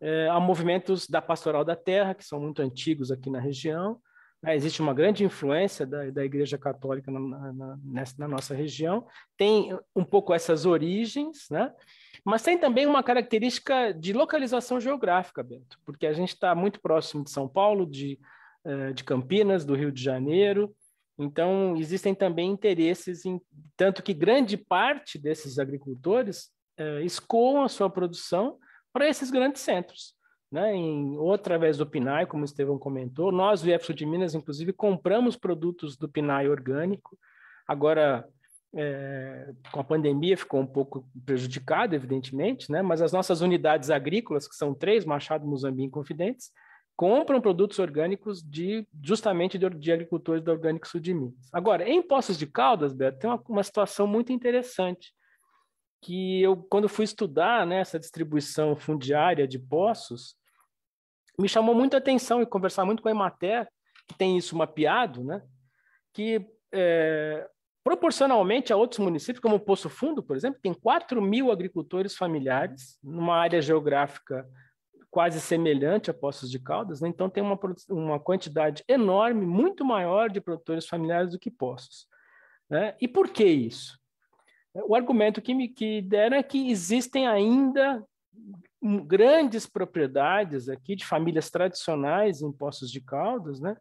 é, 0.00 0.28
a 0.28 0.40
movimentos 0.40 1.08
da 1.08 1.22
pastoral 1.22 1.64
da 1.64 1.76
terra, 1.76 2.14
que 2.14 2.24
são 2.24 2.40
muito 2.40 2.60
antigos 2.60 3.10
aqui 3.10 3.30
na 3.30 3.40
região. 3.40 4.00
Né? 4.42 4.56
Existe 4.56 4.82
uma 4.82 4.92
grande 4.92 5.24
influência 5.24 5.86
da, 5.86 6.10
da 6.10 6.24
Igreja 6.24 6.58
Católica 6.58 7.10
na, 7.10 7.52
na, 7.52 7.78
nessa, 7.82 8.14
na 8.18 8.28
nossa 8.28 8.54
região. 8.54 9.06
Tem 9.36 9.76
um 9.94 10.04
pouco 10.04 10.34
essas 10.34 10.66
origens, 10.66 11.46
né? 11.50 11.72
Mas 12.24 12.42
tem 12.42 12.58
também 12.58 12.86
uma 12.86 13.02
característica 13.02 13.92
de 13.92 14.12
localização 14.14 14.80
geográfica, 14.80 15.42
Bento, 15.42 15.78
porque 15.84 16.06
a 16.06 16.12
gente 16.12 16.30
está 16.30 16.54
muito 16.54 16.80
próximo 16.80 17.22
de 17.22 17.30
São 17.30 17.46
Paulo, 17.46 17.86
de, 17.86 18.18
de 18.94 19.04
Campinas, 19.04 19.64
do 19.64 19.74
Rio 19.74 19.92
de 19.92 20.02
Janeiro. 20.02 20.74
Então, 21.18 21.76
existem 21.76 22.14
também 22.14 22.50
interesses, 22.50 23.24
em, 23.24 23.40
tanto 23.76 24.02
que 24.02 24.12
grande 24.12 24.56
parte 24.56 25.18
desses 25.18 25.58
agricultores 25.58 26.50
eh, 26.76 27.02
escoam 27.02 27.62
a 27.62 27.68
sua 27.68 27.88
produção 27.88 28.58
para 28.92 29.08
esses 29.08 29.30
grandes 29.30 29.62
centros. 29.62 30.14
Né? 30.50 30.74
Em, 30.74 31.16
ou 31.16 31.32
através 31.32 31.78
do 31.78 31.86
PNAE, 31.86 32.26
como 32.26 32.42
o 32.42 32.44
Estevão 32.44 32.78
comentou. 32.78 33.30
Nós, 33.30 33.62
do 33.62 33.68
IEPSO 33.68 33.94
de 33.94 34.06
Minas, 34.06 34.34
inclusive, 34.34 34.72
compramos 34.72 35.36
produtos 35.36 35.96
do 35.96 36.08
PNAE 36.08 36.48
orgânico. 36.48 37.16
Agora, 37.66 38.28
é, 38.74 39.52
com 39.70 39.80
a 39.80 39.84
pandemia 39.84 40.36
ficou 40.36 40.60
um 40.60 40.66
pouco 40.66 41.08
prejudicado, 41.24 41.94
evidentemente, 41.94 42.70
né? 42.72 42.82
mas 42.82 43.00
as 43.00 43.12
nossas 43.12 43.40
unidades 43.40 43.88
agrícolas, 43.88 44.48
que 44.48 44.56
são 44.56 44.74
três, 44.74 45.04
Machado, 45.04 45.46
Muzambique 45.46 45.88
e 45.88 45.92
Confidentes, 45.92 46.50
compram 46.96 47.40
produtos 47.40 47.78
orgânicos 47.78 48.42
de 48.42 48.86
justamente 49.02 49.58
de, 49.58 49.68
de, 49.68 49.92
agricultores 49.92 50.42
do 50.42 50.50
Orgânico 50.50 50.86
Sul 50.86 51.00
de 51.00 51.12
Minas. 51.12 51.48
Agora, 51.52 51.88
em 51.88 52.00
Poços 52.00 52.38
de 52.38 52.46
Caldas, 52.46 52.92
Beto, 52.92 53.18
tem 53.18 53.30
uma, 53.30 53.42
uma 53.48 53.62
situação 53.62 54.06
muito 54.06 54.32
interessante, 54.32 55.12
que 56.00 56.42
eu, 56.42 56.56
quando 56.56 56.88
fui 56.88 57.04
estudar 57.04 57.66
né, 57.66 57.80
essa 57.80 57.98
distribuição 57.98 58.76
fundiária 58.76 59.48
de 59.48 59.58
poços, 59.58 60.36
me 61.38 61.48
chamou 61.48 61.74
muita 61.74 61.96
atenção 61.96 62.42
e 62.42 62.46
conversar 62.46 62.84
muito 62.84 63.02
com 63.02 63.08
a 63.08 63.12
Emater, 63.12 63.66
que 64.06 64.16
tem 64.16 64.36
isso 64.36 64.56
mapeado, 64.56 65.24
né, 65.24 65.42
que 66.12 66.46
é, 66.72 67.48
Proporcionalmente 67.84 68.72
a 68.72 68.76
outros 68.76 68.98
municípios, 68.98 69.42
como 69.42 69.60
Poço 69.60 69.90
Fundo, 69.90 70.22
por 70.22 70.34
exemplo, 70.38 70.58
tem 70.62 70.72
4 70.72 71.20
mil 71.20 71.52
agricultores 71.52 72.16
familiares, 72.16 72.98
numa 73.04 73.36
área 73.36 73.60
geográfica 73.60 74.48
quase 75.14 75.40
semelhante 75.40 76.10
a 76.10 76.14
Poços 76.14 76.50
de 76.50 76.58
Caldas, 76.58 77.00
né? 77.00 77.08
então 77.08 77.30
tem 77.30 77.40
uma, 77.40 77.56
uma 77.88 78.18
quantidade 78.18 78.82
enorme, 78.88 79.46
muito 79.46 79.84
maior 79.84 80.28
de 80.28 80.40
produtores 80.40 80.88
familiares 80.88 81.30
do 81.30 81.38
que 81.38 81.52
Poços. 81.52 82.08
Né? 82.68 82.96
E 83.00 83.06
por 83.06 83.28
que 83.28 83.44
isso? 83.44 83.96
O 84.74 84.92
argumento 84.92 85.40
que 85.40 85.54
me 85.54 85.68
que 85.68 86.02
deram 86.02 86.36
é 86.36 86.42
que 86.42 86.68
existem 86.68 87.28
ainda 87.28 88.04
grandes 89.06 89.66
propriedades 89.66 90.68
aqui 90.68 90.96
de 90.96 91.06
famílias 91.06 91.48
tradicionais 91.48 92.42
em 92.42 92.50
Poços 92.50 92.90
de 92.90 93.00
Caldas, 93.00 93.60
né? 93.60 93.76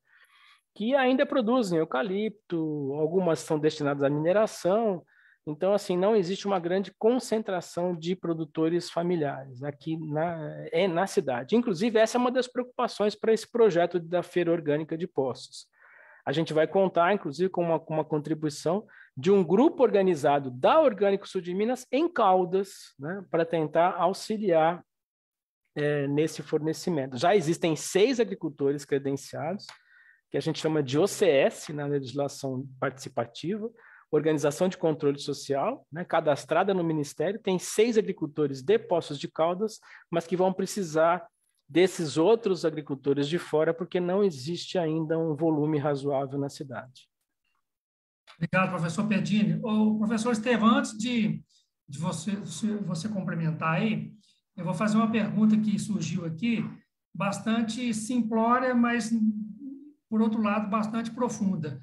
que 0.75 0.93
ainda 0.93 1.25
produzem 1.25 1.79
eucalipto, 1.79 2.93
algumas 2.93 3.39
são 3.39 3.57
destinadas 3.57 4.03
à 4.03 4.09
mineração. 4.09 5.03
Então, 5.45 5.73
assim, 5.73 5.97
não 5.97 6.15
existe 6.15 6.47
uma 6.47 6.59
grande 6.59 6.93
concentração 6.97 7.93
de 7.93 8.15
produtores 8.15 8.89
familiares 8.89 9.61
aqui 9.61 9.97
na, 9.97 10.65
é, 10.71 10.87
na 10.87 11.05
cidade. 11.05 11.55
Inclusive, 11.55 11.99
essa 11.99 12.17
é 12.17 12.19
uma 12.19 12.31
das 12.31 12.47
preocupações 12.47 13.13
para 13.13 13.33
esse 13.33 13.49
projeto 13.51 13.99
da 13.99 14.23
Feira 14.23 14.51
Orgânica 14.51 14.97
de 14.97 15.05
Poços. 15.05 15.67
A 16.25 16.31
gente 16.31 16.53
vai 16.53 16.65
contar, 16.65 17.13
inclusive, 17.13 17.49
com 17.49 17.61
uma, 17.61 17.79
com 17.79 17.93
uma 17.93 18.05
contribuição 18.05 18.87
de 19.15 19.29
um 19.29 19.43
grupo 19.43 19.83
organizado 19.83 20.49
da 20.49 20.79
Orgânico 20.79 21.27
Sul 21.27 21.41
de 21.41 21.53
Minas 21.53 21.85
em 21.91 22.07
Caldas, 22.07 22.95
né, 22.97 23.25
para 23.29 23.45
tentar 23.45 23.95
auxiliar 23.97 24.81
é, 25.75 26.07
nesse 26.07 26.41
fornecimento. 26.41 27.17
Já 27.17 27.35
existem 27.35 27.75
seis 27.75 28.19
agricultores 28.19 28.85
credenciados, 28.85 29.67
que 30.31 30.37
a 30.37 30.39
gente 30.39 30.59
chama 30.59 30.81
de 30.81 30.97
OCS 30.97 31.69
na 31.69 31.85
legislação 31.85 32.65
participativa, 32.79 33.69
Organização 34.15 34.69
de 34.69 34.77
Controle 34.77 35.17
Social, 35.17 35.87
né, 35.91 36.05
cadastrada 36.05 36.71
no 36.71 36.83
Ministério, 36.83 37.39
tem 37.39 37.57
seis 37.57 37.97
agricultores 37.97 38.61
de 38.61 38.77
Poços 38.77 39.17
de 39.17 39.27
Caldas, 39.27 39.79
mas 40.07 40.27
que 40.27 40.37
vão 40.37 40.53
precisar 40.53 41.25
desses 41.67 42.15
outros 42.15 42.63
agricultores 42.63 43.27
de 43.27 43.39
fora, 43.39 43.73
porque 43.73 43.99
não 43.99 44.23
existe 44.23 44.77
ainda 44.77 45.17
um 45.17 45.35
volume 45.35 45.79
razoável 45.79 46.37
na 46.37 46.47
cidade. 46.47 47.09
Obrigado, 48.35 48.69
professor 48.69 49.07
Pedini. 49.07 49.59
O 49.63 49.97
professor 49.97 50.31
Estevam, 50.31 50.69
antes 50.69 50.95
de, 50.95 51.43
de 51.89 51.97
você, 51.97 52.35
você 52.85 53.09
complementar 53.09 53.75
aí, 53.75 54.13
eu 54.55 54.63
vou 54.63 54.75
fazer 54.75 54.95
uma 54.95 55.11
pergunta 55.11 55.57
que 55.57 55.79
surgiu 55.79 56.23
aqui, 56.23 56.63
bastante 57.11 57.91
simplória, 57.95 58.75
mas, 58.75 59.11
por 60.07 60.21
outro 60.21 60.39
lado, 60.39 60.69
bastante 60.69 61.09
profunda. 61.09 61.81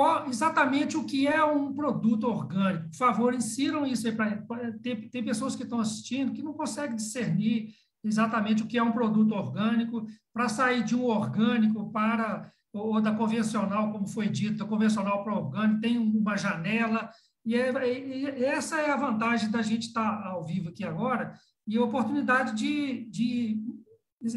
Qual, 0.00 0.26
exatamente 0.28 0.96
o 0.96 1.04
que 1.04 1.26
é 1.26 1.44
um 1.44 1.74
produto 1.74 2.24
orgânico? 2.24 2.88
Por 2.88 2.96
favor, 2.96 3.34
insiram 3.34 3.86
isso 3.86 4.06
aí. 4.06 4.16
Pra, 4.16 4.72
tem, 4.82 5.10
tem 5.10 5.22
pessoas 5.22 5.54
que 5.54 5.62
estão 5.62 5.78
assistindo 5.78 6.32
que 6.32 6.42
não 6.42 6.54
conseguem 6.54 6.96
discernir 6.96 7.74
exatamente 8.02 8.62
o 8.62 8.66
que 8.66 8.78
é 8.78 8.82
um 8.82 8.92
produto 8.92 9.32
orgânico, 9.34 10.06
para 10.32 10.48
sair 10.48 10.82
de 10.84 10.96
um 10.96 11.04
orgânico 11.04 11.92
para, 11.92 12.50
ou 12.72 12.98
da 12.98 13.14
convencional, 13.14 13.92
como 13.92 14.06
foi 14.06 14.30
dito, 14.30 14.56
da 14.56 14.64
convencional 14.64 15.22
para 15.22 15.36
orgânico, 15.36 15.82
tem 15.82 15.98
uma 15.98 16.34
janela, 16.34 17.10
e, 17.44 17.54
é, 17.54 17.70
e, 17.98 18.24
essa 18.42 18.80
é 18.80 18.90
a 18.90 18.96
vantagem 18.96 19.50
da 19.50 19.60
gente 19.60 19.88
estar 19.88 20.24
ao 20.28 20.46
vivo 20.46 20.70
aqui 20.70 20.82
agora, 20.82 21.38
e 21.66 21.76
a 21.76 21.84
oportunidade 21.84 22.56
de, 22.56 23.04
de 23.10 23.62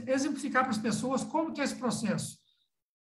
exemplificar 0.07 0.63
para 0.63 0.71
as 0.71 0.77
pessoas 0.77 1.23
como 1.23 1.53
que 1.53 1.61
é 1.61 1.63
esse 1.63 1.77
processo. 1.77 2.37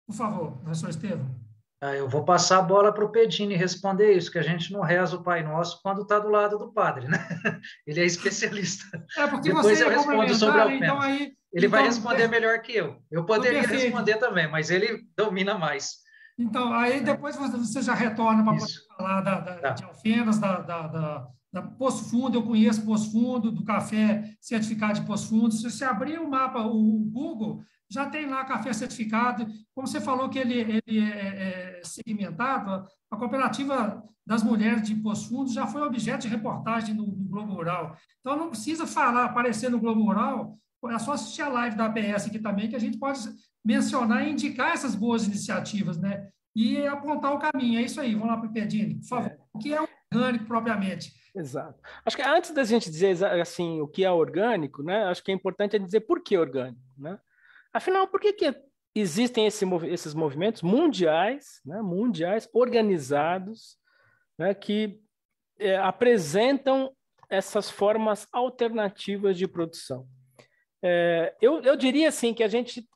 Por 0.08 0.16
favor, 0.16 0.54
professor 0.60 0.90
Estevam. 0.90 1.45
Ah, 1.82 1.94
eu 1.94 2.08
vou 2.08 2.24
passar 2.24 2.60
a 2.60 2.62
bola 2.62 2.94
para 2.94 3.04
o 3.04 3.12
Pedini 3.12 3.56
responder 3.56 4.14
isso, 4.14 4.32
que 4.32 4.40
a 4.40 4.44
gente 4.44 4.72
não 4.72 4.82
reza 4.82 5.16
o 5.16 5.24
Pai 5.24 5.44
Nosso 5.44 5.82
quando 5.84 6.02
está 6.02 6.18
do 6.20 6.30
lado 6.30 6.58
do 6.58 6.72
padre, 6.72 7.08
né? 7.08 7.18
Ele 7.86 8.00
é 8.00 8.06
especialista. 8.06 8.86
É 9.18 9.28
porque 9.28 9.50
Depois 9.54 9.80
eu 9.82 9.90
respondo 9.90 10.34
sobre 10.36 10.62
a 10.62 10.74
então 10.74 11.02
aí, 11.02 11.34
Ele 11.54 11.68
então, 11.68 11.70
vai 11.70 11.84
responder 11.84 12.28
melhor 12.28 12.62
que 12.62 12.74
eu. 12.76 12.98
Eu 13.12 13.26
poderia 13.26 13.62
responder 13.62 14.18
também, 14.18 14.50
mas 14.50 14.70
ele 14.70 15.06
domina 15.18 15.58
mais. 15.58 16.06
Então, 16.38 16.74
aí 16.74 17.02
depois 17.02 17.36
você 17.36 17.82
já 17.82 17.94
retorna 17.94 18.44
para 18.44 18.58
falar 18.98 19.22
da, 19.22 19.40
da, 19.40 19.56
tá. 19.56 19.70
de 19.70 19.84
Alfenas, 19.84 20.38
da, 20.38 20.60
da, 20.60 20.88
da 20.88 21.28
Poço 21.62 22.10
Fundo, 22.10 22.38
eu 22.38 22.44
conheço 22.44 22.86
Poço 22.86 23.12
Fundo, 23.12 23.52
do 23.52 23.64
café 23.64 24.36
certificado 24.40 25.00
de 25.00 25.06
Poço 25.06 25.30
Fundo. 25.30 25.54
Se 25.54 25.64
você 25.64 25.86
abrir 25.86 26.20
o 26.20 26.30
mapa, 26.30 26.62
o 26.62 27.00
Google, 27.12 27.64
já 27.90 28.10
tem 28.10 28.26
lá 28.26 28.44
café 28.46 28.74
certificado. 28.74 29.48
Como 29.74 29.88
você 29.88 30.02
falou 30.02 30.30
que 30.30 30.40
ele, 30.40 30.60
ele 30.60 31.00
é, 31.00 31.12
é, 31.12 31.80
é 31.80 31.82
segmentado, 31.84 32.88
a 33.10 33.18
cooperativa 33.18 34.04
das 34.26 34.42
mulheres 34.42 34.82
de 34.84 34.96
Poço 34.96 35.30
Fundo 35.30 35.52
já 35.52 35.68
foi 35.68 35.82
objeto 35.82 36.22
de 36.22 36.28
reportagem 36.28 36.96
no, 36.96 37.06
no, 37.06 37.26
Globo 37.26 37.54
Rural. 37.54 37.96
Então, 38.20 38.36
não 38.36 38.50
precisa 38.50 38.88
falar, 38.88 39.26
aparecer 39.26 39.70
no 39.70 39.80
Globo 39.80 40.04
Rural, 40.04 40.58
é 40.90 41.00
só 41.00 41.14
assistir 41.14 41.42
a 41.42 41.50
live 41.50 41.76
da 41.76 41.86
ABS 41.86 42.28
aqui 42.28 42.40
também, 42.40 42.70
que 42.70 42.76
a 42.76 42.80
gente 42.80 42.98
pode 42.98 43.20
mencionar 43.64 44.28
e 44.28 44.32
indicar 44.32 44.72
essas 44.72 44.94
boas 44.94 45.26
iniciativas, 45.26 45.98
né? 45.98 46.28
E 46.56 46.86
apontar 46.86 47.34
o 47.34 47.40
caminho. 47.40 47.80
É 47.80 47.84
isso 47.84 48.00
aí. 48.00 48.14
Vamos 48.14 48.30
lá 48.30 48.38
para 48.38 48.50
o 48.50 48.54
Pedini, 48.54 48.96
por 48.96 49.08
favor. 49.08 49.32
É. 49.32 49.38
O 49.52 49.60
que 49.60 49.74
é 49.74 49.80
orgânico 50.14 50.46
propriamente? 50.46 51.12
Exato. 51.36 51.80
Acho 52.06 52.16
que 52.16 52.24
antes 52.24 52.52
da 52.52 52.64
gente 52.64 52.90
dizer 52.90 53.24
assim 53.26 53.82
o 53.82 53.88
que 53.88 54.06
é 54.06 54.12
orgânico, 54.12 54.82
né? 54.82 55.04
Acho 55.06 55.22
que 55.24 55.32
é 55.32 55.36
importante 55.36 55.78
dizer 55.78 56.02
por 56.02 56.24
que 56.24 56.38
orgânico, 56.38 56.80
né? 56.98 57.20
Afinal, 57.74 58.08
por 58.08 58.22
que, 58.22 58.32
que 58.32 58.56
existem 58.96 59.46
esse, 59.46 59.66
esses 59.90 60.14
movimentos 60.14 60.62
mundiais, 60.62 61.60
né, 61.66 61.82
mundiais, 61.82 62.48
organizados, 62.54 63.78
né, 64.40 64.54
que 64.54 65.02
é, 65.60 65.76
apresentam 65.78 66.96
essas 67.30 67.70
formas 67.70 68.26
alternativas 68.32 69.38
de 69.38 69.46
produção? 69.46 70.08
É, 70.82 71.36
eu, 71.42 71.62
eu 71.64 71.76
diria 71.76 72.08
assim 72.08 72.34
que 72.34 72.44
a 72.44 72.48
gente 72.48 72.88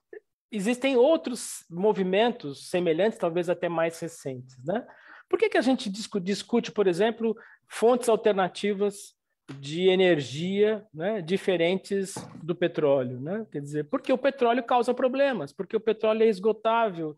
existem 0.50 0.96
outros 0.96 1.66
movimentos 1.70 2.70
semelhantes, 2.70 3.20
talvez 3.20 3.50
até 3.50 3.68
mais 3.68 4.00
recentes, 4.00 4.64
né? 4.64 4.88
Por 5.30 5.38
que, 5.38 5.50
que 5.50 5.58
a 5.58 5.62
gente 5.62 5.90
discute, 5.90 6.72
por 6.72 6.88
exemplo, 6.88 7.38
fontes 7.68 8.10
alternativas 8.10 9.14
de 9.60 9.88
energia 9.90 10.86
né, 10.94 11.22
diferentes 11.22 12.16
do 12.44 12.56
petróleo, 12.56 13.20
né? 13.20 13.46
Quer 13.52 13.62
dizer, 13.62 13.84
porque 13.86 14.12
o 14.12 14.18
petróleo 14.18 14.64
causa 14.64 14.94
problemas, 14.94 15.52
porque 15.52 15.76
o 15.76 15.80
petróleo 15.80 16.24
é 16.24 16.28
esgotável. 16.28 17.16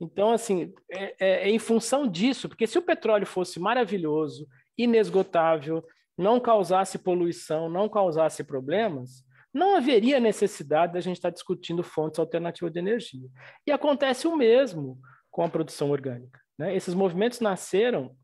Então, 0.00 0.32
assim, 0.32 0.72
é, 0.90 1.14
é, 1.18 1.48
é 1.48 1.50
em 1.50 1.58
função 1.58 2.06
disso, 2.06 2.48
porque 2.48 2.66
se 2.66 2.78
o 2.78 2.82
petróleo 2.82 3.26
fosse 3.26 3.58
maravilhoso, 3.58 4.48
inesgotável, 4.76 5.84
não 6.16 6.40
causasse 6.40 6.98
poluição, 6.98 7.68
não 7.68 7.88
causasse 7.88 8.44
problemas, 8.44 9.24
não 9.52 9.76
haveria 9.76 10.18
necessidade 10.18 10.94
da 10.94 11.00
gente 11.00 11.16
estar 11.16 11.30
discutindo 11.30 11.82
fontes 11.82 12.18
alternativas 12.18 12.72
de 12.72 12.78
energia. 12.78 13.28
E 13.66 13.72
acontece 13.72 14.26
o 14.26 14.36
mesmo 14.36 14.98
com 15.30 15.42
a 15.42 15.48
produção 15.48 15.90
orgânica. 15.90 16.40
Né? 16.58 16.74
Esses 16.74 16.94
movimentos 16.94 17.40
nasceram 17.40 18.16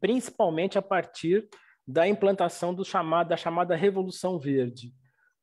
principalmente 0.00 0.78
a 0.78 0.82
partir 0.82 1.48
da 1.86 2.06
implantação 2.06 2.74
do 2.74 2.84
chamado, 2.84 3.28
da 3.28 3.36
chamada 3.36 3.74
Revolução 3.74 4.38
Verde, 4.38 4.92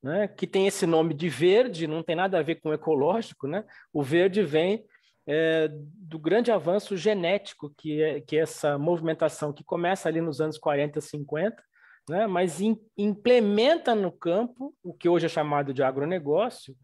né? 0.02 0.28
que 0.28 0.46
tem 0.46 0.68
esse 0.68 0.86
nome 0.86 1.14
de 1.14 1.28
verde, 1.28 1.88
não 1.88 2.04
tem 2.04 2.16
nada 2.16 2.38
a 2.38 2.44
ver 2.44 2.56
com 2.56 2.72
ecológico, 2.72 3.48
né? 3.48 3.66
o 3.92 4.04
verde 4.04 4.44
vem 4.44 4.86
é, 5.28 5.68
do 5.72 6.20
grande 6.20 6.52
avanço 6.52 6.96
genético 6.96 7.74
que 7.76 8.00
é, 8.00 8.22
que 8.22 8.38
é 8.38 8.42
essa 8.42 8.78
movimentação 8.78 9.52
que 9.52 9.64
começa 9.64 10.08
ali 10.08 10.22
nos 10.22 10.40
anos 10.40 10.60
40, 10.60 11.02
50, 11.02 11.64
né? 12.08 12.28
mas 12.28 12.62
in, 12.62 12.80
implementa 12.96 13.96
no 13.96 14.12
campo 14.12 14.76
o 14.84 14.94
que 14.94 15.10
hoje 15.10 15.26
é 15.26 15.30
chamado 15.30 15.74
de 15.74 15.82
agronegócio, 15.82 16.76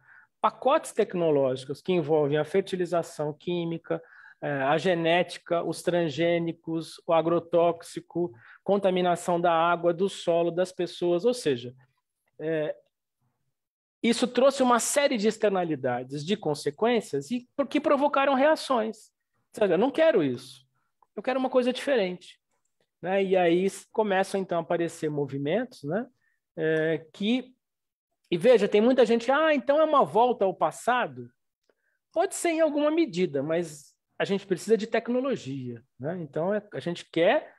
pacotes 0.42 0.92
tecnológicos 0.92 1.84
que 1.84 1.94
envolvem 1.94 2.40
a 2.40 2.44
fertilização 2.44 3.32
química, 3.32 4.02
a 4.42 4.78
genética, 4.78 5.64
os 5.64 5.84
transgênicos, 5.84 7.00
o 7.06 7.14
agrotóxico, 7.14 8.34
contaminação 8.64 9.40
da 9.40 9.54
água, 9.54 9.94
do 9.94 10.10
solo, 10.10 10.50
das 10.50 10.72
pessoas, 10.72 11.26
ou 11.26 11.34
seja, 11.34 11.76
é, 12.40 12.76
isso 14.02 14.28
trouxe 14.28 14.64
uma 14.64 14.80
série 14.80 15.16
de 15.16 15.28
externalidades, 15.28 16.26
de 16.26 16.36
consequências, 16.36 17.30
e 17.30 17.48
que 17.70 17.80
provocaram 17.80 18.34
reações. 18.34 19.12
Seja, 19.54 19.76
eu 19.76 19.78
não 19.78 19.92
quero 19.92 20.24
isso, 20.24 20.66
eu 21.16 21.22
quero 21.22 21.40
uma 21.40 21.50
coisa 21.50 21.72
diferente. 21.72 22.40
Né? 23.02 23.24
E 23.24 23.38
aí 23.38 23.68
começam 23.92 24.40
então 24.40 24.60
a 24.60 24.62
aparecer 24.62 25.10
movimentos 25.10 25.84
né? 25.84 26.08
É, 26.56 27.06
que. 27.14 27.54
E 28.30 28.38
veja, 28.38 28.68
tem 28.68 28.80
muita 28.80 29.06
gente, 29.06 29.30
ah, 29.30 29.54
então 29.54 29.80
é 29.80 29.84
uma 29.84 30.06
volta 30.06 30.46
ao 30.46 30.54
passado? 30.54 31.30
Pode 32.14 32.34
ser 32.36 32.50
em 32.50 32.62
alguma 32.62 32.90
medida, 32.90 33.44
mas 33.44 33.91
a 34.22 34.24
gente 34.24 34.46
precisa 34.46 34.78
de 34.78 34.86
tecnologia. 34.86 35.84
Né? 36.00 36.16
Então, 36.22 36.54
é, 36.54 36.62
a 36.76 36.80
gente 36.80 37.04
quer 37.12 37.56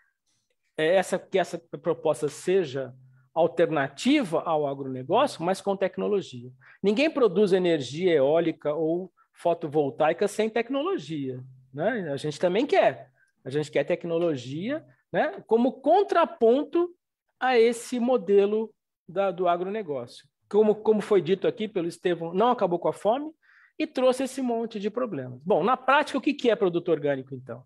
é, 0.79 0.95
essa, 0.95 1.19
que 1.19 1.37
essa 1.37 1.59
proposta 1.59 2.29
seja 2.29 2.95
alternativa 3.35 4.41
ao 4.43 4.69
agronegócio, 4.69 5.43
mas 5.43 5.61
com 5.61 5.77
tecnologia. 5.77 6.53
Ninguém 6.81 7.11
produz 7.11 7.53
energia 7.53 8.13
eólica 8.13 8.73
ou 8.73 9.13
fotovoltaica 9.33 10.29
sem 10.29 10.49
tecnologia. 10.49 11.43
Né? 11.75 12.09
A 12.13 12.17
gente 12.17 12.39
também 12.39 12.65
quer. 12.65 13.11
A 13.45 13.51
gente 13.51 13.69
quer 13.69 13.83
tecnologia 13.83 14.87
né, 15.13 15.43
como 15.49 15.81
contraponto 15.81 16.95
a 17.41 17.59
esse 17.59 17.99
modelo 17.99 18.73
da, 19.09 19.33
do 19.33 19.49
agronegócio. 19.49 20.29
Como, 20.49 20.77
como 20.77 21.01
foi 21.01 21.21
dito 21.21 21.49
aqui 21.49 21.67
pelo 21.67 21.89
Estevão, 21.89 22.33
não 22.33 22.53
acabou 22.53 22.79
com 22.79 22.87
a 22.87 22.93
fome, 22.93 23.33
e 23.83 23.87
trouxe 23.87 24.25
esse 24.25 24.41
monte 24.41 24.79
de 24.79 24.91
problemas. 24.91 25.41
Bom, 25.45 25.63
na 25.63 25.77
prática, 25.77 26.19
o 26.19 26.21
que 26.21 26.51
é 26.51 26.57
produto 26.57 26.89
orgânico, 26.91 27.35
então? 27.35 27.65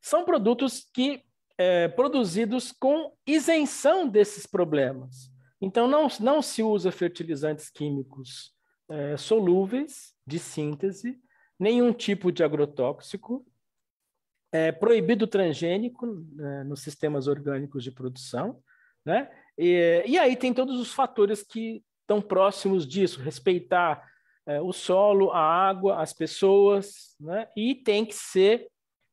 São 0.00 0.24
produtos 0.24 0.88
que 0.92 1.22
é, 1.56 1.88
produzidos 1.88 2.72
com 2.72 3.12
isenção 3.26 4.08
desses 4.08 4.46
problemas. 4.46 5.30
Então, 5.60 5.86
não, 5.86 6.08
não 6.20 6.42
se 6.42 6.62
usa 6.62 6.90
fertilizantes 6.90 7.70
químicos 7.70 8.52
é, 8.88 9.16
solúveis 9.16 10.12
de 10.26 10.38
síntese, 10.38 11.18
nenhum 11.58 11.92
tipo 11.92 12.30
de 12.32 12.42
agrotóxico, 12.42 13.46
é 14.52 14.70
proibido 14.70 15.26
transgênico 15.26 16.06
né, 16.06 16.64
nos 16.64 16.80
sistemas 16.80 17.26
orgânicos 17.26 17.82
de 17.82 17.90
produção, 17.90 18.62
né? 19.04 19.30
E, 19.58 20.04
e 20.06 20.18
aí 20.18 20.36
tem 20.36 20.52
todos 20.52 20.78
os 20.78 20.92
fatores 20.92 21.42
que 21.42 21.82
estão 22.02 22.20
próximos 22.20 22.86
disso, 22.86 23.20
respeitar 23.20 24.04
é, 24.46 24.60
o 24.60 24.72
solo, 24.72 25.30
a 25.30 25.40
água, 25.40 26.00
as 26.00 26.12
pessoas, 26.12 27.16
né? 27.18 27.48
e 27.56 27.74
tem 27.74 28.04
que 28.04 28.14
ser, 28.14 28.68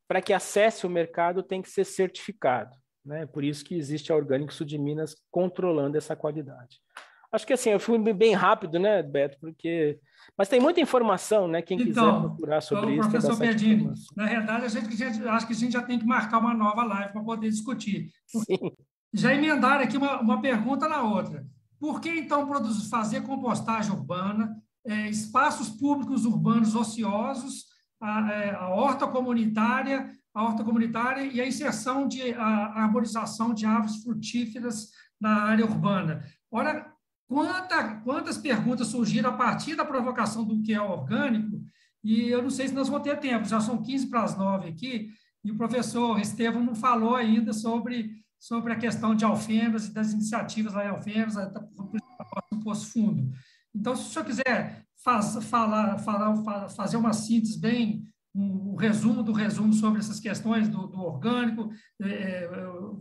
para 0.08 0.22
que 0.22 0.34
acesse 0.34 0.86
o 0.86 0.90
mercado, 0.90 1.44
tem 1.44 1.62
que 1.62 1.70
ser 1.70 1.86
certificado. 1.86 2.76
Né? 3.06 3.26
Por 3.26 3.44
isso 3.44 3.64
que 3.66 3.76
existe 3.76 4.12
a 4.12 4.16
Orgânico 4.16 4.54
Sul 4.54 4.66
de 4.66 4.78
Minas 4.78 5.16
controlando 5.32 5.98
essa 5.98 6.16
qualidade. 6.16 6.80
Acho 7.32 7.48
que 7.48 7.54
assim, 7.54 7.70
eu 7.70 7.80
fui 7.80 7.98
bem 8.14 8.34
rápido, 8.34 8.78
né, 8.78 9.02
Beto? 9.02 9.38
Porque. 9.40 9.98
Mas 10.38 10.50
tem 10.50 10.60
muita 10.60 10.82
informação, 10.82 11.48
né? 11.48 11.62
Quem 11.62 11.82
então, 11.82 11.88
quiser 11.88 12.28
procurar 12.28 12.62
sobre 12.62 12.96
isso. 12.96 13.10
Professor 13.10 13.38
Bedini, 13.38 13.94
na 14.18 14.26
realidade, 14.26 14.66
a 14.66 14.68
gente, 14.68 14.98
gente, 14.98 15.26
acho 15.26 15.48
que 15.48 15.54
a 15.54 15.56
gente 15.56 15.72
já 15.72 15.82
tem 15.82 15.98
que 15.98 16.06
marcar 16.06 16.40
uma 16.40 16.54
nova 16.54 16.84
live 16.84 17.14
para 17.14 17.24
poder 17.24 17.50
discutir. 17.50 18.12
Sim. 18.28 18.76
Já 19.14 19.34
emendaram 19.34 19.84
aqui 19.84 19.96
uma, 19.98 20.20
uma 20.20 20.42
pergunta 20.42 20.90
na 20.90 21.04
outra. 21.04 21.46
Por 21.80 22.02
que, 22.02 22.10
então, 22.10 22.46
produzir, 22.48 22.90
fazer 22.90 23.22
compostagem 23.24 23.92
urbana, 23.92 24.62
é, 24.86 25.10
espaços 25.10 25.70
públicos 25.70 26.26
urbanos 26.26 26.76
ociosos, 26.76 27.66
a, 28.02 28.32
é, 28.32 28.56
a 28.56 28.70
horta 28.70 29.08
comunitária, 29.08 30.12
a 30.34 30.44
horta 30.44 30.64
comunitária 30.64 31.24
e 31.24 31.40
a 31.40 31.48
inserção 31.48 32.08
de 32.08 32.34
a, 32.34 32.46
a 32.46 32.84
arborização 32.84 33.54
de 33.54 33.66
árvores 33.66 34.04
frutíferas 34.04 34.90
na 35.20 35.44
área 35.44 35.66
urbana? 35.66 36.26
Ora, 36.50 36.92
quanta, 37.28 37.96
quantas 38.04 38.38
perguntas 38.38 38.88
surgiram 38.88 39.30
a 39.30 39.38
partir 39.38 39.76
da 39.76 39.86
provocação 39.86 40.44
do 40.44 40.62
que 40.62 40.74
é 40.74 40.82
orgânico, 40.82 41.62
e 42.04 42.30
eu 42.30 42.42
não 42.42 42.50
sei 42.50 42.68
se 42.68 42.74
nós 42.74 42.90
vamos 42.90 43.04
ter 43.04 43.20
tempo, 43.20 43.48
já 43.48 43.60
são 43.60 43.82
15 43.82 44.08
para 44.08 44.24
as 44.24 44.36
9 44.36 44.70
aqui, 44.70 45.10
e 45.44 45.52
o 45.52 45.58
professor 45.58 46.20
Estevam 46.20 46.64
não 46.64 46.76
falou 46.76 47.16
ainda 47.16 47.54
sobre 47.54 48.22
sobre 48.42 48.74
a 48.74 48.76
questão 48.76 49.14
de 49.14 49.24
Alfenas 49.24 49.86
e 49.86 49.94
das 49.94 50.12
iniciativas 50.14 50.74
lá 50.74 50.84
em 50.84 50.90
Alfenas, 50.90 51.36
Poço 52.64 52.92
Fundo. 52.92 53.32
Então, 53.74 53.95
se 53.95 54.03
o 54.03 54.11
senhor 54.11 54.26
quiser 54.26 54.86
faz, 55.03 55.36
falar, 55.45 55.97
falar, 55.99 56.69
fazer 56.69 56.97
uma 56.97 57.13
síntese 57.13 57.59
bem, 57.59 58.03
um, 58.34 58.72
um, 58.72 58.76
resumo 58.76 59.24
do 59.24 59.34
resumo 59.34 59.74
sobre 59.74 59.99
essas 59.99 60.19
questões 60.19 60.69
do, 60.69 60.88
do 60.88 60.99
orgânico, 60.99 61.69
é, 62.01 62.43
é 62.43 62.47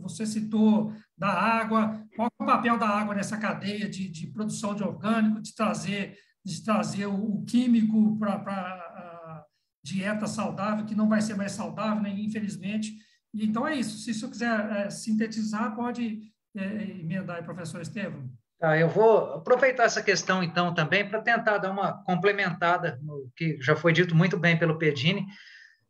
você 0.01 0.25
citou 0.25 0.93
da 1.17 1.29
água, 1.29 2.03
qual 2.15 2.27
é 2.27 2.43
o 2.43 2.45
papel 2.45 2.77
da 2.77 2.87
água 2.87 3.15
nessa 3.15 3.37
cadeia 3.37 3.89
de, 3.89 4.09
de 4.09 4.27
produção 4.27 4.75
de 4.75 4.83
orgânico, 4.83 5.41
de 5.41 5.55
trazer, 5.55 6.17
de 6.43 6.63
trazer 6.63 7.05
o, 7.05 7.37
o 7.37 7.45
químico 7.45 8.17
para 8.17 8.35
a 8.35 9.45
dieta 9.83 10.27
saudável, 10.27 10.85
que 10.85 10.95
não 10.95 11.07
vai 11.07 11.21
ser 11.21 11.35
mais 11.35 11.53
saudável, 11.53 12.01
né, 12.03 12.09
infelizmente, 12.09 12.93
então 13.33 13.67
é 13.67 13.75
isso. 13.75 13.97
Se 13.99 14.11
o 14.11 14.13
senhor 14.13 14.31
quiser 14.31 14.71
é, 14.71 14.89
sintetizar, 14.89 15.75
pode 15.75 16.21
é, 16.55 16.99
emendar 16.99 17.37
aí, 17.37 17.43
professor 17.43 17.81
Estevam. 17.81 18.29
Tá, 18.61 18.77
eu 18.77 18.87
vou 18.87 19.33
aproveitar 19.33 19.85
essa 19.85 20.03
questão, 20.03 20.43
então, 20.43 20.71
também, 20.71 21.09
para 21.09 21.19
tentar 21.19 21.57
dar 21.57 21.71
uma 21.71 22.03
complementada 22.03 22.99
no 23.01 23.27
que 23.35 23.57
já 23.59 23.75
foi 23.75 23.91
dito 23.91 24.13
muito 24.13 24.37
bem 24.37 24.55
pelo 24.55 24.77
Pedini. 24.77 25.25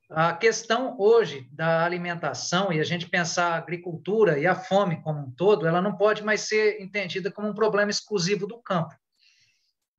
A 0.10 0.32
questão 0.32 0.96
hoje 0.98 1.50
da 1.52 1.84
alimentação 1.84 2.72
e 2.72 2.80
a 2.80 2.84
gente 2.86 3.10
pensar 3.10 3.52
a 3.52 3.58
agricultura 3.58 4.40
e 4.40 4.48
a 4.48 4.56
fome 4.56 5.02
como 5.02 5.20
um 5.20 5.32
todo, 5.32 5.68
ela 5.68 5.82
não 5.82 5.98
pode 5.98 6.24
mais 6.24 6.48
ser 6.48 6.82
entendida 6.82 7.30
como 7.30 7.50
um 7.50 7.54
problema 7.54 7.92
exclusivo 7.92 8.48
do 8.48 8.62
campo. 8.62 8.96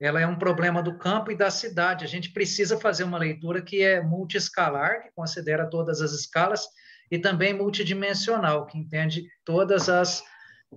Ela 0.01 0.23
é 0.23 0.27
um 0.27 0.39
problema 0.39 0.83
do 0.83 0.97
campo 0.97 1.31
e 1.31 1.37
da 1.37 1.51
cidade. 1.51 2.07
A 2.07 2.09
gente 2.09 2.33
precisa 2.33 2.81
fazer 2.81 3.05
uma 3.05 3.19
leitura 3.19 3.61
que 3.61 3.83
é 3.83 4.01
multiescalar, 4.01 5.03
que 5.03 5.11
considera 5.15 5.69
todas 5.69 6.01
as 6.01 6.13
escalas, 6.13 6.67
e 7.11 7.19
também 7.19 7.53
multidimensional, 7.53 8.65
que 8.65 8.79
entende 8.79 9.27
todas 9.45 9.91
as 9.91 10.25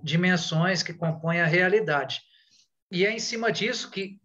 dimensões 0.02 0.82
que 0.82 0.92
compõem 0.92 1.40
a 1.40 1.46
realidade. 1.46 2.20
E 2.90 3.04
é 3.04 3.12
em 3.12 3.18
cima 3.18 3.50
disso 3.50 3.90
que, 3.90 4.20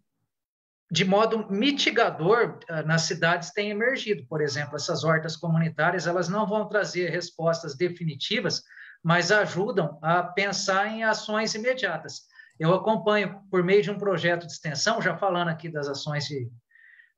de 0.90 1.04
modo 1.04 1.50
mitigador, 1.50 2.58
eh, 2.68 2.82
nas 2.82 3.02
cidades 3.02 3.50
tem 3.50 3.70
emergido, 3.70 4.24
por 4.28 4.40
exemplo, 4.40 4.76
essas 4.76 5.04
hortas 5.04 5.36
comunitárias, 5.36 6.06
elas 6.06 6.28
não 6.28 6.46
vão 6.46 6.68
trazer 6.68 7.10
respostas 7.10 7.76
definitivas, 7.76 8.62
mas 9.02 9.32
ajudam 9.32 9.98
a 10.02 10.22
pensar 10.22 10.86
em 10.88 11.02
ações 11.02 11.54
imediatas. 11.54 12.22
Eu 12.58 12.72
acompanho, 12.74 13.40
por 13.50 13.64
meio 13.64 13.82
de 13.82 13.90
um 13.90 13.98
projeto 13.98 14.46
de 14.46 14.52
extensão, 14.52 15.02
já 15.02 15.16
falando 15.16 15.48
aqui 15.48 15.68
das 15.68 15.88
ações 15.88 16.26
de 16.26 16.48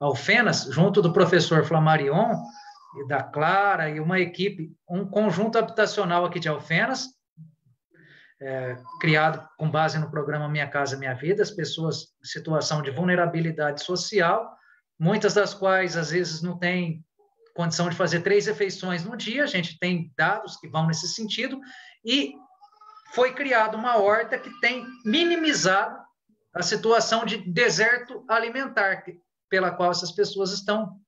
Alfenas, 0.00 0.64
junto 0.70 1.02
do 1.02 1.12
professor 1.12 1.64
Flamarion, 1.64 2.42
e 2.96 3.06
da 3.08 3.22
Clara 3.22 3.90
e 3.90 4.00
uma 4.00 4.20
equipe, 4.20 4.72
um 4.88 5.04
conjunto 5.04 5.58
habitacional 5.58 6.24
aqui 6.24 6.38
de 6.38 6.48
Alfenas, 6.48 7.08
é, 8.40 8.76
criado 9.00 9.46
com 9.56 9.70
base 9.70 9.98
no 9.98 10.10
programa 10.10 10.48
Minha 10.48 10.68
Casa 10.68 10.96
Minha 10.96 11.14
Vida, 11.14 11.42
as 11.42 11.50
pessoas 11.50 12.08
em 12.22 12.26
situação 12.26 12.82
de 12.82 12.90
vulnerabilidade 12.90 13.82
social, 13.82 14.56
muitas 14.98 15.34
das 15.34 15.54
quais 15.54 15.96
às 15.96 16.10
vezes 16.10 16.42
não 16.42 16.58
têm 16.58 17.04
condição 17.54 17.88
de 17.88 17.96
fazer 17.96 18.20
três 18.20 18.46
refeições 18.46 19.04
no 19.04 19.16
dia, 19.16 19.44
a 19.44 19.46
gente 19.46 19.78
tem 19.78 20.12
dados 20.16 20.56
que 20.56 20.68
vão 20.68 20.86
nesse 20.86 21.08
sentido, 21.08 21.60
e 22.04 22.34
foi 23.14 23.32
criada 23.32 23.76
uma 23.76 23.96
horta 23.96 24.38
que 24.38 24.50
tem 24.60 24.84
minimizado 25.04 25.96
a 26.52 26.62
situação 26.62 27.24
de 27.24 27.38
deserto 27.38 28.24
alimentar 28.28 29.04
pela 29.48 29.70
qual 29.70 29.90
essas 29.90 30.10
pessoas 30.10 30.52
estão 30.52 30.98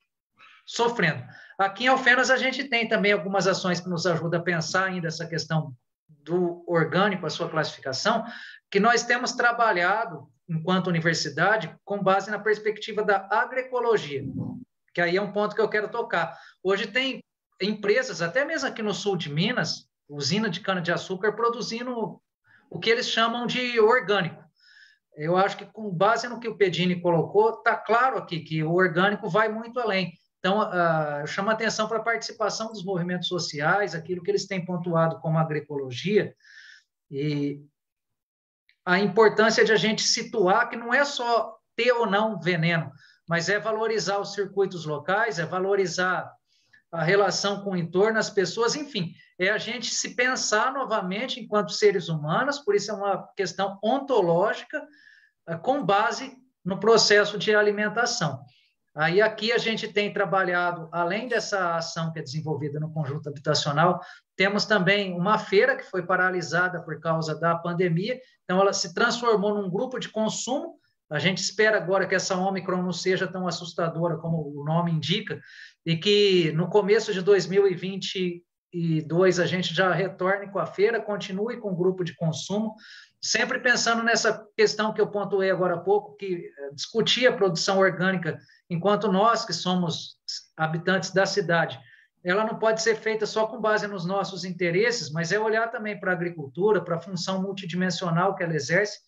sofrendo. 0.64 1.24
Aqui 1.59 1.85
em 1.85 1.89
Alfenas, 1.89 2.31
a 2.31 2.37
gente 2.37 2.64
tem 2.64 2.89
também 2.89 3.12
algumas 3.12 3.47
ações 3.47 3.81
que 3.81 3.89
nos 3.89 4.07
ajudam 4.07 4.41
a 4.41 4.43
pensar 4.43 4.85
ainda 4.85 5.09
essa 5.09 5.27
questão 5.27 5.74
do 6.27 6.64
orgânico, 6.66 7.24
a 7.24 7.31
sua 7.31 7.49
classificação, 7.49 8.24
que 8.68 8.81
nós 8.81 9.05
temos 9.05 9.33
trabalhado, 9.33 10.29
enquanto 10.49 10.89
universidade, 10.89 11.74
com 11.85 12.03
base 12.03 12.31
na 12.31 12.39
perspectiva 12.39 13.03
da 13.03 13.29
agroecologia, 13.31 14.24
que 14.93 15.01
aí 15.01 15.16
é 15.16 15.22
um 15.22 15.33
ponto 15.33 15.55
que 15.55 15.61
eu 15.61 15.68
quero 15.68 15.89
tocar. 15.89 16.37
Hoje 16.62 16.89
tem 16.89 17.22
empresas, 17.62 18.20
até 18.20 18.45
mesmo 18.45 18.68
aqui 18.68 18.83
no 18.83 18.93
sul 18.93 19.16
de 19.16 19.33
Minas, 19.33 19.89
usina 20.09 20.51
de 20.51 20.61
cana-de-açúcar, 20.61 21.33
produzindo 21.33 22.20
o 22.68 22.79
que 22.81 22.91
eles 22.91 23.09
chamam 23.09 23.47
de 23.47 23.79
orgânico. 23.79 24.45
Eu 25.16 25.37
acho 25.37 25.57
que, 25.57 25.64
com 25.64 25.91
base 25.91 26.29
no 26.29 26.41
que 26.41 26.49
o 26.49 26.57
Pedini 26.57 27.01
colocou, 27.01 27.51
está 27.51 27.77
claro 27.77 28.18
aqui 28.18 28.41
que 28.41 28.62
o 28.62 28.74
orgânico 28.74 29.31
vai 29.31 29.49
muito 29.49 29.79
além. 29.79 30.12
Então, 30.47 30.61
uh, 30.61 31.26
chama 31.26 31.51
atenção 31.51 31.88
para 31.88 31.99
a 31.99 32.05
participação 32.05 32.68
dos 32.68 32.84
movimentos 32.84 33.26
sociais, 33.26 33.97
aquilo 33.97 34.22
que 34.22 34.30
eles 34.30 34.47
têm 34.47 34.64
pontuado 34.64 35.18
como 35.18 35.38
agroecologia, 35.38 36.36
e 37.11 37.61
a 38.84 39.01
importância 39.01 39.64
de 39.64 39.72
a 39.72 39.76
gente 39.76 40.03
situar 40.03 40.68
que 40.68 40.76
não 40.76 40.94
é 40.94 41.05
só 41.05 41.57
ter 41.74 41.90
ou 41.90 42.07
não 42.07 42.38
veneno, 42.38 42.92
mas 43.28 43.49
é 43.49 43.59
valorizar 43.59 44.20
os 44.20 44.34
circuitos 44.34 44.86
locais, 44.86 45.40
é 45.40 45.44
valorizar 45.44 46.32
a 46.92 47.03
relação 47.03 47.64
com 47.64 47.72
o 47.72 47.76
entorno, 47.76 48.16
as 48.16 48.30
pessoas, 48.30 48.76
enfim, 48.76 49.12
é 49.40 49.51
a 49.51 49.59
gente 49.59 49.92
se 49.92 50.14
pensar 50.14 50.72
novamente 50.72 51.40
enquanto 51.40 51.72
seres 51.72 52.09
humanos, 52.09 52.61
por 52.61 52.76
isso 52.76 52.92
é 52.92 52.94
uma 52.94 53.28
questão 53.36 53.80
ontológica, 53.82 54.80
uh, 55.51 55.59
com 55.59 55.84
base 55.84 56.36
no 56.64 56.78
processo 56.78 57.36
de 57.36 57.53
alimentação. 57.53 58.44
Aí 58.97 59.20
aqui 59.20 59.53
a 59.53 59.59
gente 59.59 59.86
tem 59.88 60.11
trabalhado, 60.11 60.88
além 60.90 61.28
dessa 61.28 61.76
ação 61.76 62.11
que 62.11 62.18
é 62.18 62.22
desenvolvida 62.22 62.80
no 62.80 62.90
conjunto 62.90 63.28
habitacional, 63.28 64.01
temos 64.34 64.64
também 64.64 65.12
uma 65.12 65.38
feira 65.38 65.76
que 65.76 65.84
foi 65.84 66.07
paralisada 66.07 66.80
por 66.80 66.99
causa 66.99 67.38
da 67.38 67.55
pandemia, 67.55 68.18
então 68.44 68.59
ela 68.59 68.72
se 68.72 68.94
transformou 68.94 69.55
num 69.55 69.68
grupo 69.68 69.99
de 69.99 70.09
consumo. 70.09 70.78
A 71.11 71.18
gente 71.18 71.36
espera 71.38 71.76
agora 71.76 72.07
que 72.07 72.14
essa 72.14 72.38
Omicron 72.38 72.82
não 72.82 72.92
seja 72.92 73.26
tão 73.26 73.47
assustadora 73.47 74.16
como 74.16 74.38
o 74.38 74.64
nome 74.64 74.92
indica, 74.92 75.38
e 75.84 75.99
que 75.99 76.51
no 76.53 76.70
começo 76.70 77.12
de 77.12 77.20
2022 77.20 79.38
a 79.38 79.44
gente 79.44 79.74
já 79.74 79.92
retorne 79.92 80.51
com 80.51 80.59
a 80.59 80.64
feira, 80.64 81.03
continue 81.03 81.59
com 81.59 81.70
o 81.70 81.76
grupo 81.76 82.03
de 82.03 82.16
consumo, 82.16 82.74
sempre 83.21 83.59
pensando 83.59 84.03
nessa 84.03 84.47
questão 84.57 84.93
que 84.93 85.01
eu 85.01 85.07
pontuei 85.07 85.51
agora 85.51 85.75
há 85.75 85.79
pouco, 85.79 86.17
que 86.17 86.53
eh, 86.57 86.71
discutir 86.73 87.27
a 87.27 87.33
produção 87.33 87.79
orgânica 87.79 88.39
enquanto 88.69 89.11
nós, 89.11 89.45
que 89.45 89.53
somos 89.53 90.17
habitantes 90.57 91.11
da 91.11 91.27
cidade, 91.27 91.81
ela 92.25 92.45
não 92.45 92.59
pode 92.59 92.83
ser 92.83 92.97
feita 92.97 93.25
só 93.25 93.47
com 93.47 93.61
base 93.61 93.87
nos 93.87 94.05
nossos 94.05 94.45
interesses, 94.45 95.11
mas 95.11 95.31
é 95.31 95.39
olhar 95.39 95.71
também 95.71 95.99
para 95.99 96.11
a 96.11 96.14
agricultura, 96.14 96.83
para 96.83 96.97
a 96.97 97.01
função 97.01 97.41
multidimensional 97.41 98.35
que 98.35 98.43
ela 98.43 98.55
exerce, 98.55 98.99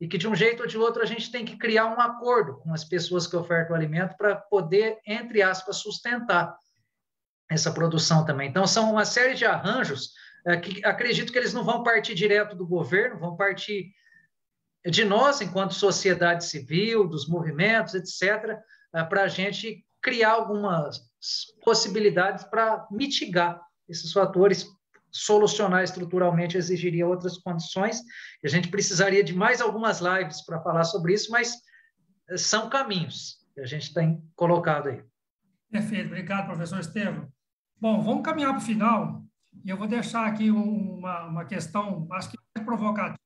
e 0.00 0.06
que 0.06 0.18
de 0.18 0.28
um 0.28 0.34
jeito 0.34 0.62
ou 0.62 0.68
de 0.68 0.78
outro 0.78 1.02
a 1.02 1.06
gente 1.06 1.30
tem 1.30 1.44
que 1.44 1.56
criar 1.56 1.86
um 1.86 2.00
acordo 2.00 2.58
com 2.58 2.72
as 2.72 2.84
pessoas 2.84 3.26
que 3.26 3.36
ofertam 3.36 3.72
o 3.72 3.76
alimento 3.76 4.16
para 4.16 4.36
poder, 4.36 4.98
entre 5.06 5.42
aspas, 5.42 5.76
sustentar 5.76 6.56
essa 7.50 7.72
produção 7.72 8.24
também. 8.24 8.48
Então, 8.48 8.66
são 8.66 8.90
uma 8.90 9.04
série 9.04 9.34
de 9.34 9.44
arranjos 9.44 10.12
que 10.60 10.84
acredito 10.84 11.32
que 11.32 11.38
eles 11.38 11.54
não 11.54 11.64
vão 11.64 11.82
partir 11.82 12.14
direto 12.14 12.56
do 12.56 12.66
governo, 12.66 13.18
vão 13.18 13.36
partir 13.36 13.92
de 14.84 15.04
nós, 15.04 15.40
enquanto 15.40 15.74
sociedade 15.74 16.44
civil, 16.44 17.06
dos 17.06 17.28
movimentos, 17.28 17.94
etc., 17.94 18.58
é, 18.94 19.04
para 19.04 19.22
a 19.22 19.28
gente 19.28 19.84
criar 20.02 20.32
algumas 20.32 21.00
possibilidades 21.64 22.44
para 22.44 22.86
mitigar 22.90 23.60
esses 23.88 24.12
fatores, 24.12 24.66
solucionar 25.10 25.84
estruturalmente 25.84 26.56
exigiria 26.56 27.06
outras 27.06 27.38
condições, 27.38 28.00
a 28.44 28.48
gente 28.48 28.68
precisaria 28.68 29.22
de 29.22 29.34
mais 29.34 29.60
algumas 29.60 30.00
lives 30.00 30.44
para 30.44 30.60
falar 30.60 30.84
sobre 30.84 31.14
isso, 31.14 31.30
mas 31.30 31.54
é, 32.28 32.36
são 32.36 32.68
caminhos 32.68 33.36
que 33.54 33.60
a 33.60 33.66
gente 33.66 33.94
tem 33.94 34.20
colocado 34.34 34.88
aí. 34.88 35.02
Perfeito, 35.70 36.06
obrigado, 36.06 36.46
professor 36.46 36.80
Estevam. 36.80 37.32
Bom, 37.80 38.02
vamos 38.02 38.22
caminhar 38.22 38.52
para 38.52 38.62
o 38.62 38.64
final, 38.64 39.21
e 39.64 39.70
eu 39.70 39.76
vou 39.76 39.86
deixar 39.86 40.26
aqui 40.26 40.50
uma, 40.50 41.26
uma 41.26 41.44
questão, 41.44 42.06
acho 42.12 42.30
que 42.30 42.38
mais 42.54 42.64
provocativa, 42.64 43.18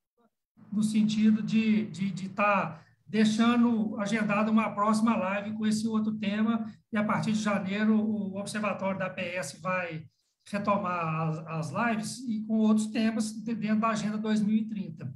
no 0.73 0.83
sentido 0.83 1.43
de 1.43 1.83
estar 1.83 1.91
de, 1.93 2.11
de 2.11 2.29
tá 2.29 2.83
deixando 3.07 3.99
agendada 4.01 4.51
uma 4.51 4.71
próxima 4.71 5.17
live 5.17 5.57
com 5.57 5.67
esse 5.67 5.87
outro 5.87 6.13
tema, 6.13 6.67
e 6.93 6.97
a 6.97 7.05
partir 7.05 7.33
de 7.33 7.41
janeiro 7.41 7.95
o 7.95 8.37
Observatório 8.39 8.99
da 8.99 9.09
PS 9.09 9.61
vai 9.61 10.05
retomar 10.49 11.29
as, 11.29 11.39
as 11.47 11.71
lives 11.71 12.19
e 12.29 12.43
com 12.47 12.59
outros 12.59 12.89
temas 12.89 13.33
dentro 13.33 13.81
da 13.81 13.89
Agenda 13.89 14.19
2030. 14.19 15.13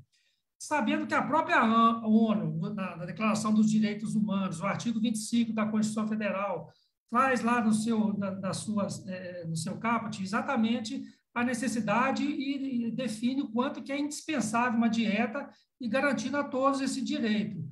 Sabendo 0.58 1.06
que 1.06 1.14
a 1.14 1.22
própria 1.22 1.62
ONU, 2.04 2.74
na, 2.74 2.96
na 2.96 3.04
Declaração 3.06 3.52
dos 3.54 3.70
Direitos 3.70 4.14
Humanos, 4.14 4.60
o 4.60 4.66
artigo 4.66 5.00
25 5.00 5.52
da 5.52 5.64
Constituição 5.64 6.06
Federal, 6.06 6.70
traz 7.10 7.42
lá 7.42 7.60
no 7.60 7.72
seu, 7.72 8.16
na, 8.16 8.52
suas, 8.52 9.06
é, 9.06 9.44
no 9.44 9.56
seu 9.56 9.76
caput 9.78 10.22
exatamente 10.22 11.02
a 11.34 11.44
necessidade 11.44 12.24
e, 12.24 12.86
e 12.86 12.90
define 12.90 13.42
o 13.42 13.48
quanto 13.48 13.82
que 13.82 13.92
é 13.92 13.98
indispensável 13.98 14.78
uma 14.78 14.88
dieta 14.88 15.48
e 15.80 15.88
garantindo 15.88 16.36
a 16.36 16.44
todos 16.44 16.80
esse 16.80 17.02
direito. 17.02 17.62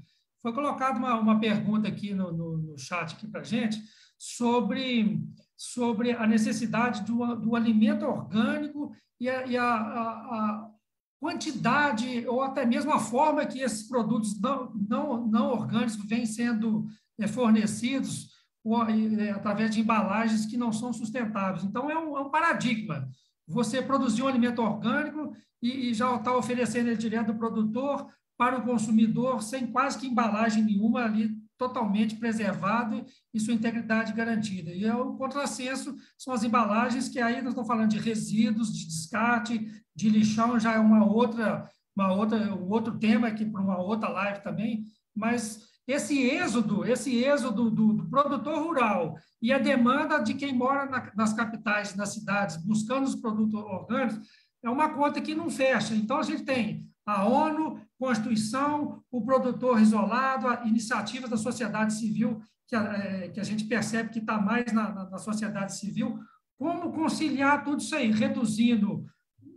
Foi 0.42 0.52
colocada 0.52 0.98
uma, 0.98 1.14
uma 1.18 1.40
pergunta 1.40 1.88
aqui 1.88 2.14
no, 2.14 2.32
no, 2.32 2.58
no 2.58 2.78
chat 2.78 3.14
aqui 3.14 3.26
para 3.26 3.42
gente 3.42 3.80
sobre, 4.16 5.20
sobre 5.56 6.12
a 6.12 6.26
necessidade 6.26 7.02
do, 7.04 7.36
do 7.36 7.54
alimento 7.54 8.04
orgânico 8.04 8.92
e, 9.20 9.28
a, 9.28 9.46
e 9.46 9.56
a, 9.56 9.64
a, 9.64 10.10
a, 10.10 10.70
quantidade 11.20 12.24
ou 12.28 12.42
até 12.42 12.64
mesmo 12.64 12.92
a 12.92 13.00
forma 13.00 13.44
que 13.44 13.60
esses 13.60 13.88
produtos 13.88 14.40
não, 14.40 14.72
não, 14.72 15.26
não 15.26 15.50
orgânicos 15.50 15.96
vêm 16.04 16.24
sendo 16.24 16.86
é, 17.18 17.26
fornecidos 17.26 18.27
através 19.34 19.70
de 19.70 19.80
embalagens 19.80 20.46
que 20.46 20.56
não 20.56 20.72
são 20.72 20.92
sustentáveis. 20.92 21.64
Então, 21.64 21.90
é 21.90 21.98
um, 21.98 22.16
é 22.16 22.20
um 22.20 22.30
paradigma. 22.30 23.08
Você 23.46 23.80
produzir 23.80 24.22
um 24.22 24.28
alimento 24.28 24.60
orgânico 24.60 25.34
e, 25.62 25.90
e 25.90 25.94
já 25.94 26.14
está 26.16 26.36
oferecendo 26.36 26.88
ele 26.88 26.96
direto 26.96 27.28
do 27.28 27.38
produtor 27.38 28.06
para 28.36 28.58
o 28.58 28.62
consumidor 28.62 29.42
sem 29.42 29.66
quase 29.66 29.98
que 29.98 30.06
embalagem 30.06 30.62
nenhuma 30.62 31.04
ali, 31.04 31.36
totalmente 31.58 32.14
preservado 32.14 33.04
e 33.34 33.40
sua 33.40 33.52
integridade 33.52 34.12
garantida. 34.12 34.70
E 34.70 34.84
é 34.84 34.94
o 34.94 35.14
contrassenso 35.14 35.96
são 36.16 36.32
as 36.32 36.44
embalagens 36.44 37.08
que 37.08 37.20
aí 37.20 37.42
nós 37.42 37.48
estamos 37.48 37.66
falando 37.66 37.90
de 37.90 37.98
resíduos, 37.98 38.72
de 38.72 38.86
descarte, 38.86 39.68
de 39.94 40.08
lixão, 40.08 40.60
já 40.60 40.74
é 40.74 40.78
uma 40.78 41.04
outra, 41.04 41.68
uma 41.96 42.12
outra, 42.12 42.54
um 42.54 42.70
outro 42.70 42.96
tema 42.96 43.26
aqui 43.26 43.44
para 43.44 43.60
uma 43.60 43.76
outra 43.76 44.08
live 44.08 44.40
também, 44.40 44.86
mas 45.14 45.67
esse 45.88 46.20
êxodo, 46.22 46.84
esse 46.84 47.24
êxodo 47.24 47.70
do, 47.70 47.94
do 47.94 48.10
produtor 48.10 48.62
rural 48.62 49.16
e 49.40 49.50
a 49.50 49.58
demanda 49.58 50.18
de 50.18 50.34
quem 50.34 50.52
mora 50.52 50.84
na, 50.84 51.10
nas 51.16 51.32
capitais, 51.32 51.96
nas 51.96 52.12
cidades, 52.12 52.58
buscando 52.58 53.06
os 53.06 53.14
produtos 53.14 53.54
orgânicos, 53.54 54.20
é 54.62 54.68
uma 54.68 54.90
conta 54.90 55.18
que 55.20 55.34
não 55.34 55.48
fecha. 55.48 55.94
Então, 55.94 56.18
a 56.18 56.22
gente 56.22 56.44
tem 56.44 56.86
a 57.06 57.24
ONU, 57.24 57.80
Constituição, 57.98 59.02
o 59.10 59.24
produtor 59.24 59.80
isolado, 59.80 60.46
a 60.46 60.66
iniciativas 60.66 61.30
da 61.30 61.38
sociedade 61.38 61.94
civil, 61.94 62.38
que 62.66 62.76
a, 62.76 62.82
é, 62.82 63.28
que 63.30 63.40
a 63.40 63.44
gente 63.44 63.64
percebe 63.64 64.10
que 64.10 64.18
está 64.18 64.38
mais 64.38 64.70
na, 64.72 64.92
na, 64.92 65.08
na 65.08 65.18
sociedade 65.18 65.74
civil, 65.74 66.18
como 66.58 66.92
conciliar 66.92 67.64
tudo 67.64 67.80
isso 67.80 67.96
aí, 67.96 68.10
reduzindo 68.10 69.06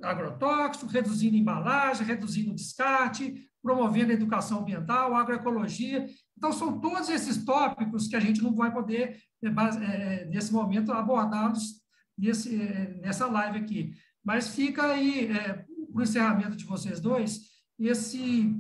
agrotóxico, 0.04 0.88
reduzindo 0.88 1.36
embalagem, 1.36 2.06
reduzindo 2.06 2.54
descarte, 2.54 3.50
promovendo 3.62 4.12
a 4.12 4.16
educação 4.16 4.60
ambiental, 4.60 5.16
agroecologia. 5.16 6.08
Então, 6.38 6.52
são 6.52 6.80
todos 6.80 7.10
esses 7.10 7.46
tópicos 7.46 8.08
que 8.08 8.16
a 8.16 8.20
gente 8.20 8.42
não 8.42 8.56
vai 8.56 8.74
poder, 8.74 9.22
é, 9.44 10.26
nesse 10.26 10.52
momento, 10.52 10.92
abordá-los 10.92 11.82
nesse, 12.18 12.56
nessa 13.02 13.28
live 13.28 13.60
aqui. 13.60 13.94
Mas 14.24 14.50
fica 14.50 14.84
aí, 14.84 15.28
é, 15.28 15.54
para 15.54 16.00
o 16.00 16.02
encerramento 16.02 16.56
de 16.56 16.66
vocês 16.66 17.00
dois, 17.00 17.42
esse 17.80 18.56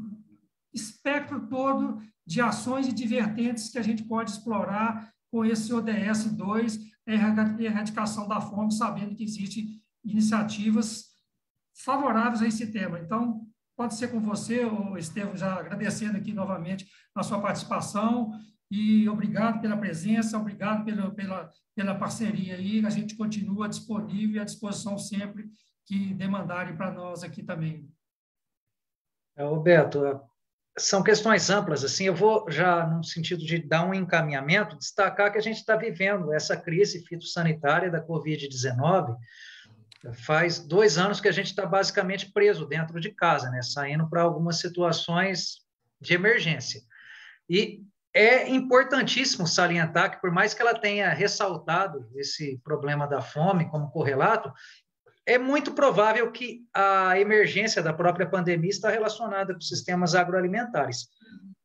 espectro 0.74 1.48
todo 1.48 2.02
de 2.26 2.42
ações 2.42 2.88
e 2.88 2.94
de 2.94 3.06
vertentes 3.06 3.70
que 3.70 3.78
a 3.78 3.84
gente 3.84 4.04
pode 4.04 4.32
explorar 4.32 5.12
com 5.32 5.46
esse 5.46 5.74
ODS 5.74 6.26
2, 6.26 6.80
a 7.08 7.14
erradicação 7.64 8.28
da 8.28 8.42
fome, 8.42 8.72
sabendo 8.72 9.16
que 9.16 9.24
existem 9.24 9.82
iniciativas 10.04 11.11
favoráveis 11.76 12.42
a 12.42 12.48
esse 12.48 12.72
tema. 12.72 13.00
Então, 13.00 13.42
pode 13.76 13.96
ser 13.96 14.10
com 14.10 14.20
você, 14.20 14.62
Estevam, 14.98 15.36
já 15.36 15.56
agradecendo 15.56 16.18
aqui 16.18 16.34
novamente 16.34 16.88
a 17.16 17.24
sua 17.24 17.42
participação 17.42 18.32
e 18.70 19.08
obrigado 19.10 19.60
pela 19.60 19.76
presença, 19.76 20.38
obrigado 20.38 20.86
pela, 20.86 21.12
pela, 21.12 21.50
pela 21.76 21.96
parceria 21.96 22.56
aí. 22.56 22.86
A 22.86 22.90
gente 22.90 23.16
continua 23.16 23.68
disponível 23.68 24.38
e 24.38 24.40
à 24.40 24.46
disposição 24.46 24.98
sempre 24.98 25.50
que 25.86 26.14
demandarem 26.14 26.76
para 26.76 26.92
nós 26.92 27.24
aqui 27.24 27.44
também. 27.44 27.90
É, 29.36 29.44
Roberto, 29.44 30.22
são 30.78 31.04
questões 31.04 31.50
amplas, 31.50 31.84
assim, 31.84 32.06
eu 32.06 32.16
vou 32.16 32.50
já, 32.50 32.88
no 32.88 33.04
sentido 33.04 33.44
de 33.44 33.60
dar 33.60 33.86
um 33.86 33.94
encaminhamento, 33.94 34.78
destacar 34.78 35.32
que 35.32 35.38
a 35.38 35.42
gente 35.42 35.58
está 35.58 35.76
vivendo 35.76 36.34
essa 36.34 36.56
crise 36.56 37.06
fitossanitária 37.06 37.92
da 37.92 38.06
Covid-19, 38.06 39.18
faz 40.14 40.60
dois 40.60 40.97
anos 40.97 41.22
que 41.22 41.28
a 41.28 41.32
gente 41.32 41.47
está 41.47 41.66
basicamente 41.66 42.32
preso 42.32 42.66
dentro 42.66 42.99
de 42.99 43.12
casa, 43.12 43.49
né, 43.49 43.62
saindo 43.62 44.10
para 44.10 44.22
algumas 44.22 44.60
situações 44.60 45.62
de 45.99 46.14
emergência. 46.14 46.82
E 47.49 47.84
é 48.14 48.49
importantíssimo 48.49 49.47
salientar 49.47 50.12
que, 50.12 50.22
por 50.22 50.32
mais 50.32 50.54
que 50.54 50.62
ela 50.62 50.78
tenha 50.78 51.10
ressaltado 51.14 52.10
esse 52.16 52.60
problema 52.64 53.08
da 53.08 53.22
fome 53.22 53.70
como 53.70 53.91
correlato, 53.91 54.52
é 55.26 55.38
muito 55.38 55.74
provável 55.74 56.32
que 56.32 56.66
a 56.74 57.20
emergência 57.20 57.82
da 57.82 57.93
própria 57.93 58.28
pandemia 58.28 58.70
está 58.70 58.89
relacionada 58.89 59.54
com 59.54 59.62
sistemas 59.62 60.16
agroalimentares. 60.16 61.08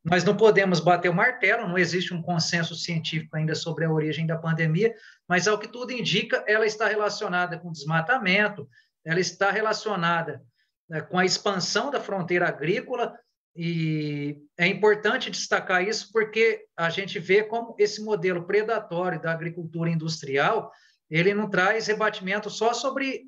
Nós 0.08 0.22
não 0.22 0.36
podemos 0.36 0.78
bater 0.78 1.08
o 1.08 1.14
martelo, 1.14 1.66
não 1.66 1.76
existe 1.76 2.14
um 2.14 2.22
consenso 2.22 2.76
científico 2.76 3.36
ainda 3.36 3.56
sobre 3.56 3.84
a 3.84 3.90
origem 3.90 4.24
da 4.24 4.38
pandemia, 4.38 4.94
mas 5.28 5.48
ao 5.48 5.58
que 5.58 5.66
tudo 5.66 5.90
indica, 5.90 6.44
ela 6.46 6.64
está 6.64 6.86
relacionada 6.86 7.58
com 7.58 7.72
desmatamento, 7.72 8.68
ela 9.04 9.18
está 9.18 9.50
relacionada 9.50 10.44
né, 10.88 11.00
com 11.00 11.18
a 11.18 11.24
expansão 11.24 11.90
da 11.90 12.00
fronteira 12.00 12.46
agrícola, 12.46 13.18
e 13.56 14.38
é 14.56 14.68
importante 14.68 15.28
destacar 15.28 15.82
isso 15.82 16.12
porque 16.12 16.66
a 16.76 16.88
gente 16.88 17.18
vê 17.18 17.42
como 17.42 17.74
esse 17.76 18.00
modelo 18.04 18.46
predatório 18.46 19.20
da 19.20 19.32
agricultura 19.32 19.90
industrial, 19.90 20.70
ele 21.10 21.34
não 21.34 21.50
traz 21.50 21.88
rebatimento 21.88 22.48
só 22.48 22.72
sobre 22.72 23.24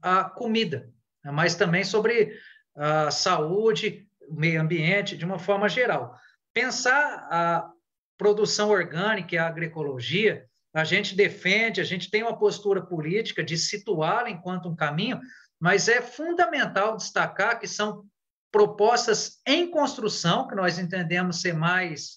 a 0.00 0.22
comida, 0.22 0.92
né, 1.24 1.32
mas 1.32 1.56
também 1.56 1.82
sobre 1.82 2.38
a 2.76 3.10
saúde, 3.10 4.07
meio 4.30 4.60
ambiente, 4.60 5.16
de 5.16 5.24
uma 5.24 5.38
forma 5.38 5.68
geral. 5.68 6.14
Pensar 6.52 7.28
a 7.30 7.70
produção 8.16 8.70
orgânica 8.70 9.34
e 9.34 9.38
a 9.38 9.46
agroecologia, 9.46 10.46
a 10.74 10.84
gente 10.84 11.14
defende, 11.14 11.80
a 11.80 11.84
gente 11.84 12.10
tem 12.10 12.22
uma 12.22 12.38
postura 12.38 12.84
política 12.84 13.42
de 13.42 13.56
situá-la 13.56 14.30
enquanto 14.30 14.68
um 14.68 14.76
caminho, 14.76 15.20
mas 15.58 15.88
é 15.88 16.02
fundamental 16.02 16.96
destacar 16.96 17.58
que 17.58 17.66
são 17.66 18.04
propostas 18.50 19.40
em 19.46 19.70
construção, 19.70 20.48
que 20.48 20.54
nós 20.54 20.78
entendemos 20.78 21.40
ser 21.40 21.54
mais 21.54 22.16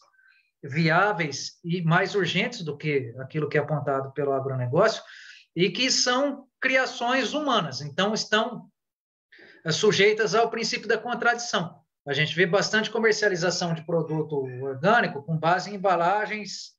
viáveis 0.63 1.59
e 1.63 1.81
mais 1.81 2.13
urgentes 2.13 2.61
do 2.61 2.77
que 2.77 3.13
aquilo 3.19 3.49
que 3.49 3.57
é 3.57 3.61
apontado 3.61 4.11
pelo 4.13 4.33
agronegócio, 4.33 5.01
e 5.55 5.69
que 5.69 5.91
são 5.91 6.47
criações 6.59 7.33
humanas, 7.33 7.81
então 7.81 8.13
estão 8.13 8.69
eh, 9.65 9.71
sujeitas 9.71 10.35
ao 10.35 10.49
princípio 10.49 10.87
da 10.87 10.97
contradição. 10.97 11.80
A 12.05 12.13
gente 12.13 12.35
vê 12.35 12.45
bastante 12.45 12.89
comercialização 12.89 13.73
de 13.73 13.85
produto 13.85 14.35
orgânico 14.61 15.21
com 15.23 15.37
base 15.37 15.69
em 15.69 15.75
embalagens 15.75 16.71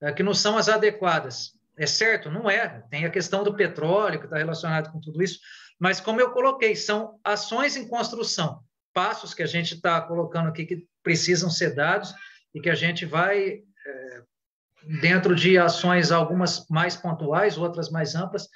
eh, 0.00 0.12
que 0.12 0.22
não 0.22 0.34
são 0.34 0.58
as 0.58 0.68
adequadas. 0.68 1.52
É 1.78 1.86
certo? 1.86 2.30
Não 2.30 2.50
é. 2.50 2.82
Tem 2.90 3.04
a 3.04 3.10
questão 3.10 3.44
do 3.44 3.54
petróleo, 3.54 4.18
que 4.18 4.24
está 4.24 4.38
relacionado 4.38 4.90
com 4.90 5.00
tudo 5.00 5.22
isso, 5.22 5.38
mas 5.78 6.00
como 6.00 6.20
eu 6.20 6.30
coloquei, 6.30 6.74
são 6.74 7.20
ações 7.22 7.76
em 7.76 7.86
construção, 7.86 8.60
passos 8.94 9.34
que 9.34 9.42
a 9.42 9.46
gente 9.46 9.74
está 9.74 10.00
colocando 10.00 10.48
aqui 10.48 10.64
que 10.64 10.86
precisam 11.02 11.50
ser 11.50 11.74
dados 11.74 12.14
e 12.54 12.60
que 12.60 12.70
a 12.70 12.74
gente 12.74 13.04
vai 13.04 13.60
é, 13.86 14.22
dentro 15.00 15.34
de 15.34 15.58
ações, 15.58 16.10
algumas 16.10 16.66
mais 16.68 16.96
pontuais, 16.96 17.58
outras 17.58 17.90
mais 17.90 18.14
amplas, 18.14 18.48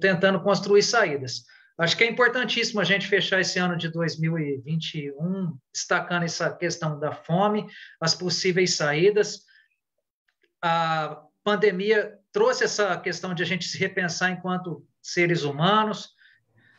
tentando 0.00 0.40
construir 0.40 0.82
saídas. 0.82 1.44
Acho 1.78 1.96
que 1.96 2.02
é 2.02 2.10
importantíssimo 2.10 2.80
a 2.80 2.84
gente 2.84 3.06
fechar 3.06 3.40
esse 3.40 3.56
ano 3.58 3.76
de 3.76 3.88
2021 3.88 5.56
destacando 5.72 6.24
essa 6.24 6.52
questão 6.52 6.98
da 6.98 7.12
fome, 7.12 7.66
as 8.00 8.16
possíveis 8.16 8.74
saídas. 8.74 9.44
A 10.60 11.22
pandemia 11.44 12.18
trouxe 12.32 12.64
essa 12.64 12.98
questão 12.98 13.32
de 13.32 13.44
a 13.44 13.46
gente 13.46 13.64
se 13.64 13.78
repensar 13.78 14.32
enquanto 14.32 14.84
seres 15.00 15.44
humanos, 15.44 16.10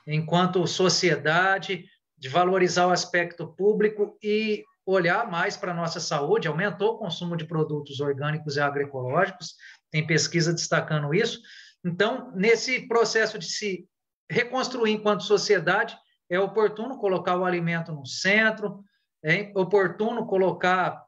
enquanto 0.05 0.67
sociedade, 0.67 1.85
de 2.17 2.27
valorizar 2.27 2.87
o 2.87 2.91
aspecto 2.91 3.47
público 3.47 4.17
e 4.21 4.65
olhar 4.85 5.31
mais 5.31 5.55
para 5.55 5.71
a 5.71 5.75
nossa 5.75 6.01
saúde, 6.01 6.49
aumentou 6.49 6.95
o 6.95 6.97
consumo 6.97 7.37
de 7.37 7.45
produtos 7.45 8.01
orgânicos 8.01 8.57
e 8.57 8.59
agroecológicos, 8.59 9.55
tem 9.89 10.05
pesquisa 10.05 10.53
destacando 10.53 11.13
isso. 11.13 11.39
Então, 11.85 12.33
nesse 12.35 12.85
processo 12.87 13.39
de 13.39 13.45
se 13.45 13.87
reconstruir 14.29 14.91
enquanto 14.91 15.23
sociedade, 15.23 15.97
é 16.29 16.39
oportuno 16.39 16.97
colocar 16.99 17.35
o 17.35 17.45
alimento 17.45 17.91
no 17.91 18.05
centro, 18.05 18.83
é 19.23 19.51
oportuno 19.55 20.27
colocar 20.27 21.03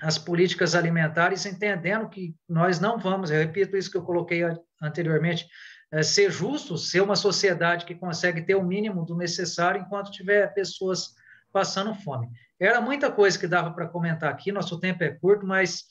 as 0.00 0.18
políticas 0.18 0.74
alimentares, 0.74 1.46
entendendo 1.46 2.08
que 2.08 2.34
nós 2.48 2.80
não 2.80 2.98
vamos, 2.98 3.30
eu 3.30 3.38
repito 3.38 3.76
isso 3.76 3.90
que 3.90 3.96
eu 3.96 4.02
coloquei 4.02 4.42
anteriormente, 4.82 5.46
é 5.92 6.02
ser 6.02 6.30
justos, 6.30 6.90
ser 6.90 7.00
uma 7.00 7.14
sociedade 7.14 7.84
que 7.84 7.94
consegue 7.94 8.42
ter 8.42 8.56
o 8.56 8.64
mínimo 8.64 9.04
do 9.04 9.16
necessário 9.16 9.80
enquanto 9.80 10.10
tiver 10.10 10.52
pessoas 10.52 11.14
passando 11.52 11.94
fome. 11.94 12.28
Era 12.58 12.80
muita 12.80 13.12
coisa 13.12 13.38
que 13.38 13.46
dava 13.46 13.72
para 13.72 13.86
comentar 13.86 14.30
aqui, 14.30 14.50
nosso 14.50 14.80
tempo 14.80 15.04
é 15.04 15.10
curto, 15.10 15.46
mas 15.46 15.84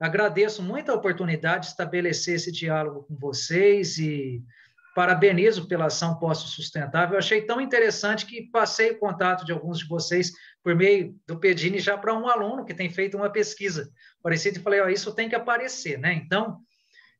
agradeço 0.00 0.62
muito 0.62 0.90
a 0.90 0.94
oportunidade 0.94 1.66
de 1.66 1.70
estabelecer 1.70 2.34
esse 2.34 2.50
diálogo 2.50 3.04
com 3.04 3.16
vocês 3.16 3.96
e 3.98 4.42
parabenizo 4.94 5.66
pela 5.66 5.86
ação 5.86 6.18
Posto 6.18 6.48
Sustentável. 6.48 7.18
Achei 7.18 7.42
tão 7.42 7.60
interessante 7.60 8.24
que 8.24 8.48
passei 8.50 8.92
o 8.92 8.98
contato 8.98 9.44
de 9.44 9.52
alguns 9.52 9.78
de 9.80 9.88
vocês 9.88 10.32
por 10.62 10.74
meio 10.74 11.18
do 11.26 11.38
Pedini 11.38 11.80
já 11.80 11.98
para 11.98 12.14
um 12.14 12.28
aluno 12.28 12.64
que 12.64 12.72
tem 12.72 12.88
feito 12.88 13.16
uma 13.16 13.28
pesquisa 13.28 13.90
parecida 14.22 14.58
e 14.58 14.62
falei, 14.62 14.80
ó, 14.80 14.88
isso 14.88 15.14
tem 15.14 15.28
que 15.28 15.34
aparecer, 15.34 15.98
né? 15.98 16.14
Então, 16.14 16.60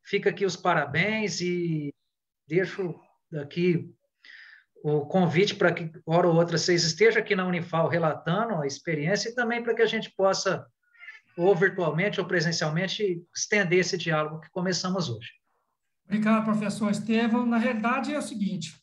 fica 0.04 0.30
aqui 0.30 0.46
os 0.46 0.56
parabéns 0.56 1.40
e 1.40 1.92
deixo 2.46 2.94
aqui 3.40 3.92
o 4.82 5.06
convite 5.06 5.54
para 5.54 5.72
que, 5.72 5.90
hora 6.06 6.28
ou 6.28 6.36
outra, 6.36 6.56
vocês 6.56 6.84
estejam 6.84 7.20
aqui 7.20 7.34
na 7.34 7.46
Unifal 7.46 7.88
relatando 7.88 8.60
a 8.60 8.66
experiência 8.66 9.30
e 9.30 9.34
também 9.34 9.62
para 9.62 9.74
que 9.74 9.82
a 9.82 9.86
gente 9.86 10.10
possa, 10.14 10.64
ou 11.36 11.56
virtualmente 11.56 12.20
ou 12.20 12.26
presencialmente, 12.26 13.22
estender 13.34 13.80
esse 13.80 13.98
diálogo 13.98 14.40
que 14.40 14.50
começamos 14.50 15.08
hoje. 15.08 15.30
Obrigado, 16.06 16.44
professor 16.44 16.90
Estevam. 16.90 17.46
Na 17.46 17.56
realidade, 17.56 18.12
é 18.12 18.18
o 18.18 18.22
seguinte, 18.22 18.78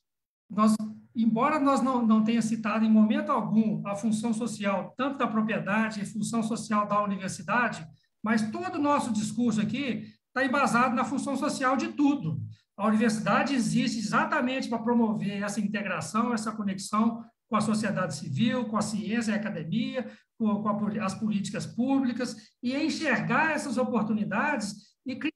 nós, 0.49 0.75
embora 1.15 1.59
nós 1.59 1.81
não, 1.81 2.05
não 2.05 2.23
tenha 2.23 2.41
citado 2.41 2.83
em 2.83 2.91
momento 2.91 3.31
algum 3.31 3.85
a 3.87 3.95
função 3.95 4.33
social, 4.33 4.93
tanto 4.97 5.17
da 5.17 5.27
propriedade, 5.27 6.01
a 6.01 6.05
função 6.05 6.43
social 6.43 6.87
da 6.87 7.01
universidade, 7.01 7.87
mas 8.23 8.51
todo 8.51 8.75
o 8.75 8.81
nosso 8.81 9.13
discurso 9.13 9.61
aqui 9.61 10.05
está 10.27 10.45
embasado 10.45 10.95
na 10.95 11.03
função 11.03 11.35
social 11.35 11.75
de 11.77 11.89
tudo. 11.89 12.41
A 12.77 12.87
universidade 12.87 13.53
existe 13.53 13.99
exatamente 13.99 14.67
para 14.67 14.79
promover 14.79 15.43
essa 15.43 15.59
integração, 15.59 16.33
essa 16.33 16.51
conexão 16.51 17.23
com 17.49 17.55
a 17.55 17.61
sociedade 17.61 18.15
civil, 18.15 18.65
com 18.65 18.77
a 18.77 18.81
ciência 18.81 19.31
e 19.31 19.33
a 19.33 19.37
academia, 19.37 20.09
com, 20.37 20.63
com 20.63 20.69
a, 20.69 21.05
as 21.05 21.13
políticas 21.13 21.65
públicas, 21.65 22.35
e 22.63 22.75
enxergar 22.75 23.51
essas 23.51 23.77
oportunidades 23.77 24.95
e 25.05 25.15
criar 25.15 25.33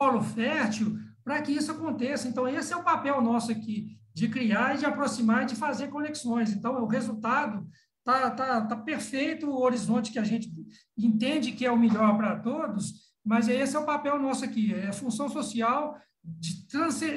um 0.00 0.06
polo 0.06 0.22
fértil 0.22 0.96
para 1.28 1.42
que 1.42 1.52
isso 1.52 1.70
aconteça. 1.70 2.26
Então, 2.26 2.48
esse 2.48 2.72
é 2.72 2.76
o 2.76 2.82
papel 2.82 3.20
nosso 3.20 3.52
aqui, 3.52 3.98
de 4.14 4.28
criar 4.28 4.74
e 4.74 4.78
de 4.78 4.86
aproximar 4.86 5.42
e 5.42 5.46
de 5.46 5.56
fazer 5.56 5.88
conexões. 5.88 6.54
Então, 6.54 6.82
o 6.82 6.86
resultado 6.86 7.68
está 7.98 8.30
tá, 8.30 8.62
tá 8.62 8.76
perfeito, 8.76 9.46
o 9.46 9.60
horizonte 9.60 10.10
que 10.10 10.18
a 10.18 10.24
gente 10.24 10.50
entende 10.96 11.52
que 11.52 11.66
é 11.66 11.70
o 11.70 11.78
melhor 11.78 12.16
para 12.16 12.38
todos, 12.38 13.12
mas 13.22 13.46
esse 13.46 13.76
é 13.76 13.78
o 13.78 13.84
papel 13.84 14.18
nosso 14.18 14.42
aqui, 14.42 14.72
é 14.72 14.88
a 14.88 14.92
função 14.94 15.28
social 15.28 15.98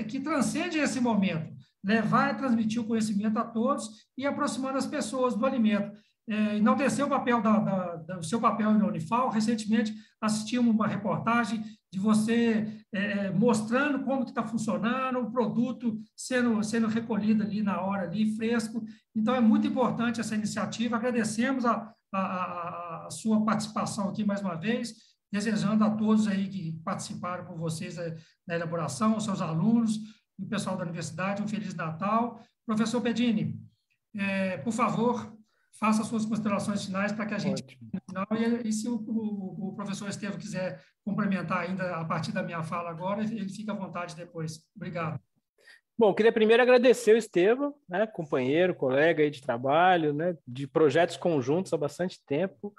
que 0.09 0.20
transcende 0.20 0.78
esse 0.78 0.99
momento, 0.99 1.49
levar 1.82 2.34
e 2.34 2.38
transmitir 2.38 2.82
o 2.82 2.86
conhecimento 2.86 3.39
a 3.39 3.45
todos 3.45 4.05
e 4.18 4.28
aproximando 4.28 4.78
as 4.78 4.86
pessoas 4.86 5.36
do 5.36 5.45
alimento. 5.45 5.89
É, 6.28 6.57
enaltecer 6.57 7.05
o 7.05 7.09
papel 7.09 7.41
da, 7.41 7.59
da, 7.59 7.95
da, 7.95 8.24
seu 8.24 8.41
papel 8.41 8.74
na 8.74 8.88
Unifal. 8.88 9.30
Recentemente 9.30 9.93
assistimos 10.20 10.76
uma 10.76 10.88
reportagem 10.88 11.64
de 11.91 11.99
você 11.99 12.80
é, 12.93 13.29
mostrando 13.31 14.03
como 14.03 14.23
está 14.23 14.43
funcionando, 14.43 15.19
o 15.19 15.31
produto 15.31 15.99
sendo, 16.15 16.61
sendo 16.63 16.87
recolhido 16.87 17.43
ali 17.43 17.61
na 17.63 17.81
hora, 17.81 18.03
ali, 18.03 18.35
fresco. 18.35 18.83
Então, 19.15 19.33
é 19.33 19.39
muito 19.39 19.67
importante 19.67 20.19
essa 20.19 20.35
iniciativa. 20.35 20.97
Agradecemos 20.97 21.65
a, 21.65 21.93
a, 22.13 23.05
a 23.07 23.09
sua 23.09 23.43
participação 23.45 24.09
aqui 24.09 24.23
mais 24.25 24.41
uma 24.41 24.55
vez 24.55 25.11
desejando 25.31 25.83
a 25.83 25.89
todos 25.89 26.27
aí 26.27 26.47
que 26.47 26.73
participaram 26.83 27.45
com 27.45 27.55
vocês 27.55 27.95
da, 28.45 28.55
elaboração, 28.55 29.13
aos 29.13 29.23
seus 29.23 29.41
alunos 29.41 29.97
e 30.37 30.43
o 30.43 30.47
pessoal 30.47 30.75
da 30.75 30.83
universidade, 30.83 31.41
um 31.41 31.47
Feliz 31.47 31.73
Natal. 31.73 32.43
Professor 32.65 33.01
Pedini, 33.01 33.59
é, 34.13 34.57
por 34.57 34.73
favor, 34.73 35.30
faça 35.80 36.03
suas 36.03 36.26
considerações 36.26 36.86
finais 36.86 37.11
para 37.11 37.26
que 37.26 37.34
a 37.34 37.39
gente... 37.39 37.63
Final, 38.07 38.28
e, 38.32 38.67
e 38.67 38.74
se 38.74 38.88
o, 38.88 38.95
o, 38.95 39.69
o, 39.69 39.76
professor 39.76 40.09
Estevam 40.09 40.38
quiser 40.38 40.82
complementar 41.03 41.59
ainda 41.59 41.95
a 41.95 42.05
partir 42.05 42.32
da 42.32 42.43
minha 42.43 42.61
fala 42.61 42.89
agora, 42.89 43.24
ele 43.24 43.49
fica 43.49 43.72
à 43.72 43.76
vontade 43.76 44.15
depois. 44.15 44.59
Obrigado. 44.76 45.19
Bom, 45.97 46.13
queria 46.13 46.32
primeiro 46.32 46.63
agradecer 46.63 47.13
o 47.13 47.17
Estevam, 47.17 47.76
né, 47.88 48.07
companheiro, 48.07 48.76
colega 48.76 49.24
aí 49.24 49.30
de 49.30 49.41
trabalho, 49.41 50.13
né, 50.13 50.36
de 50.47 50.67
projetos 50.67 51.17
conjuntos 51.17 51.74
há 51.74 51.78
bastante 51.78 52.19
tempo, 52.26 52.74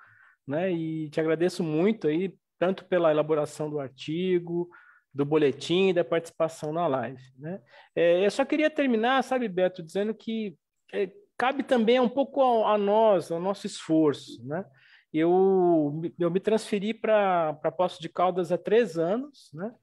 né, 0.46 0.72
e 0.72 1.08
te 1.10 1.20
agradeço 1.20 1.62
muito 1.62 2.08
aí 2.08 2.34
tanto 2.58 2.84
pela 2.84 3.10
elaboração 3.10 3.68
do 3.70 3.78
artigo, 3.78 4.68
do 5.14 5.24
boletim 5.24 5.88
e 5.88 5.92
da 5.92 6.04
participação 6.04 6.72
na 6.72 6.86
live. 6.86 7.22
Né? 7.38 7.60
É, 7.94 8.24
eu 8.24 8.30
só 8.30 8.44
queria 8.44 8.70
terminar, 8.70 9.22
sabe, 9.22 9.48
Beto, 9.48 9.82
dizendo 9.82 10.14
que 10.14 10.56
é, 10.92 11.10
cabe 11.36 11.62
também 11.62 12.00
um 12.00 12.08
pouco 12.08 12.42
a, 12.42 12.74
a, 12.74 12.78
nós, 12.78 13.30
ao 13.30 13.40
nosso 13.40 13.66
esforço. 13.66 14.44
Né? 14.46 14.64
Eu, 15.12 16.02
eu 16.18 16.30
me 16.30 16.40
transferi 16.40 16.94
para 16.94 17.54
Poço 17.76 18.00
de 18.00 18.08
Caldas 18.08 18.52
há 18.52 18.58
três 18.58 18.98
anos, 18.98 19.50
né? 19.52 19.74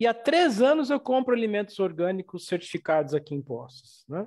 e 0.00 0.06
há 0.06 0.14
três 0.14 0.60
anos 0.60 0.90
eu 0.90 1.00
compro 1.00 1.34
alimentos 1.34 1.78
orgânicos 1.78 2.46
certificados 2.46 3.14
aqui 3.14 3.34
em 3.34 3.42
Poços. 3.42 4.04
Né? 4.08 4.26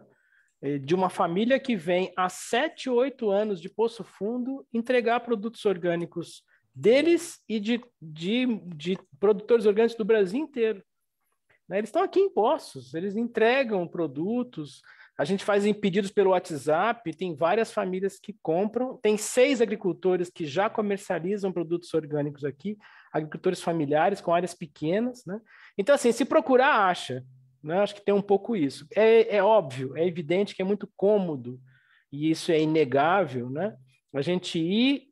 É, 0.61 0.77
de 0.77 0.93
uma 0.93 1.09
família 1.09 1.59
que 1.59 1.75
vem 1.75 2.13
há 2.15 2.29
sete, 2.29 2.89
oito 2.89 3.29
anos 3.31 3.59
de 3.59 3.69
Poço 3.69 4.03
Fundo 4.03 4.65
entregar 4.73 5.19
produtos 5.21 5.65
orgânicos 5.65 6.43
deles 6.73 7.41
e 7.49 7.59
de, 7.59 7.83
de, 8.01 8.45
de 8.65 8.97
produtores 9.19 9.65
orgânicos 9.65 9.97
do 9.97 10.05
Brasil 10.05 10.39
inteiro. 10.39 10.83
Né? 11.67 11.79
Eles 11.79 11.89
estão 11.89 12.03
aqui 12.03 12.19
em 12.19 12.29
Poços, 12.29 12.93
eles 12.93 13.15
entregam 13.15 13.87
produtos, 13.87 14.81
a 15.21 15.23
gente 15.23 15.45
faz 15.45 15.67
em 15.67 15.73
pedidos 15.73 16.09
pelo 16.09 16.31
WhatsApp, 16.31 17.13
tem 17.13 17.35
várias 17.35 17.71
famílias 17.71 18.17
que 18.19 18.35
compram, 18.41 18.97
tem 18.97 19.17
seis 19.17 19.61
agricultores 19.61 20.31
que 20.31 20.47
já 20.47 20.67
comercializam 20.67 21.51
produtos 21.51 21.93
orgânicos 21.93 22.43
aqui, 22.43 22.75
agricultores 23.13 23.61
familiares 23.61 24.19
com 24.19 24.33
áreas 24.33 24.55
pequenas, 24.55 25.23
né? 25.23 25.39
Então, 25.77 25.93
assim, 25.93 26.11
se 26.11 26.25
procurar, 26.25 26.89
acha. 26.89 27.23
Né? 27.63 27.77
Acho 27.77 27.93
que 27.93 28.03
tem 28.03 28.15
um 28.15 28.21
pouco 28.21 28.55
isso. 28.55 28.87
É, 28.95 29.35
é 29.35 29.43
óbvio, 29.43 29.95
é 29.95 30.07
evidente 30.07 30.55
que 30.55 30.61
é 30.63 30.65
muito 30.65 30.89
cômodo, 30.97 31.61
e 32.11 32.31
isso 32.31 32.51
é 32.51 32.59
inegável, 32.59 33.47
né? 33.47 33.77
A 34.15 34.23
gente 34.23 34.57
ir 34.57 35.03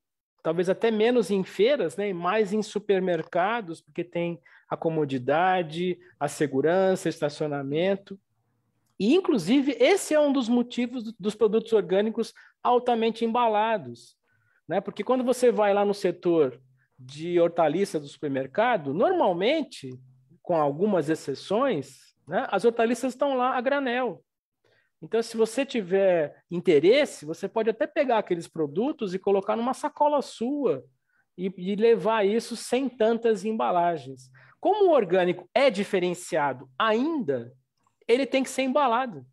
talvez 0.41 0.69
até 0.69 0.90
menos 0.90 1.30
em 1.30 1.44
feiras, 1.44 1.95
né, 1.95 2.11
mais 2.14 2.52
em 2.52 2.64
supermercados, 2.64 3.80
porque 3.80 4.03
tem 4.03 4.41
a 4.68 4.76
comodidade, 4.76 5.99
a 6.19 6.27
segurança, 6.27 7.10
estacionamento. 7.10 8.19
E, 8.99 9.15
inclusive, 9.15 9.77
esse 9.80 10.13
é 10.13 10.19
um 10.19 10.34
dos 10.34 10.49
motivos 10.49 11.13
dos 11.17 11.34
produtos 11.34 11.71
orgânicos 11.71 12.34
altamente 12.61 13.23
embalados. 13.23 14.17
Né? 14.67 14.81
Porque 14.81 15.03
quando 15.03 15.23
você 15.23 15.51
vai 15.51 15.73
lá 15.73 15.85
no 15.85 15.93
setor 15.93 16.61
de 16.97 17.39
hortaliças 17.39 18.01
do 18.01 18.07
supermercado, 18.09 18.93
normalmente, 18.93 19.97
com 20.41 20.55
algumas 20.57 21.09
exceções, 21.09 22.13
né, 22.27 22.45
as 22.51 22.65
hortaliças 22.65 23.13
estão 23.13 23.35
lá 23.35 23.55
a 23.55 23.61
granel. 23.61 24.21
Então, 25.01 25.23
se 25.23 25.38
você 25.38 25.65
tiver 25.65 26.43
interesse, 26.51 27.26
você 27.26 27.47
pode 27.47 27.69
até 27.69 27.88
pegar 27.88 28.17
aqueles 28.17 28.49
produtos 28.49 29.13
e 29.13 29.19
colocar 29.19 29.55
numa 29.55 29.73
sacola 29.73 30.21
sua 30.21 30.84
e, 31.38 31.53
e 31.57 31.76
levar 31.76 32.26
isso 32.26 32.57
sem 32.57 32.89
tantas 32.89 33.45
embalagens. 33.45 34.30
Como 34.59 34.89
o 34.89 34.93
orgânico 34.93 35.49
é 35.53 35.69
diferenciado 35.69 36.69
ainda, 36.77 37.53
ele 38.10 38.26
tem 38.26 38.44
que 38.44 38.49
ser 38.49 38.64
embalado. 38.64 39.26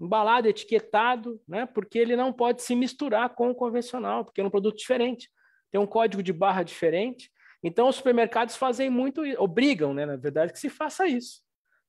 Embalado, 0.00 0.48
etiquetado, 0.48 1.38
né? 1.46 1.66
porque 1.66 1.98
ele 1.98 2.16
não 2.16 2.32
pode 2.32 2.62
se 2.62 2.74
misturar 2.74 3.28
com 3.34 3.50
o 3.50 3.54
convencional, 3.54 4.24
porque 4.24 4.40
é 4.40 4.44
um 4.44 4.50
produto 4.50 4.78
diferente. 4.78 5.30
Tem 5.70 5.78
um 5.78 5.86
código 5.86 6.22
de 6.22 6.32
barra 6.32 6.62
diferente. 6.62 7.30
Então, 7.62 7.88
os 7.88 7.96
supermercados 7.96 8.56
fazem 8.56 8.88
muito, 8.88 9.20
obrigam, 9.38 9.92
né, 9.92 10.06
na 10.06 10.16
verdade, 10.16 10.50
que 10.50 10.58
se 10.58 10.70
faça 10.70 11.06
isso. 11.06 11.42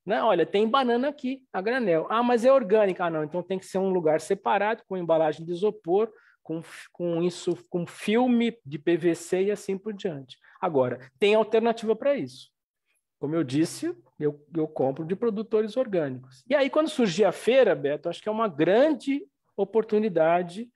Né? 0.05 0.21
Olha, 0.21 0.45
tem 0.45 0.67
banana 0.67 1.07
aqui, 1.07 1.45
a 1.53 1.61
granel. 1.61 2.07
Ah, 2.09 2.21
mas 2.21 2.43
é 2.43 2.51
orgânica. 2.51 3.05
Ah, 3.05 3.09
não, 3.09 3.23
então 3.23 3.41
tem 3.41 3.57
que 3.57 3.65
ser 3.65 3.77
um 3.77 3.89
lugar 3.89 4.19
separado, 4.19 4.83
com 4.85 4.97
embalagem 4.97 5.45
de 5.45 5.51
isopor, 5.53 6.11
com, 6.43 6.61
com 6.91 7.23
isso, 7.23 7.55
com 7.69 7.88
filme 7.88 8.57
de 8.65 8.77
PVC 8.77 9.43
e 9.43 9.51
assim 9.51 9.77
por 9.77 9.93
diante. 9.93 10.38
Agora, 10.59 10.99
tem 11.17 11.35
alternativa 11.35 11.95
para 11.95 12.15
isso. 12.15 12.51
Como 13.22 13.35
eu 13.35 13.43
disse, 13.43 13.95
eu, 14.19 14.43
eu 14.57 14.68
compro 14.68 15.06
de 15.06 15.15
produtores 15.15 15.77
orgânicos. 15.77 16.43
E 16.49 16.56
aí, 16.56 16.72
quando 16.72 16.89
surgir 16.89 17.23
a 17.23 17.31
feira, 17.31 17.76
Beto, 17.76 18.10
acho 18.10 18.19
que 18.19 18.27
é 18.27 18.31
uma 18.31 18.48
grande 18.48 19.23
oportunidade 19.56 20.68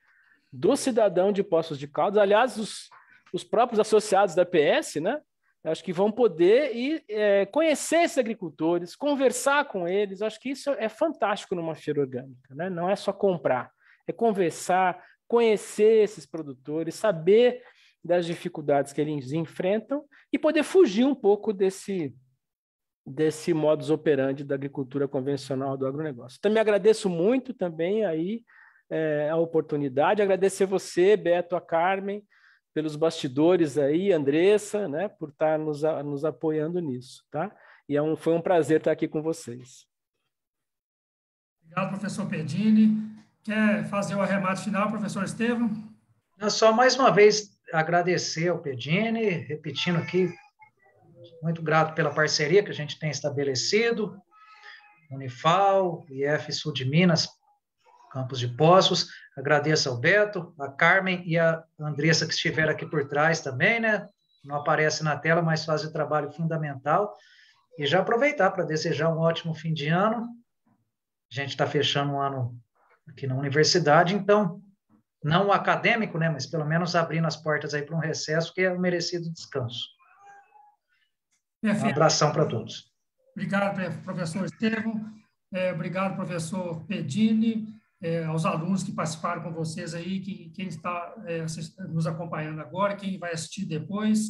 do 0.53 0.75
cidadão 0.75 1.31
de 1.31 1.41
Poços 1.41 1.79
de 1.79 1.87
Caldas. 1.87 2.21
Aliás, 2.21 2.55
os, 2.59 2.87
os 3.33 3.43
próprios 3.43 3.79
associados 3.79 4.35
da 4.35 4.45
PS, 4.45 4.97
né? 5.01 5.19
acho 5.63 5.83
que 5.83 5.91
vão 5.91 6.11
poder 6.11 6.75
ir 6.75 7.03
é, 7.09 7.47
conhecer 7.47 8.03
esses 8.03 8.19
agricultores, 8.19 8.95
conversar 8.95 9.65
com 9.65 9.87
eles. 9.87 10.21
Acho 10.21 10.39
que 10.39 10.49
isso 10.51 10.69
é 10.77 10.87
fantástico 10.87 11.55
numa 11.55 11.73
feira 11.73 12.01
orgânica, 12.01 12.53
né? 12.53 12.69
Não 12.69 12.87
é 12.87 12.95
só 12.95 13.11
comprar, 13.11 13.71
é 14.05 14.13
conversar, 14.13 15.03
conhecer 15.27 16.03
esses 16.03 16.27
produtores, 16.27 16.93
saber 16.93 17.63
das 18.03 18.27
dificuldades 18.27 18.93
que 18.93 19.01
eles 19.01 19.31
enfrentam 19.31 20.05
e 20.31 20.37
poder 20.37 20.61
fugir 20.61 21.05
um 21.05 21.15
pouco 21.15 21.51
desse 21.51 22.13
desse 23.05 23.53
modus 23.53 23.89
operandi 23.89 24.43
da 24.43 24.55
agricultura 24.55 25.07
convencional 25.07 25.77
do 25.77 25.85
agronegócio. 25.85 26.37
Então, 26.39 26.51
me 26.51 26.59
agradeço 26.59 27.09
muito 27.09 27.53
também 27.53 28.05
aí 28.05 28.43
é, 28.89 29.29
a 29.29 29.35
oportunidade, 29.35 30.21
agradecer 30.21 30.65
você, 30.65 31.15
Beto, 31.15 31.55
a 31.55 31.61
Carmen, 31.61 32.23
pelos 32.73 32.95
bastidores 32.95 33.77
aí, 33.77 34.11
Andressa, 34.11 34.87
né, 34.87 35.07
por 35.07 35.29
estar 35.29 35.57
nos, 35.57 35.81
nos 36.03 36.25
apoiando 36.25 36.79
nisso, 36.79 37.23
tá? 37.31 37.55
E 37.87 37.95
é 37.95 38.01
um, 38.01 38.15
foi 38.17 38.33
um 38.33 38.41
prazer 38.41 38.79
estar 38.79 38.91
aqui 38.91 39.07
com 39.07 39.21
vocês. 39.21 39.87
Obrigado, 41.63 41.89
professor 41.89 42.27
Pedini. 42.27 43.15
Quer 43.43 43.85
fazer 43.85 44.15
o 44.15 44.21
arremate 44.21 44.63
final, 44.63 44.89
professor 44.89 45.23
Estevam? 45.23 45.71
Só 46.49 46.73
mais 46.73 46.97
uma 46.97 47.11
vez 47.11 47.57
agradecer 47.71 48.49
ao 48.49 48.59
Pedini, 48.59 49.29
repetindo 49.29 49.97
aqui, 49.97 50.33
muito 51.45 51.61
grato 51.61 51.93
pela 51.93 52.11
parceria 52.11 52.63
que 52.63 52.71
a 52.71 52.73
gente 52.73 52.97
tem 52.97 53.11
estabelecido, 53.11 54.19
Unifal, 55.11 56.03
IF 56.09 56.51
Sul 56.51 56.73
de 56.73 56.83
Minas, 56.83 57.29
Campos 58.11 58.39
de 58.39 58.47
Poços. 58.47 59.09
Agradeço 59.37 59.87
ao 59.87 59.95
Beto, 59.95 60.55
a 60.59 60.67
Carmen 60.69 61.21
e 61.23 61.37
a 61.37 61.63
Andressa 61.79 62.25
que 62.25 62.33
estiveram 62.33 62.71
aqui 62.71 62.83
por 62.87 63.07
trás 63.07 63.41
também, 63.41 63.79
né? 63.79 64.09
Não 64.43 64.55
aparece 64.55 65.03
na 65.03 65.15
tela, 65.15 65.43
mas 65.43 65.63
fazem 65.63 65.91
trabalho 65.91 66.31
fundamental. 66.31 67.13
E 67.77 67.85
já 67.85 67.99
aproveitar 67.99 68.49
para 68.49 68.63
desejar 68.63 69.09
um 69.09 69.19
ótimo 69.19 69.53
fim 69.53 69.71
de 69.71 69.87
ano. 69.87 70.27
A 71.31 71.35
gente 71.35 71.49
está 71.49 71.67
fechando 71.67 72.13
um 72.13 72.19
ano 72.19 72.59
aqui 73.07 73.27
na 73.27 73.35
universidade, 73.35 74.15
então, 74.15 74.59
não 75.23 75.51
acadêmico, 75.51 76.17
né? 76.17 76.27
Mas 76.27 76.47
pelo 76.47 76.65
menos 76.65 76.95
abrindo 76.95 77.27
as 77.27 77.35
portas 77.35 77.75
aí 77.75 77.83
para 77.83 77.95
um 77.95 77.99
recesso, 77.99 78.51
que 78.51 78.61
é 78.61 78.73
um 78.73 78.79
merecido 78.79 79.31
descanso. 79.31 79.93
Perfeito. 81.65 81.87
Um 81.87 81.91
abração 81.91 82.31
para 82.31 82.45
todos. 82.45 82.91
Obrigado, 83.33 84.01
professor 84.03 84.45
Estevam. 84.45 85.05
É, 85.53 85.73
obrigado, 85.73 86.15
professor 86.15 86.85
Pedini 86.85 87.75
é, 88.01 88.23
aos 88.25 88.45
alunos 88.45 88.83
que 88.83 88.91
participaram 88.91 89.41
com 89.41 89.51
vocês 89.51 89.93
aí, 89.93 90.19
que, 90.19 90.49
quem 90.49 90.67
está 90.67 91.15
é, 91.25 91.45
nos 91.87 92.05
acompanhando 92.05 92.61
agora, 92.61 92.95
quem 92.95 93.17
vai 93.17 93.33
assistir 93.33 93.65
depois. 93.65 94.29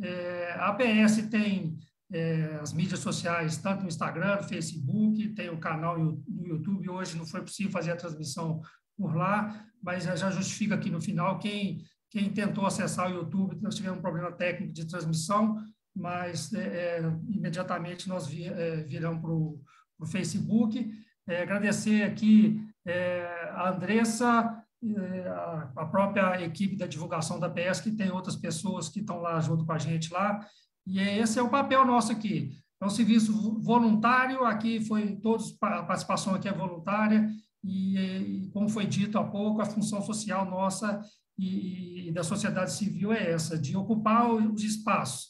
É, 0.00 0.52
a 0.52 0.68
APS 0.68 1.28
tem 1.28 1.76
é, 2.12 2.58
as 2.62 2.72
mídias 2.72 3.00
sociais, 3.00 3.58
tanto 3.58 3.82
no 3.82 3.88
Instagram, 3.88 4.36
no 4.36 4.42
Facebook, 4.44 5.28
tem 5.34 5.50
o 5.50 5.58
canal 5.58 5.98
no 5.98 6.46
YouTube. 6.46 6.88
Hoje 6.88 7.16
não 7.16 7.26
foi 7.26 7.42
possível 7.42 7.72
fazer 7.72 7.92
a 7.92 7.96
transmissão 7.96 8.62
por 8.96 9.14
lá, 9.14 9.66
mas 9.82 10.04
já 10.04 10.30
justifica 10.30 10.74
aqui 10.74 10.90
no 10.90 11.00
final 11.00 11.38
quem, 11.38 11.84
quem 12.10 12.30
tentou 12.30 12.66
acessar 12.66 13.10
o 13.10 13.14
YouTube, 13.14 13.58
nós 13.60 13.74
tivemos 13.74 13.98
um 13.98 14.02
problema 14.02 14.32
técnico 14.32 14.72
de 14.72 14.86
transmissão, 14.86 15.56
mas 15.94 16.52
é, 16.52 16.98
é 16.98 17.12
imediatamente 17.28 18.08
nós 18.08 18.26
viramos 18.26 19.20
para 19.20 19.30
o 19.30 20.06
Facebook. 20.06 20.90
agradecer 21.26 22.02
aqui 22.02 22.60
é, 22.86 23.50
a 23.52 23.70
Andressa, 23.70 24.64
é, 24.82 25.28
a 25.76 25.86
própria 25.86 26.42
equipe 26.42 26.76
da 26.76 26.86
divulgação 26.86 27.38
da 27.38 27.50
PS, 27.50 27.80
que 27.80 27.90
tem 27.90 28.10
outras 28.10 28.36
pessoas 28.36 28.88
que 28.88 29.00
estão 29.00 29.20
lá 29.20 29.38
junto 29.40 29.64
com 29.64 29.72
a 29.72 29.78
gente 29.78 30.12
lá, 30.12 30.46
e 30.86 30.98
esse 30.98 31.38
é 31.38 31.42
o 31.42 31.50
papel 31.50 31.84
nosso 31.84 32.10
aqui. 32.10 32.50
É 32.80 32.86
um 32.86 32.90
serviço 32.90 33.60
voluntário, 33.60 34.44
aqui 34.44 34.80
foi 34.80 35.16
todos, 35.16 35.54
a 35.60 35.82
participação 35.82 36.34
aqui 36.34 36.48
é 36.48 36.52
voluntária, 36.52 37.28
e, 37.62 37.98
e 37.98 38.50
como 38.52 38.70
foi 38.70 38.86
dito 38.86 39.18
há 39.18 39.24
pouco, 39.24 39.60
a 39.60 39.66
função 39.66 40.00
social 40.00 40.46
nossa 40.46 41.02
e, 41.38 42.08
e 42.08 42.12
da 42.12 42.22
sociedade 42.22 42.72
civil 42.72 43.12
é 43.12 43.30
essa, 43.30 43.58
de 43.58 43.76
ocupar 43.76 44.30
os 44.32 44.62
espaços. 44.62 45.29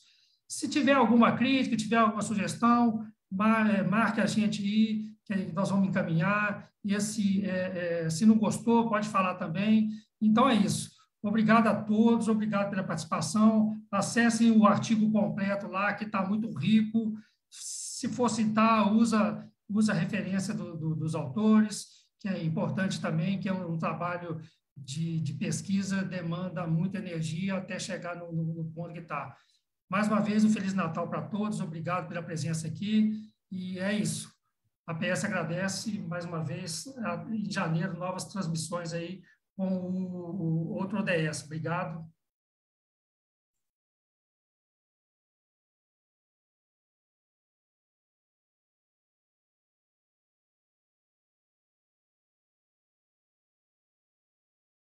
Se 0.51 0.67
tiver 0.67 0.95
alguma 0.95 1.37
crítica, 1.37 1.77
tiver 1.77 1.99
alguma 1.99 2.23
sugestão, 2.23 3.07
é, 3.73 3.85
marque 3.85 4.21
a 4.21 4.27
gente 4.27 4.61
aí, 4.61 5.15
que 5.25 5.53
nós 5.53 5.71
vamos 5.71 5.89
encaminhar. 5.89 6.69
E 6.85 6.93
esse, 6.93 7.47
é, 7.47 8.07
é, 8.07 8.11
se 8.11 8.27
não 8.27 8.37
gostou, 8.37 8.89
pode 8.89 9.09
falar 9.09 9.37
também. 9.37 9.91
Então 10.21 10.51
é 10.51 10.57
isso. 10.57 10.91
Obrigado 11.23 11.69
a 11.69 11.75
todos, 11.77 12.27
obrigado 12.27 12.69
pela 12.69 12.83
participação. 12.83 13.81
Acessem 13.93 14.51
o 14.51 14.67
artigo 14.67 15.09
completo 15.13 15.69
lá, 15.69 15.95
que 15.95 16.03
está 16.03 16.27
muito 16.27 16.53
rico. 16.59 17.15
Se 17.49 18.09
for 18.09 18.29
citar, 18.29 18.93
usa, 18.93 19.49
usa 19.69 19.93
a 19.93 19.95
referência 19.95 20.53
do, 20.53 20.77
do, 20.77 20.97
dos 20.97 21.15
autores, 21.15 21.87
que 22.19 22.29
é 22.29 22.43
importante 22.43 23.01
também, 23.01 23.39
que 23.39 23.49
é 23.49 23.53
um, 23.53 23.75
um 23.75 23.79
trabalho 23.79 24.41
de, 24.77 25.21
de, 25.21 25.35
pesquisa, 25.35 26.03
demanda 26.03 26.67
muita 26.67 26.99
energia 26.99 27.55
até 27.57 27.79
chegar 27.79 28.17
no, 28.17 28.33
no, 28.33 28.43
no 28.43 28.65
ponto 28.73 28.93
que 28.93 28.99
está. 28.99 29.37
Mais 29.91 30.07
uma 30.07 30.21
vez, 30.21 30.45
um 30.45 30.51
Feliz 30.51 30.73
Natal 30.73 31.09
para 31.09 31.21
todos, 31.21 31.61
obrigado 31.61 32.07
pela 32.07 32.23
presença 32.23 32.69
aqui, 32.69 33.29
e 33.51 33.77
é 33.81 33.93
isso. 33.93 34.33
A 34.87 34.95
PS 34.95 35.25
agradece 35.25 35.99
mais 35.99 36.25
uma 36.25 36.45
vez, 36.45 36.87
em 37.29 37.51
janeiro, 37.51 37.99
novas 37.99 38.25
transmissões 38.25 38.93
aí 38.93 39.21
com 39.57 39.67
o 39.67 40.75
outro 40.75 41.01
ODS. 41.01 41.45
Obrigado. 41.45 42.09